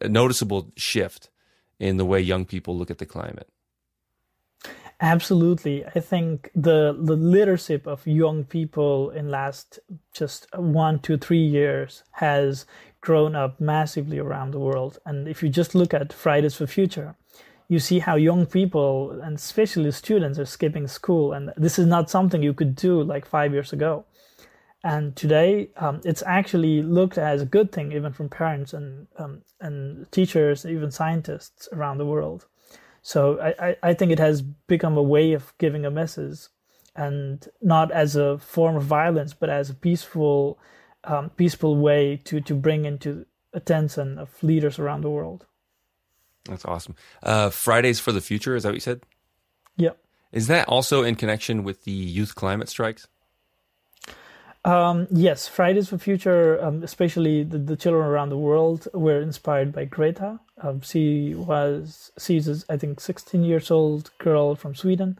a 0.00 0.08
noticeable 0.08 0.72
shift 0.76 1.28
in 1.78 1.98
the 1.98 2.04
way 2.04 2.20
young 2.20 2.46
people 2.46 2.76
look 2.76 2.90
at 2.90 2.98
the 2.98 3.06
climate. 3.06 3.48
Absolutely, 5.00 5.84
I 5.84 5.98
think 5.98 6.48
the 6.54 6.96
the 6.96 7.16
leadership 7.16 7.88
of 7.88 8.06
young 8.06 8.44
people 8.44 9.10
in 9.10 9.32
last 9.32 9.80
just 10.12 10.46
one 10.54 11.00
to 11.00 11.18
three 11.18 11.44
years 11.44 12.04
has 12.12 12.64
grown 13.02 13.36
up 13.36 13.60
massively 13.60 14.18
around 14.18 14.52
the 14.52 14.58
world. 14.58 14.98
And 15.04 15.28
if 15.28 15.42
you 15.42 15.50
just 15.50 15.74
look 15.74 15.92
at 15.92 16.12
Fridays 16.12 16.54
for 16.54 16.66
Future, 16.66 17.14
you 17.68 17.78
see 17.78 17.98
how 17.98 18.16
young 18.16 18.46
people 18.46 19.10
and 19.22 19.36
especially 19.36 19.90
students 19.90 20.38
are 20.38 20.46
skipping 20.46 20.88
school. 20.88 21.34
And 21.34 21.52
this 21.56 21.78
is 21.78 21.86
not 21.86 22.08
something 22.08 22.42
you 22.42 22.54
could 22.54 22.74
do 22.74 23.02
like 23.02 23.26
five 23.26 23.52
years 23.52 23.72
ago. 23.72 24.04
And 24.84 25.14
today, 25.14 25.68
um, 25.76 26.00
it's 26.04 26.24
actually 26.26 26.82
looked 26.82 27.16
as 27.16 27.42
a 27.42 27.46
good 27.46 27.70
thing, 27.70 27.92
even 27.92 28.12
from 28.12 28.28
parents 28.28 28.72
and 28.72 29.06
um, 29.16 29.42
and 29.60 30.10
teachers, 30.10 30.66
even 30.66 30.90
scientists 30.90 31.68
around 31.72 31.98
the 31.98 32.06
world. 32.06 32.46
So 33.02 33.40
I, 33.40 33.76
I 33.82 33.94
think 33.94 34.10
it 34.10 34.18
has 34.18 34.42
become 34.42 34.96
a 34.96 35.02
way 35.02 35.34
of 35.34 35.52
giving 35.58 35.84
a 35.86 35.90
message, 35.90 36.48
and 36.96 37.48
not 37.60 37.92
as 37.92 38.16
a 38.16 38.38
form 38.38 38.74
of 38.74 38.82
violence, 38.82 39.34
but 39.34 39.50
as 39.50 39.70
a 39.70 39.74
peaceful 39.74 40.58
um, 41.04 41.30
peaceful 41.30 41.76
way 41.76 42.20
to 42.24 42.40
to 42.40 42.54
bring 42.54 42.84
into 42.84 43.26
attention 43.52 44.18
of 44.18 44.42
leaders 44.42 44.78
around 44.78 45.02
the 45.02 45.10
world. 45.10 45.46
That's 46.44 46.64
awesome. 46.64 46.96
Uh, 47.22 47.50
Fridays 47.50 48.00
for 48.00 48.12
the 48.12 48.20
Future, 48.20 48.56
is 48.56 48.64
that 48.64 48.70
what 48.70 48.74
you 48.74 48.80
said? 48.80 49.02
Yeah. 49.76 49.90
Is 50.32 50.46
that 50.48 50.68
also 50.68 51.04
in 51.04 51.14
connection 51.14 51.62
with 51.62 51.84
the 51.84 51.92
youth 51.92 52.34
climate 52.34 52.68
strikes? 52.68 53.06
Um, 54.64 55.08
yes, 55.10 55.48
Fridays 55.48 55.88
for 55.88 55.98
Future, 55.98 56.62
um, 56.64 56.82
especially 56.82 57.42
the, 57.42 57.58
the, 57.58 57.76
children 57.76 58.04
around 58.04 58.28
the 58.28 58.38
world, 58.38 58.86
were 58.94 59.20
inspired 59.20 59.72
by 59.72 59.84
Greta. 59.84 60.38
Um, 60.60 60.80
she 60.80 61.34
was 61.34 62.12
she's 62.18 62.46
a, 62.48 62.72
I 62.72 62.76
think 62.76 63.00
16 63.00 63.42
years 63.42 63.72
old 63.72 64.10
girl 64.18 64.54
from 64.54 64.76
Sweden 64.76 65.18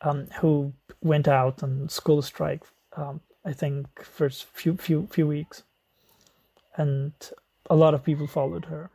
um, 0.00 0.26
who 0.40 0.72
went 1.00 1.28
out 1.28 1.62
on 1.62 1.88
school 1.88 2.22
strike 2.22 2.64
um, 2.96 3.20
I 3.44 3.52
think 3.52 4.04
first 4.04 4.44
few 4.44 4.76
few 4.76 5.08
few 5.10 5.26
weeks, 5.26 5.64
and 6.76 7.12
a 7.68 7.76
lot 7.76 7.94
of 7.94 8.04
people 8.04 8.26
followed 8.26 8.66
her. 8.66 8.90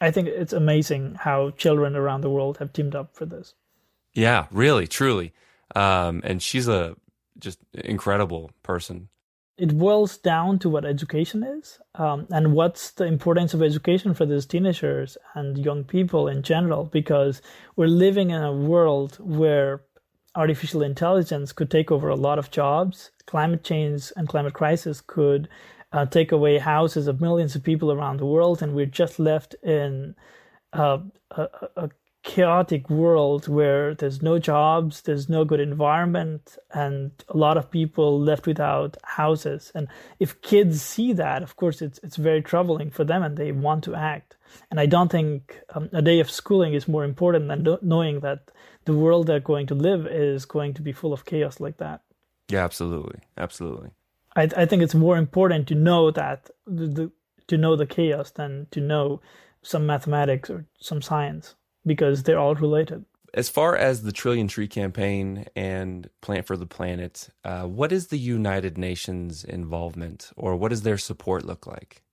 I 0.00 0.10
think 0.10 0.28
it's 0.28 0.52
amazing 0.52 1.16
how 1.20 1.50
children 1.50 1.94
around 1.94 2.22
the 2.22 2.30
world 2.30 2.58
have 2.58 2.72
teamed 2.72 2.94
up 2.94 3.14
for 3.14 3.26
this. 3.26 3.54
Yeah, 4.12 4.46
really, 4.50 4.86
truly, 4.86 5.32
um, 5.74 6.20
and 6.24 6.42
she's 6.42 6.68
a 6.68 6.96
just 7.38 7.58
incredible 7.72 8.50
person. 8.62 9.08
It 9.56 9.78
boils 9.78 10.16
down 10.16 10.58
to 10.60 10.68
what 10.68 10.84
education 10.84 11.44
is, 11.44 11.78
um, 11.94 12.26
and 12.30 12.54
what's 12.54 12.90
the 12.90 13.04
importance 13.04 13.54
of 13.54 13.62
education 13.62 14.14
for 14.14 14.26
these 14.26 14.46
teenagers 14.46 15.16
and 15.34 15.58
young 15.58 15.84
people 15.84 16.26
in 16.26 16.42
general. 16.42 16.86
Because 16.86 17.42
we're 17.76 17.86
living 17.86 18.30
in 18.30 18.42
a 18.42 18.52
world 18.52 19.16
where 19.20 19.82
artificial 20.34 20.82
intelligence 20.82 21.52
could 21.52 21.70
take 21.70 21.90
over 21.90 22.08
a 22.08 22.16
lot 22.16 22.38
of 22.38 22.50
jobs. 22.50 23.10
Climate 23.26 23.64
change 23.64 24.12
and 24.16 24.28
climate 24.28 24.54
crisis 24.54 25.00
could 25.00 25.48
uh, 25.92 26.04
take 26.06 26.32
away 26.32 26.58
houses 26.58 27.06
of 27.06 27.20
millions 27.20 27.54
of 27.54 27.62
people 27.62 27.92
around 27.92 28.18
the 28.18 28.26
world, 28.26 28.60
and 28.62 28.74
we're 28.74 28.84
just 28.86 29.18
left 29.18 29.54
in 29.62 30.14
uh, 30.72 30.98
a, 31.30 31.48
a, 31.76 31.90
chaotic 32.24 32.88
world 32.88 33.46
where 33.48 33.94
there's 33.94 34.22
no 34.22 34.38
jobs, 34.38 35.02
there's 35.02 35.28
no 35.28 35.44
good 35.44 35.60
environment, 35.60 36.56
and 36.72 37.10
a 37.28 37.36
lot 37.36 37.58
of 37.58 37.70
people 37.70 38.18
left 38.18 38.46
without 38.46 38.96
houses. 39.04 39.70
And 39.74 39.88
if 40.18 40.40
kids 40.40 40.80
see 40.80 41.12
that, 41.12 41.42
of 41.42 41.56
course, 41.56 41.82
it's 41.82 42.00
it's 42.02 42.16
very 42.16 42.40
troubling 42.40 42.90
for 42.90 43.04
them, 43.04 43.22
and 43.22 43.36
they 43.36 43.52
want 43.52 43.84
to 43.84 43.94
act. 43.94 44.36
And 44.70 44.80
I 44.80 44.86
don't 44.86 45.10
think 45.10 45.60
um, 45.74 45.90
a 45.92 46.00
day 46.00 46.18
of 46.18 46.30
schooling 46.30 46.72
is 46.72 46.88
more 46.88 47.04
important 47.04 47.48
than 47.48 47.76
knowing 47.82 48.20
that 48.20 48.50
the 48.84 48.94
world 48.94 49.26
they're 49.26 49.40
going 49.40 49.66
to 49.68 49.74
live 49.74 50.06
is 50.06 50.44
going 50.44 50.74
to 50.74 50.82
be 50.82 50.92
full 50.92 51.12
of 51.12 51.24
chaos 51.24 51.60
like 51.60 51.78
that. 51.78 52.02
Yeah, 52.48 52.64
absolutely, 52.64 53.20
absolutely. 53.38 53.90
I, 54.36 54.48
I 54.56 54.66
think 54.66 54.82
it's 54.82 54.94
more 54.94 55.16
important 55.16 55.68
to 55.68 55.74
know 55.74 56.10
that 56.10 56.50
the, 56.66 56.86
the, 56.86 57.12
to 57.48 57.56
know 57.56 57.76
the 57.76 57.86
chaos 57.86 58.30
than 58.30 58.66
to 58.70 58.80
know 58.80 59.20
some 59.62 59.86
mathematics 59.86 60.50
or 60.50 60.66
some 60.78 61.00
science 61.00 61.54
because 61.86 62.22
they're 62.22 62.38
all 62.38 62.54
related. 62.54 63.04
As 63.32 63.48
far 63.48 63.76
as 63.76 64.02
the 64.02 64.12
Trillion 64.12 64.46
Tree 64.46 64.68
Campaign 64.68 65.46
and 65.56 66.08
Plant 66.20 66.46
for 66.46 66.56
the 66.56 66.66
Planet, 66.66 67.30
uh, 67.44 67.62
what 67.64 67.90
is 67.90 68.06
the 68.06 68.18
United 68.18 68.78
Nations 68.78 69.42
involvement 69.42 70.30
or 70.36 70.54
what 70.54 70.68
does 70.68 70.82
their 70.82 70.98
support 70.98 71.44
look 71.44 71.66
like? 71.66 72.03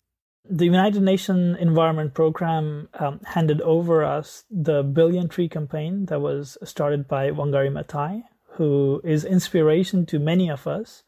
The 0.52 0.66
United 0.66 1.02
Nations 1.02 1.58
Environment 1.60 2.14
Program 2.14 2.90
um, 3.00 3.22
handed 3.26 3.62
over 3.62 4.04
us 4.04 4.44
the 4.52 4.84
Billion 4.84 5.30
Tree 5.30 5.48
campaign 5.48 6.08
that 6.08 6.20
was 6.20 6.58
started 6.64 7.08
by 7.08 7.32
Wangari 7.32 7.72
Maathai, 7.72 8.24
who 8.58 9.00
is 9.06 9.24
inspiration 9.24 10.06
to 10.08 10.20
many 10.20 10.50
of 10.50 10.68
us. 10.68 11.04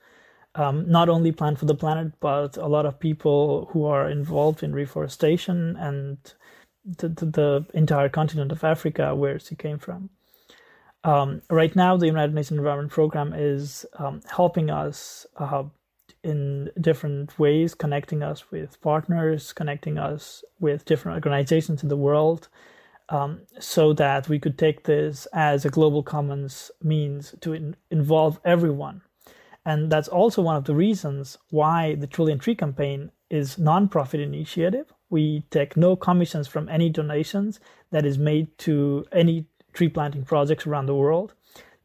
Um, 0.55 0.89
not 0.89 1.09
only 1.09 1.31
Plant 1.31 1.59
for 1.59 1.65
the 1.65 1.75
Planet, 1.75 2.13
but 2.21 2.55
a 2.57 2.67
lot 2.67 2.85
of 2.85 2.99
people 2.99 3.69
who 3.71 3.85
are 3.85 4.09
involved 4.09 4.63
in 4.63 4.71
reforestation 4.71 5.75
and 5.77 6.17
the, 6.85 7.09
the, 7.09 7.25
the 7.25 7.65
entire 7.73 8.07
continent 8.07 8.51
of 8.51 8.63
Africa, 8.63 9.13
where 9.13 9.39
she 9.39 9.55
came 9.55 9.79
from. 9.79 10.09
Um, 11.03 11.41
right 11.49 11.75
now, 11.75 11.97
the 11.97 12.05
United 12.05 12.33
Nations 12.33 12.59
Environment 12.59 12.91
Program 12.91 13.33
is 13.33 13.85
um, 13.97 14.21
helping 14.29 14.69
us 14.69 15.25
uh, 15.37 15.63
in 16.23 16.71
different 16.79 17.37
ways, 17.37 17.73
connecting 17.73 18.23
us 18.23 18.51
with 18.51 18.79
partners, 18.81 19.53
connecting 19.53 19.97
us 19.97 20.43
with 20.59 20.85
different 20.85 21.15
organizations 21.15 21.83
in 21.83 21.89
the 21.89 21.97
world, 21.97 22.47
um, 23.09 23.41
so 23.59 23.93
that 23.93 24.29
we 24.29 24.39
could 24.39 24.57
take 24.57 24.83
this 24.83 25.27
as 25.33 25.65
a 25.65 25.69
global 25.69 26.03
commons 26.03 26.71
means 26.81 27.35
to 27.41 27.53
in- 27.53 27.75
involve 27.91 28.39
everyone. 28.45 29.01
And 29.65 29.91
that's 29.91 30.07
also 30.07 30.41
one 30.41 30.55
of 30.55 30.65
the 30.65 30.75
reasons 30.75 31.37
why 31.49 31.95
the 31.95 32.07
Trillion 32.07 32.39
Tree 32.39 32.55
campaign 32.55 33.11
is 33.29 33.55
nonprofit 33.55 34.21
initiative. 34.21 34.93
We 35.09 35.43
take 35.51 35.77
no 35.77 35.95
commissions 35.95 36.47
from 36.47 36.69
any 36.69 36.89
donations 36.89 37.59
that 37.91 38.05
is 38.05 38.17
made 38.17 38.57
to 38.59 39.05
any 39.11 39.47
tree 39.73 39.89
planting 39.89 40.25
projects 40.25 40.67
around 40.67 40.85
the 40.85 40.95
world. 40.95 41.33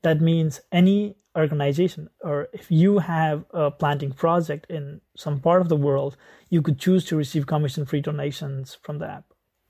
That 0.02 0.20
means 0.20 0.60
any 0.70 1.16
organization 1.36 2.08
or 2.20 2.48
if 2.52 2.70
you 2.70 2.98
have 2.98 3.44
a 3.52 3.70
planting 3.70 4.12
project 4.12 4.66
in 4.68 5.00
some 5.16 5.40
part 5.40 5.60
of 5.62 5.68
the 5.68 5.76
world, 5.76 6.16
you 6.50 6.62
could 6.62 6.78
choose 6.78 7.04
to 7.06 7.16
receive 7.16 7.46
commission 7.46 7.86
free 7.86 8.00
donations 8.00 8.76
from 8.82 8.98
the 8.98 9.08
app. 9.08 9.24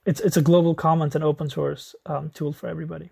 It's, 0.05 0.19
it's 0.21 0.37
a 0.37 0.41
global 0.41 0.73
commons 0.73 1.15
and 1.15 1.23
open 1.23 1.49
source 1.49 1.95
um, 2.05 2.31
tool 2.31 2.53
for 2.53 2.67
everybody. 2.67 3.11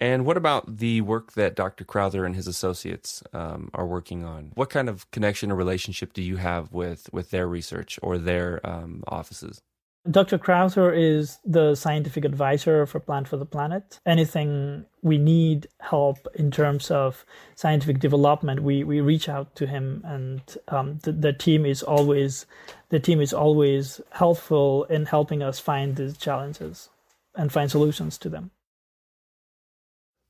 And 0.00 0.24
what 0.24 0.38
about 0.38 0.78
the 0.78 1.02
work 1.02 1.32
that 1.32 1.54
Dr. 1.54 1.84
Crowther 1.84 2.24
and 2.24 2.34
his 2.34 2.46
associates 2.46 3.22
um, 3.34 3.70
are 3.74 3.86
working 3.86 4.24
on? 4.24 4.52
What 4.54 4.70
kind 4.70 4.88
of 4.88 5.08
connection 5.10 5.52
or 5.52 5.56
relationship 5.56 6.14
do 6.14 6.22
you 6.22 6.36
have 6.36 6.72
with, 6.72 7.10
with 7.12 7.30
their 7.30 7.46
research 7.46 7.98
or 8.02 8.16
their 8.16 8.66
um, 8.66 9.04
offices? 9.06 9.60
Dr. 10.08 10.38
Crowther 10.38 10.92
is 10.92 11.38
the 11.44 11.74
scientific 11.74 12.24
advisor 12.24 12.86
for 12.86 13.00
Plant 13.00 13.28
for 13.28 13.36
the 13.36 13.44
Planet. 13.44 14.00
Anything 14.06 14.86
we 15.02 15.18
need 15.18 15.68
help 15.78 16.26
in 16.34 16.50
terms 16.50 16.90
of 16.90 17.26
scientific 17.54 17.98
development, 17.98 18.62
we, 18.62 18.82
we 18.82 19.02
reach 19.02 19.28
out 19.28 19.54
to 19.56 19.66
him, 19.66 20.02
and 20.06 20.40
um, 20.68 21.00
the, 21.02 21.12
the 21.12 21.32
team 21.34 21.66
is 21.66 21.82
always 21.82 22.46
the 22.88 22.98
team 22.98 23.20
is 23.20 23.34
always 23.34 24.00
helpful 24.12 24.84
in 24.84 25.04
helping 25.04 25.42
us 25.42 25.58
find 25.58 25.96
these 25.96 26.16
challenges 26.16 26.88
and 27.36 27.52
find 27.52 27.70
solutions 27.70 28.16
to 28.18 28.30
them. 28.30 28.50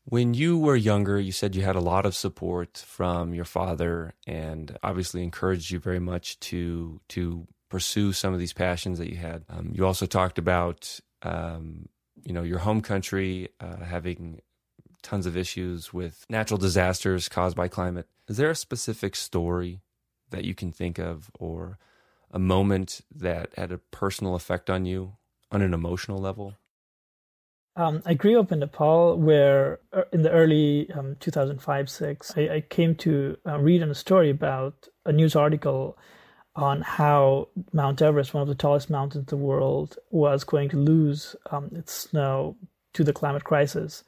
When 0.04 0.34
you 0.34 0.58
were 0.58 0.76
younger, 0.76 1.20
you 1.20 1.30
said 1.30 1.54
you 1.54 1.62
had 1.62 1.76
a 1.76 1.80
lot 1.80 2.04
of 2.04 2.16
support 2.16 2.76
from 2.76 3.34
your 3.34 3.44
father, 3.44 4.14
and 4.26 4.76
obviously 4.82 5.22
encouraged 5.22 5.70
you 5.70 5.78
very 5.78 6.00
much 6.00 6.40
to 6.40 7.00
to 7.10 7.46
pursue 7.70 8.12
some 8.12 8.34
of 8.34 8.38
these 8.38 8.52
passions 8.52 8.98
that 8.98 9.08
you 9.08 9.16
had. 9.16 9.44
Um, 9.48 9.70
you 9.72 9.86
also 9.86 10.04
talked 10.04 10.38
about, 10.38 11.00
um, 11.22 11.88
you 12.22 12.34
know, 12.34 12.42
your 12.42 12.58
home 12.58 12.82
country 12.82 13.48
uh, 13.60 13.76
having 13.84 14.42
tons 15.02 15.24
of 15.24 15.36
issues 15.36 15.92
with 15.94 16.26
natural 16.28 16.58
disasters 16.58 17.28
caused 17.28 17.56
by 17.56 17.68
climate. 17.68 18.06
Is 18.28 18.36
there 18.36 18.50
a 18.50 18.56
specific 18.56 19.16
story 19.16 19.80
that 20.30 20.44
you 20.44 20.54
can 20.54 20.70
think 20.70 20.98
of, 20.98 21.30
or 21.38 21.78
a 22.30 22.38
moment 22.38 23.00
that 23.14 23.50
had 23.56 23.72
a 23.72 23.78
personal 23.78 24.34
effect 24.34 24.68
on 24.68 24.84
you 24.84 25.16
on 25.50 25.62
an 25.62 25.74
emotional 25.74 26.18
level? 26.18 26.54
Um, 27.76 28.02
I 28.04 28.14
grew 28.14 28.38
up 28.38 28.52
in 28.52 28.58
Nepal, 28.58 29.16
where 29.16 29.80
uh, 29.92 30.02
in 30.12 30.22
the 30.22 30.30
early 30.30 30.90
um, 30.92 31.16
2005 31.20 31.88
6, 31.88 32.34
I, 32.36 32.40
I 32.48 32.60
came 32.60 32.94
to 32.96 33.36
uh, 33.46 33.58
read 33.58 33.82
a 33.82 33.94
story 33.94 34.30
about 34.30 34.88
a 35.06 35.12
news 35.12 35.34
article 35.34 35.96
on 36.56 36.82
how 36.82 37.48
Mount 37.72 38.02
Everest, 38.02 38.34
one 38.34 38.42
of 38.42 38.48
the 38.48 38.54
tallest 38.54 38.90
mountains 38.90 39.22
in 39.22 39.26
the 39.26 39.36
world, 39.36 39.96
was 40.10 40.44
going 40.44 40.68
to 40.70 40.76
lose 40.76 41.36
um, 41.50 41.70
its 41.74 41.92
snow 41.92 42.56
to 42.92 43.04
the 43.04 43.12
climate 43.12 43.44
crisis. 43.44 44.04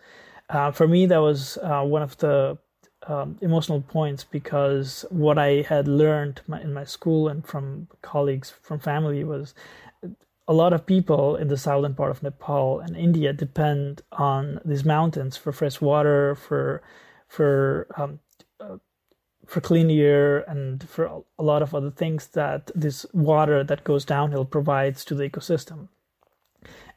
Uh, 0.48 0.70
for 0.70 0.88
me, 0.88 1.06
that 1.06 1.18
was 1.18 1.56
uh, 1.58 1.82
one 1.82 2.02
of 2.02 2.16
the 2.18 2.58
um, 3.06 3.38
emotional 3.40 3.80
points 3.80 4.24
because 4.24 5.04
what 5.10 5.38
I 5.38 5.62
had 5.62 5.88
learned 5.88 6.40
my, 6.46 6.60
in 6.60 6.72
my 6.72 6.84
school 6.84 7.28
and 7.28 7.46
from 7.46 7.88
colleagues, 8.02 8.52
from 8.62 8.78
family, 8.78 9.24
was 9.24 9.54
a 10.48 10.52
lot 10.52 10.72
of 10.72 10.84
people 10.84 11.36
in 11.36 11.48
the 11.48 11.56
southern 11.56 11.94
part 11.94 12.10
of 12.10 12.22
Nepal 12.22 12.80
and 12.80 12.96
India 12.96 13.32
depend 13.32 14.02
on 14.12 14.60
these 14.64 14.84
mountains 14.84 15.36
for 15.36 15.52
fresh 15.52 15.80
water, 15.80 16.34
for 16.34 16.82
for 17.28 17.86
um, 17.96 18.20
uh, 18.60 18.76
for 19.52 19.60
clean 19.60 19.90
air, 19.90 20.38
and 20.50 20.88
for 20.88 21.04
a 21.38 21.42
lot 21.42 21.60
of 21.60 21.74
other 21.74 21.90
things 21.90 22.28
that 22.28 22.70
this 22.74 23.04
water 23.12 23.62
that 23.62 23.84
goes 23.84 24.02
downhill 24.02 24.46
provides 24.46 25.04
to 25.04 25.14
the 25.14 25.28
ecosystem. 25.28 25.88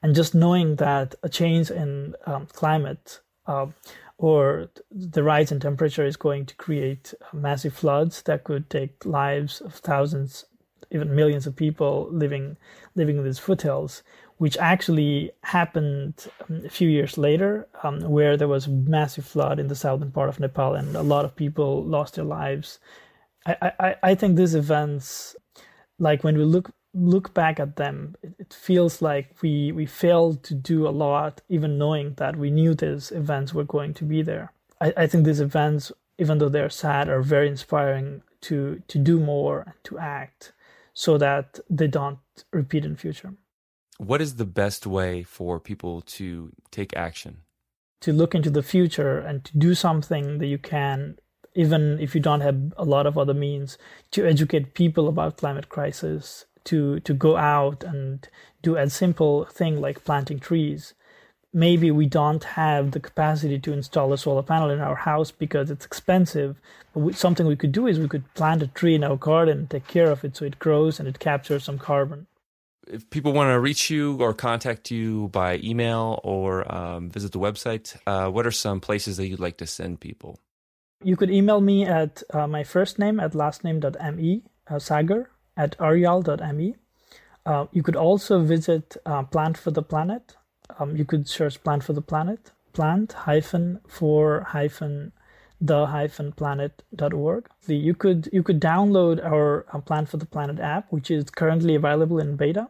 And 0.02 0.16
just 0.16 0.34
knowing 0.34 0.78
that 0.78 1.16
a 1.22 1.28
change 1.28 1.70
in 1.70 2.16
um, 2.26 2.48
climate 2.54 3.20
uh, 3.46 3.68
or 4.18 4.70
the 4.90 5.22
rise 5.22 5.52
in 5.52 5.60
temperature 5.60 6.06
is 6.06 6.16
going 6.16 6.46
to 6.46 6.56
create 6.56 7.14
massive 7.34 7.74
floods 7.74 8.22
that 8.22 8.46
could 8.46 8.70
take 8.70 9.06
lives 9.06 9.60
of 9.60 9.74
thousands 9.74 10.46
even 10.92 11.14
millions 11.14 11.46
of 11.48 11.56
people 11.56 12.08
living 12.12 12.58
living 12.96 13.18
in 13.18 13.24
these 13.26 13.40
foothills, 13.40 14.04
which 14.38 14.58
actually 14.58 15.32
happened 15.44 16.28
um, 16.50 16.66
a 16.66 16.70
few 16.70 16.90
years 16.90 17.18
later, 17.18 17.68
um, 17.84 18.02
where 18.02 18.36
there 18.36 18.48
was 18.48 18.68
massive 18.68 19.26
flood 19.26 19.60
in 19.60 19.68
the 19.68 19.76
southern 19.76 20.12
part 20.12 20.30
of 20.30 20.40
Nepal, 20.40 20.76
and 20.76 20.96
a 20.96 21.02
lot 21.02 21.26
of 21.26 21.36
people 21.36 21.84
lost 21.84 22.16
their 22.16 22.26
lives. 22.26 22.80
I, 23.46 23.72
I, 23.80 23.96
I 24.04 24.16
think 24.16 24.36
these 24.36 24.56
events, 24.56 25.36
like 26.00 26.24
when 26.24 26.38
we 26.38 26.44
look 26.44 26.72
look 26.94 27.34
back 27.34 27.60
at 27.60 27.76
them, 27.76 28.16
it, 28.24 28.34
it 28.40 28.54
feels 28.54 29.02
like 29.02 29.36
we 29.42 29.72
we 29.72 29.86
failed 29.86 30.44
to 30.44 30.54
do 30.54 30.88
a 30.88 30.90
lot, 30.90 31.42
even 31.48 31.78
knowing 31.78 32.14
that 32.16 32.36
we 32.36 32.50
knew 32.50 32.74
these 32.74 33.12
events 33.12 33.54
were 33.54 33.64
going 33.64 33.94
to 33.94 34.04
be 34.04 34.22
there. 34.22 34.52
I, 34.82 34.94
I 34.98 35.08
think 35.08 35.26
these 35.26 35.40
events, 35.40 35.92
even 36.18 36.40
though 36.40 36.50
they're 36.50 36.70
sad, 36.70 37.08
are 37.08 37.22
very 37.22 37.48
inspiring 37.48 38.22
to 38.42 38.82
to 38.88 38.98
do 38.98 39.20
more 39.20 39.64
and 39.66 39.76
to 39.86 39.98
act 39.98 40.52
so 40.94 41.18
that 41.18 41.60
they 41.70 41.88
don't 41.88 42.20
repeat 42.52 42.86
in 42.86 42.96
future. 42.96 43.34
What 43.98 44.22
is 44.22 44.36
the 44.36 44.46
best 44.46 44.86
way 44.86 45.24
for 45.24 45.60
people 45.60 46.02
to 46.02 46.52
take 46.72 46.96
action? 46.96 47.42
To 48.02 48.14
look 48.14 48.36
into 48.36 48.50
the 48.50 48.64
future 48.64 49.20
and 49.20 49.44
to 49.46 49.58
do 49.58 49.74
something 49.74 50.38
that 50.40 50.48
you 50.48 50.58
can, 50.58 51.18
even 51.54 52.00
if 52.00 52.14
you 52.14 52.22
don't 52.22 52.42
have 52.42 52.74
a 52.78 52.84
lot 52.86 53.08
of 53.08 53.18
other 53.18 53.34
means, 53.34 53.78
to 54.12 54.28
educate 54.28 54.74
people 54.74 55.08
about 55.08 55.38
climate 55.38 55.70
crisis, 55.70 56.46
to 56.66 57.00
to 57.02 57.14
go 57.14 57.38
out 57.38 57.84
and 57.84 58.28
do 58.62 58.76
a 58.76 58.90
simple 58.90 59.46
thing 59.46 59.80
like 59.80 60.04
planting 60.04 60.40
trees 60.40 60.94
maybe 61.56 61.90
we 61.90 62.06
don't 62.06 62.44
have 62.44 62.92
the 62.92 63.00
capacity 63.00 63.58
to 63.58 63.72
install 63.72 64.12
a 64.12 64.18
solar 64.18 64.44
panel 64.44 64.70
in 64.70 64.82
our 64.82 64.96
house 64.96 65.32
because 65.32 65.72
it's 65.72 65.86
expensive. 65.86 66.60
But 66.94 67.00
we, 67.00 67.14
something 67.14 67.48
we 67.48 67.56
could 67.56 67.72
do 67.72 67.88
is 67.88 67.98
we 67.98 68.10
could 68.10 68.32
plant 68.34 68.62
a 68.62 68.68
tree 68.68 68.94
in 68.94 69.06
our 69.06 69.16
garden 69.16 69.66
take 69.68 69.88
care 69.88 70.12
of 70.12 70.26
it 70.26 70.36
so 70.36 70.44
it 70.44 70.60
grows 70.60 71.00
and 71.00 71.08
it 71.08 71.18
captures 71.18 71.64
some 71.64 71.80
carbon. 71.80 72.28
If 72.88 73.10
people 73.10 73.34
want 73.34 73.50
to 73.50 73.60
reach 73.60 73.90
you 73.90 74.18
or 74.22 74.34
contact 74.34 74.92
you 74.92 75.30
by 75.30 75.60
email 75.64 76.20
or 76.24 76.72
um, 76.74 77.10
visit 77.10 77.32
the 77.32 77.40
website, 77.40 77.98
uh, 78.06 78.30
what 78.30 78.46
are 78.46 78.52
some 78.52 78.80
places 78.80 79.18
that 79.18 79.28
you'd 79.28 79.40
like 79.40 79.58
to 79.58 79.68
send 79.68 80.00
people? 80.00 80.40
You 81.04 81.18
could 81.18 81.30
email 81.30 81.62
me 81.62 81.86
at 81.86 82.24
uh, 82.34 82.48
my 82.48 82.64
first 82.64 83.00
name 83.00 83.20
at 83.20 83.34
lastname.me, 83.34 84.44
uh, 84.68 84.80
sagar 84.80 85.30
at 85.58 85.78
aryal.me. 85.78 86.76
Uh, 87.46 87.66
you 87.72 87.84
could 87.84 87.96
also 87.96 88.42
visit 88.42 88.98
uh, 89.06 89.24
Plant 89.24 89.58
for 89.58 89.72
the 89.72 89.84
Planet 89.84 90.36
um, 90.80 90.96
you 90.96 91.06
could 91.06 91.28
search 91.28 91.64
plant 91.64 91.84
for 91.84 91.94
the 91.94 92.02
planet 92.02 92.52
plant 92.74 93.14
hyphen 93.14 93.80
for 93.88 94.42
hyphen 94.50 95.12
the 95.62 95.86
hyphen 95.88 96.32
planet.org 96.34 97.48
you 97.68 97.94
could 97.94 98.30
you 98.34 98.44
could 98.44 98.60
download 98.60 99.24
our 99.24 99.66
uh, 99.72 99.80
plant 99.80 100.10
for 100.10 100.18
the 100.18 100.26
planet 100.26 100.60
app 100.60 100.92
which 100.92 101.10
is 101.10 101.30
currently 101.30 101.76
available 101.76 102.20
in 102.20 102.36
beta 102.36 102.68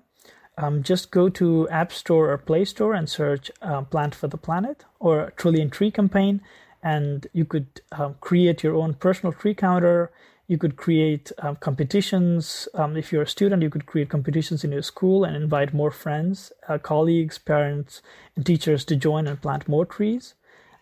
um, 0.57 0.83
just 0.83 1.11
go 1.11 1.29
to 1.29 1.67
app 1.69 1.91
store 1.91 2.31
or 2.31 2.37
play 2.37 2.65
store 2.65 2.93
and 2.93 3.09
search 3.09 3.51
uh, 3.61 3.81
plant 3.81 4.15
for 4.15 4.27
the 4.27 4.37
planet 4.37 4.85
or 4.99 5.33
trillion 5.35 5.69
tree 5.69 5.91
campaign 5.91 6.41
and 6.83 7.27
you 7.33 7.45
could 7.45 7.81
um, 7.91 8.15
create 8.21 8.63
your 8.63 8.75
own 8.75 8.93
personal 8.93 9.33
tree 9.33 9.53
counter 9.53 10.11
you 10.47 10.57
could 10.57 10.75
create 10.75 11.31
uh, 11.39 11.55
competitions. 11.55 12.67
Um, 12.73 12.95
if 12.97 13.11
you're 13.11 13.23
a 13.23 13.27
student, 13.27 13.63
you 13.63 13.69
could 13.69 13.85
create 13.85 14.09
competitions 14.09 14.63
in 14.63 14.71
your 14.71 14.83
school 14.83 15.23
and 15.23 15.35
invite 15.35 15.73
more 15.73 15.91
friends, 15.91 16.51
uh, 16.67 16.77
colleagues, 16.77 17.37
parents, 17.37 18.01
and 18.35 18.45
teachers 18.45 18.85
to 18.85 18.95
join 18.95 19.27
and 19.27 19.41
plant 19.41 19.67
more 19.67 19.85
trees. 19.85 20.35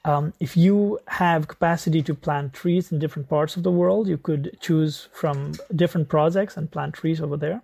Um, 0.05 0.33
if 0.41 0.57
you 0.57 0.99
have 1.07 1.47
capacity 1.47 2.01
to 2.03 2.13
plant 2.13 2.53
trees 2.53 2.91
in 2.91 2.99
different 2.99 3.29
parts 3.29 3.55
of 3.55 3.63
the 3.63 3.71
world, 3.71 4.07
you 4.09 4.17
could 4.17 4.57
choose 4.59 5.07
from 5.13 5.53
different 5.73 6.09
projects 6.09 6.57
and 6.57 6.69
plant 6.69 6.95
trees 6.95 7.21
over 7.21 7.37
there. 7.37 7.61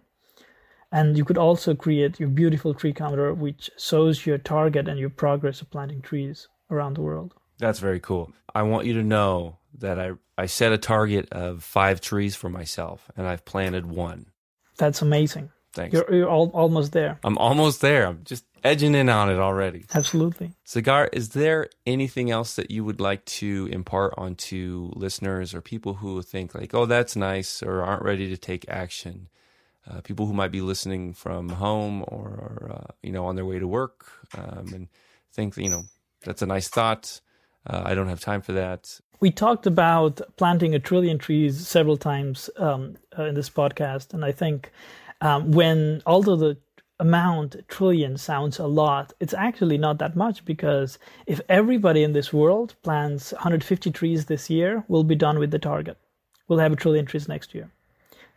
And 0.92 1.18
you 1.18 1.24
could 1.24 1.38
also 1.38 1.76
create 1.76 2.20
your 2.20 2.30
beautiful 2.30 2.74
tree 2.74 2.94
counter, 2.94 3.34
which 3.34 3.70
shows 3.78 4.26
your 4.26 4.38
target 4.38 4.88
and 4.88 5.00
your 5.00 5.10
progress 5.10 5.62
of 5.62 5.70
planting 5.70 6.02
trees 6.02 6.48
around 6.72 6.96
the 6.96 7.02
world. 7.02 7.36
That's 7.60 7.80
very 7.80 8.00
cool. 8.00 8.32
I 8.56 8.64
want 8.64 8.88
you 8.88 8.94
to 8.94 9.04
know 9.04 9.58
that 9.78 10.00
I, 10.00 10.14
I 10.38 10.48
set 10.48 10.72
a 10.72 10.78
target 10.78 11.30
of 11.32 11.64
five 11.64 12.02
trees 12.02 12.36
for 12.36 12.50
myself, 12.50 13.12
and 13.16 13.28
I've 13.28 13.46
planted 13.46 13.86
one. 13.86 14.28
That's 14.78 15.02
amazing. 15.02 15.52
Thanks. 15.74 15.94
You're, 15.94 16.12
you're 16.14 16.30
all, 16.30 16.50
almost 16.54 16.94
there. 16.94 17.20
I'm 17.24 17.38
almost 17.38 17.82
there. 17.82 18.08
I'm 18.08 18.24
just 18.24 18.46
edging 18.64 18.96
in 18.96 19.10
on 19.10 19.30
it 19.30 19.38
already. 19.38 19.86
Absolutely. 19.94 20.54
Sagar, 20.64 21.10
is 21.14 21.30
there 21.30 21.70
anything 21.86 22.32
else 22.32 22.56
that 22.56 22.72
you 22.72 22.84
would 22.84 23.00
like 23.00 23.24
to 23.26 23.70
impart 23.72 24.16
onto 24.18 24.92
listeners 24.96 25.54
or 25.54 25.62
people 25.62 25.96
who 25.96 26.22
think 26.24 26.56
like, 26.56 26.74
oh, 26.74 26.86
that's 26.86 27.16
nice 27.16 27.62
or 27.62 27.84
aren't 27.84 28.04
ready 28.04 28.28
to 28.30 28.38
take 28.38 28.68
action? 28.68 29.30
Uh, 29.90 30.02
people 30.02 30.26
who 30.26 30.34
might 30.34 30.52
be 30.52 30.62
listening 30.62 31.14
from 31.14 31.50
home 31.50 32.04
or, 32.08 32.72
uh, 32.74 32.94
you 33.02 33.12
know, 33.12 33.26
on 33.26 33.36
their 33.36 33.46
way 33.46 33.60
to 33.60 33.68
work 33.68 34.06
um, 34.38 34.68
and 34.74 34.88
think, 35.34 35.58
you 35.58 35.70
know, 35.70 35.84
that's 36.24 36.42
a 36.42 36.46
nice 36.46 36.68
thought. 36.68 37.22
Uh, 37.66 37.82
I 37.86 37.96
don't 37.96 38.08
have 38.08 38.20
time 38.20 38.42
for 38.42 38.54
that. 38.54 39.00
We 39.20 39.32
talked 39.32 39.66
about 39.66 40.22
planting 40.38 40.74
a 40.74 40.80
trillion 40.80 41.18
trees 41.18 41.68
several 41.68 41.98
times 41.98 42.50
um, 42.58 42.98
uh, 43.18 43.24
in 43.24 43.36
this 43.36 43.50
podcast. 43.50 44.14
And 44.14 44.24
I 44.24 44.32
think 44.32 44.72
um, 45.22 45.52
when, 45.52 46.02
although 46.06 46.38
the 46.38 46.58
amount 47.00 47.56
trillion 47.68 48.18
sounds 48.18 48.60
a 48.60 48.68
lot, 48.68 49.14
it's 49.20 49.34
actually 49.34 49.78
not 49.78 49.98
that 50.00 50.16
much 50.16 50.46
because 50.46 51.00
if 51.26 51.42
everybody 51.50 52.04
in 52.04 52.14
this 52.14 52.32
world 52.32 52.76
plants 52.84 53.34
150 53.34 53.92
trees 53.92 54.26
this 54.26 54.50
year, 54.50 54.84
we'll 54.88 55.04
be 55.04 55.16
done 55.16 55.40
with 55.40 55.52
the 55.52 55.60
target. 55.60 55.98
We'll 56.48 56.60
have 56.60 56.74
a 56.74 56.78
trillion 56.78 57.06
trees 57.06 57.28
next 57.28 57.54
year. 57.54 57.72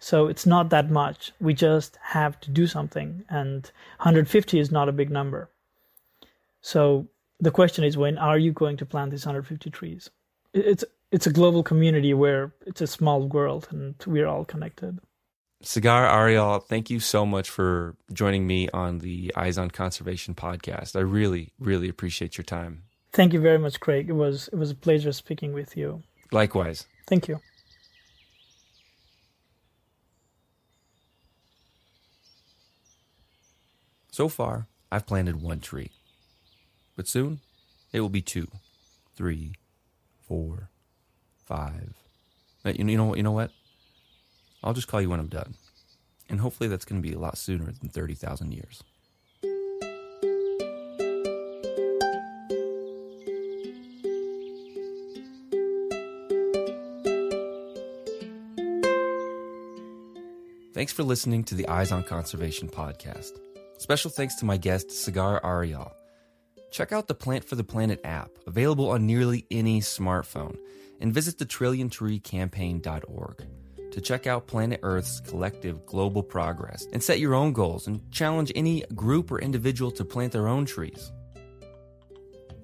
So 0.02 0.26
it's 0.26 0.46
not 0.46 0.70
that 0.70 0.90
much. 0.90 1.30
We 1.40 1.54
just 1.54 1.96
have 2.02 2.40
to 2.40 2.50
do 2.50 2.66
something. 2.66 3.24
And 3.30 3.70
150 3.98 4.58
is 4.58 4.72
not 4.72 4.88
a 4.88 4.92
big 4.92 5.10
number. 5.10 5.48
So 6.60 7.06
the 7.38 7.52
question 7.52 7.84
is 7.84 7.96
when 7.96 8.18
are 8.18 8.36
you 8.36 8.50
going 8.50 8.76
to 8.78 8.84
plant 8.84 9.12
these 9.12 9.24
150 9.24 9.70
trees? 9.70 10.10
It's 10.52 10.84
it's 11.12 11.28
a 11.28 11.32
global 11.32 11.62
community 11.62 12.14
where 12.14 12.52
it's 12.66 12.80
a 12.80 12.86
small 12.88 13.28
world 13.28 13.68
and 13.70 13.94
we're 14.04 14.26
all 14.26 14.44
connected. 14.44 14.98
Sagar 15.62 16.08
Aryal, 16.08 16.64
thank 16.64 16.90
you 16.90 16.98
so 16.98 17.24
much 17.24 17.48
for 17.48 17.94
joining 18.12 18.44
me 18.44 18.68
on 18.70 18.98
the 18.98 19.32
Eyes 19.36 19.56
on 19.56 19.70
Conservation 19.70 20.34
podcast. 20.34 20.96
I 20.96 21.00
really, 21.00 21.52
really 21.60 21.88
appreciate 21.88 22.36
your 22.36 22.44
time. 22.44 22.82
Thank 23.12 23.32
you 23.32 23.40
very 23.40 23.58
much, 23.58 23.78
Craig. 23.78 24.08
It 24.08 24.14
was 24.14 24.48
it 24.48 24.56
was 24.56 24.72
a 24.72 24.74
pleasure 24.74 25.12
speaking 25.12 25.52
with 25.52 25.76
you. 25.76 26.02
Likewise. 26.32 26.86
Thank 27.06 27.28
you. 27.28 27.38
So 34.12 34.28
far, 34.28 34.66
I've 34.90 35.06
planted 35.06 35.40
one 35.40 35.60
tree. 35.60 35.90
But 36.96 37.08
soon, 37.08 37.40
it 37.94 38.02
will 38.02 38.10
be 38.10 38.20
two, 38.20 38.46
three, 39.16 39.54
four, 40.28 40.68
five. 41.46 41.94
Uh, 42.62 42.74
you 42.76 42.84
know, 42.84 43.16
you 43.16 43.22
know 43.22 43.32
what? 43.32 43.50
I'll 44.62 44.74
just 44.74 44.86
call 44.86 45.00
you 45.00 45.08
when 45.08 45.18
I'm 45.18 45.28
done. 45.28 45.54
And 46.28 46.40
hopefully 46.40 46.68
that's 46.68 46.84
going 46.84 47.02
to 47.02 47.08
be 47.08 47.14
a 47.14 47.18
lot 47.18 47.38
sooner 47.38 47.72
than 47.72 47.88
30,000 47.88 48.52
years. 48.52 48.84
Thanks 60.74 60.92
for 60.92 61.02
listening 61.02 61.44
to 61.44 61.54
the 61.54 61.66
Eyes 61.68 61.92
on 61.92 62.04
Conservation 62.04 62.68
podcast. 62.68 63.38
Special 63.82 64.12
thanks 64.12 64.36
to 64.36 64.44
my 64.44 64.56
guest, 64.58 64.92
Sagar 64.92 65.40
Aryal. 65.40 65.90
Check 66.70 66.92
out 66.92 67.08
the 67.08 67.16
Plant 67.16 67.44
for 67.44 67.56
the 67.56 67.64
Planet 67.64 68.00
app, 68.04 68.30
available 68.46 68.88
on 68.90 69.08
nearly 69.08 69.44
any 69.50 69.80
smartphone, 69.80 70.56
and 71.00 71.12
visit 71.12 71.36
the 71.36 71.46
TrillionTreeCampaign.org 71.46 73.44
to 73.90 74.00
check 74.00 74.28
out 74.28 74.46
Planet 74.46 74.78
Earth's 74.84 75.18
collective 75.18 75.84
global 75.84 76.22
progress 76.22 76.86
and 76.92 77.02
set 77.02 77.18
your 77.18 77.34
own 77.34 77.52
goals 77.52 77.88
and 77.88 78.08
challenge 78.12 78.52
any 78.54 78.84
group 78.94 79.32
or 79.32 79.40
individual 79.40 79.90
to 79.90 80.04
plant 80.04 80.30
their 80.30 80.46
own 80.46 80.64
trees. 80.64 81.10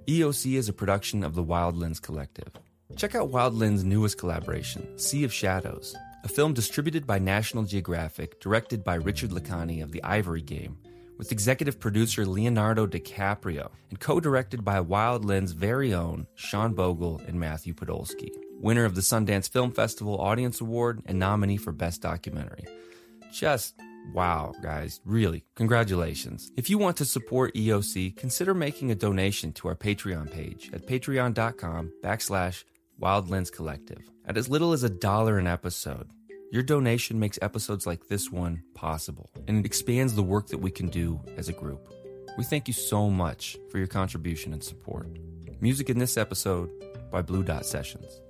EOC 0.06 0.54
is 0.54 0.68
a 0.68 0.72
production 0.72 1.24
of 1.24 1.34
the 1.34 1.42
Wild 1.42 1.76
Lens 1.76 1.98
Collective. 1.98 2.52
Check 2.94 3.16
out 3.16 3.30
Wild 3.30 3.54
Lens' 3.54 3.82
newest 3.82 4.18
collaboration, 4.18 4.96
Sea 4.96 5.24
of 5.24 5.32
Shadows, 5.34 5.96
a 6.22 6.28
film 6.28 6.54
distributed 6.54 7.08
by 7.08 7.18
National 7.18 7.64
Geographic, 7.64 8.38
directed 8.38 8.84
by 8.84 8.94
Richard 8.94 9.30
Ladkani 9.30 9.82
of 9.82 9.90
The 9.90 10.04
Ivory 10.04 10.42
Game, 10.42 10.78
with 11.18 11.32
executive 11.32 11.78
producer 11.78 12.24
Leonardo 12.24 12.86
DiCaprio, 12.86 13.70
and 13.90 14.00
co 14.00 14.20
directed 14.20 14.64
by 14.64 14.80
Wild 14.80 15.24
Lens' 15.24 15.52
very 15.52 15.92
own 15.92 16.26
Sean 16.34 16.72
Bogle 16.72 17.20
and 17.26 17.38
Matthew 17.38 17.74
Podolsky 17.74 18.30
winner 18.60 18.84
of 18.84 18.94
the 18.94 19.00
Sundance 19.00 19.48
Film 19.48 19.70
Festival 19.72 20.20
Audience 20.20 20.60
Award 20.60 21.02
and 21.06 21.18
nominee 21.18 21.56
for 21.56 21.72
Best 21.72 22.02
Documentary. 22.02 22.64
Just 23.32 23.74
wow, 24.12 24.52
guys, 24.62 25.00
really, 25.04 25.44
congratulations. 25.54 26.50
If 26.56 26.70
you 26.70 26.78
want 26.78 26.96
to 26.98 27.04
support 27.04 27.54
EOC, 27.54 28.16
consider 28.16 28.54
making 28.54 28.90
a 28.90 28.96
donation 28.96 29.52
to 29.54 29.68
our 29.68 29.76
Patreon 29.76 30.30
page 30.30 30.70
at 30.72 30.86
patreon.com 30.86 31.92
backslash 32.02 32.64
Wild 32.98 33.30
Lens 33.30 33.50
Collective. 33.50 34.10
At 34.26 34.36
as 34.36 34.48
little 34.48 34.72
as 34.72 34.82
a 34.82 34.90
dollar 34.90 35.38
an 35.38 35.46
episode, 35.46 36.10
your 36.50 36.62
donation 36.62 37.18
makes 37.18 37.38
episodes 37.42 37.86
like 37.86 38.08
this 38.08 38.30
one 38.30 38.62
possible, 38.74 39.30
and 39.46 39.58
it 39.58 39.66
expands 39.66 40.14
the 40.14 40.22
work 40.22 40.48
that 40.48 40.58
we 40.58 40.70
can 40.70 40.88
do 40.88 41.20
as 41.36 41.48
a 41.48 41.52
group. 41.52 41.92
We 42.38 42.44
thank 42.44 42.68
you 42.68 42.74
so 42.74 43.10
much 43.10 43.58
for 43.70 43.78
your 43.78 43.86
contribution 43.86 44.52
and 44.52 44.62
support. 44.62 45.08
Music 45.60 45.90
in 45.90 45.98
this 45.98 46.16
episode 46.16 46.70
by 47.10 47.20
Blue 47.20 47.42
Dot 47.42 47.66
Sessions. 47.66 48.20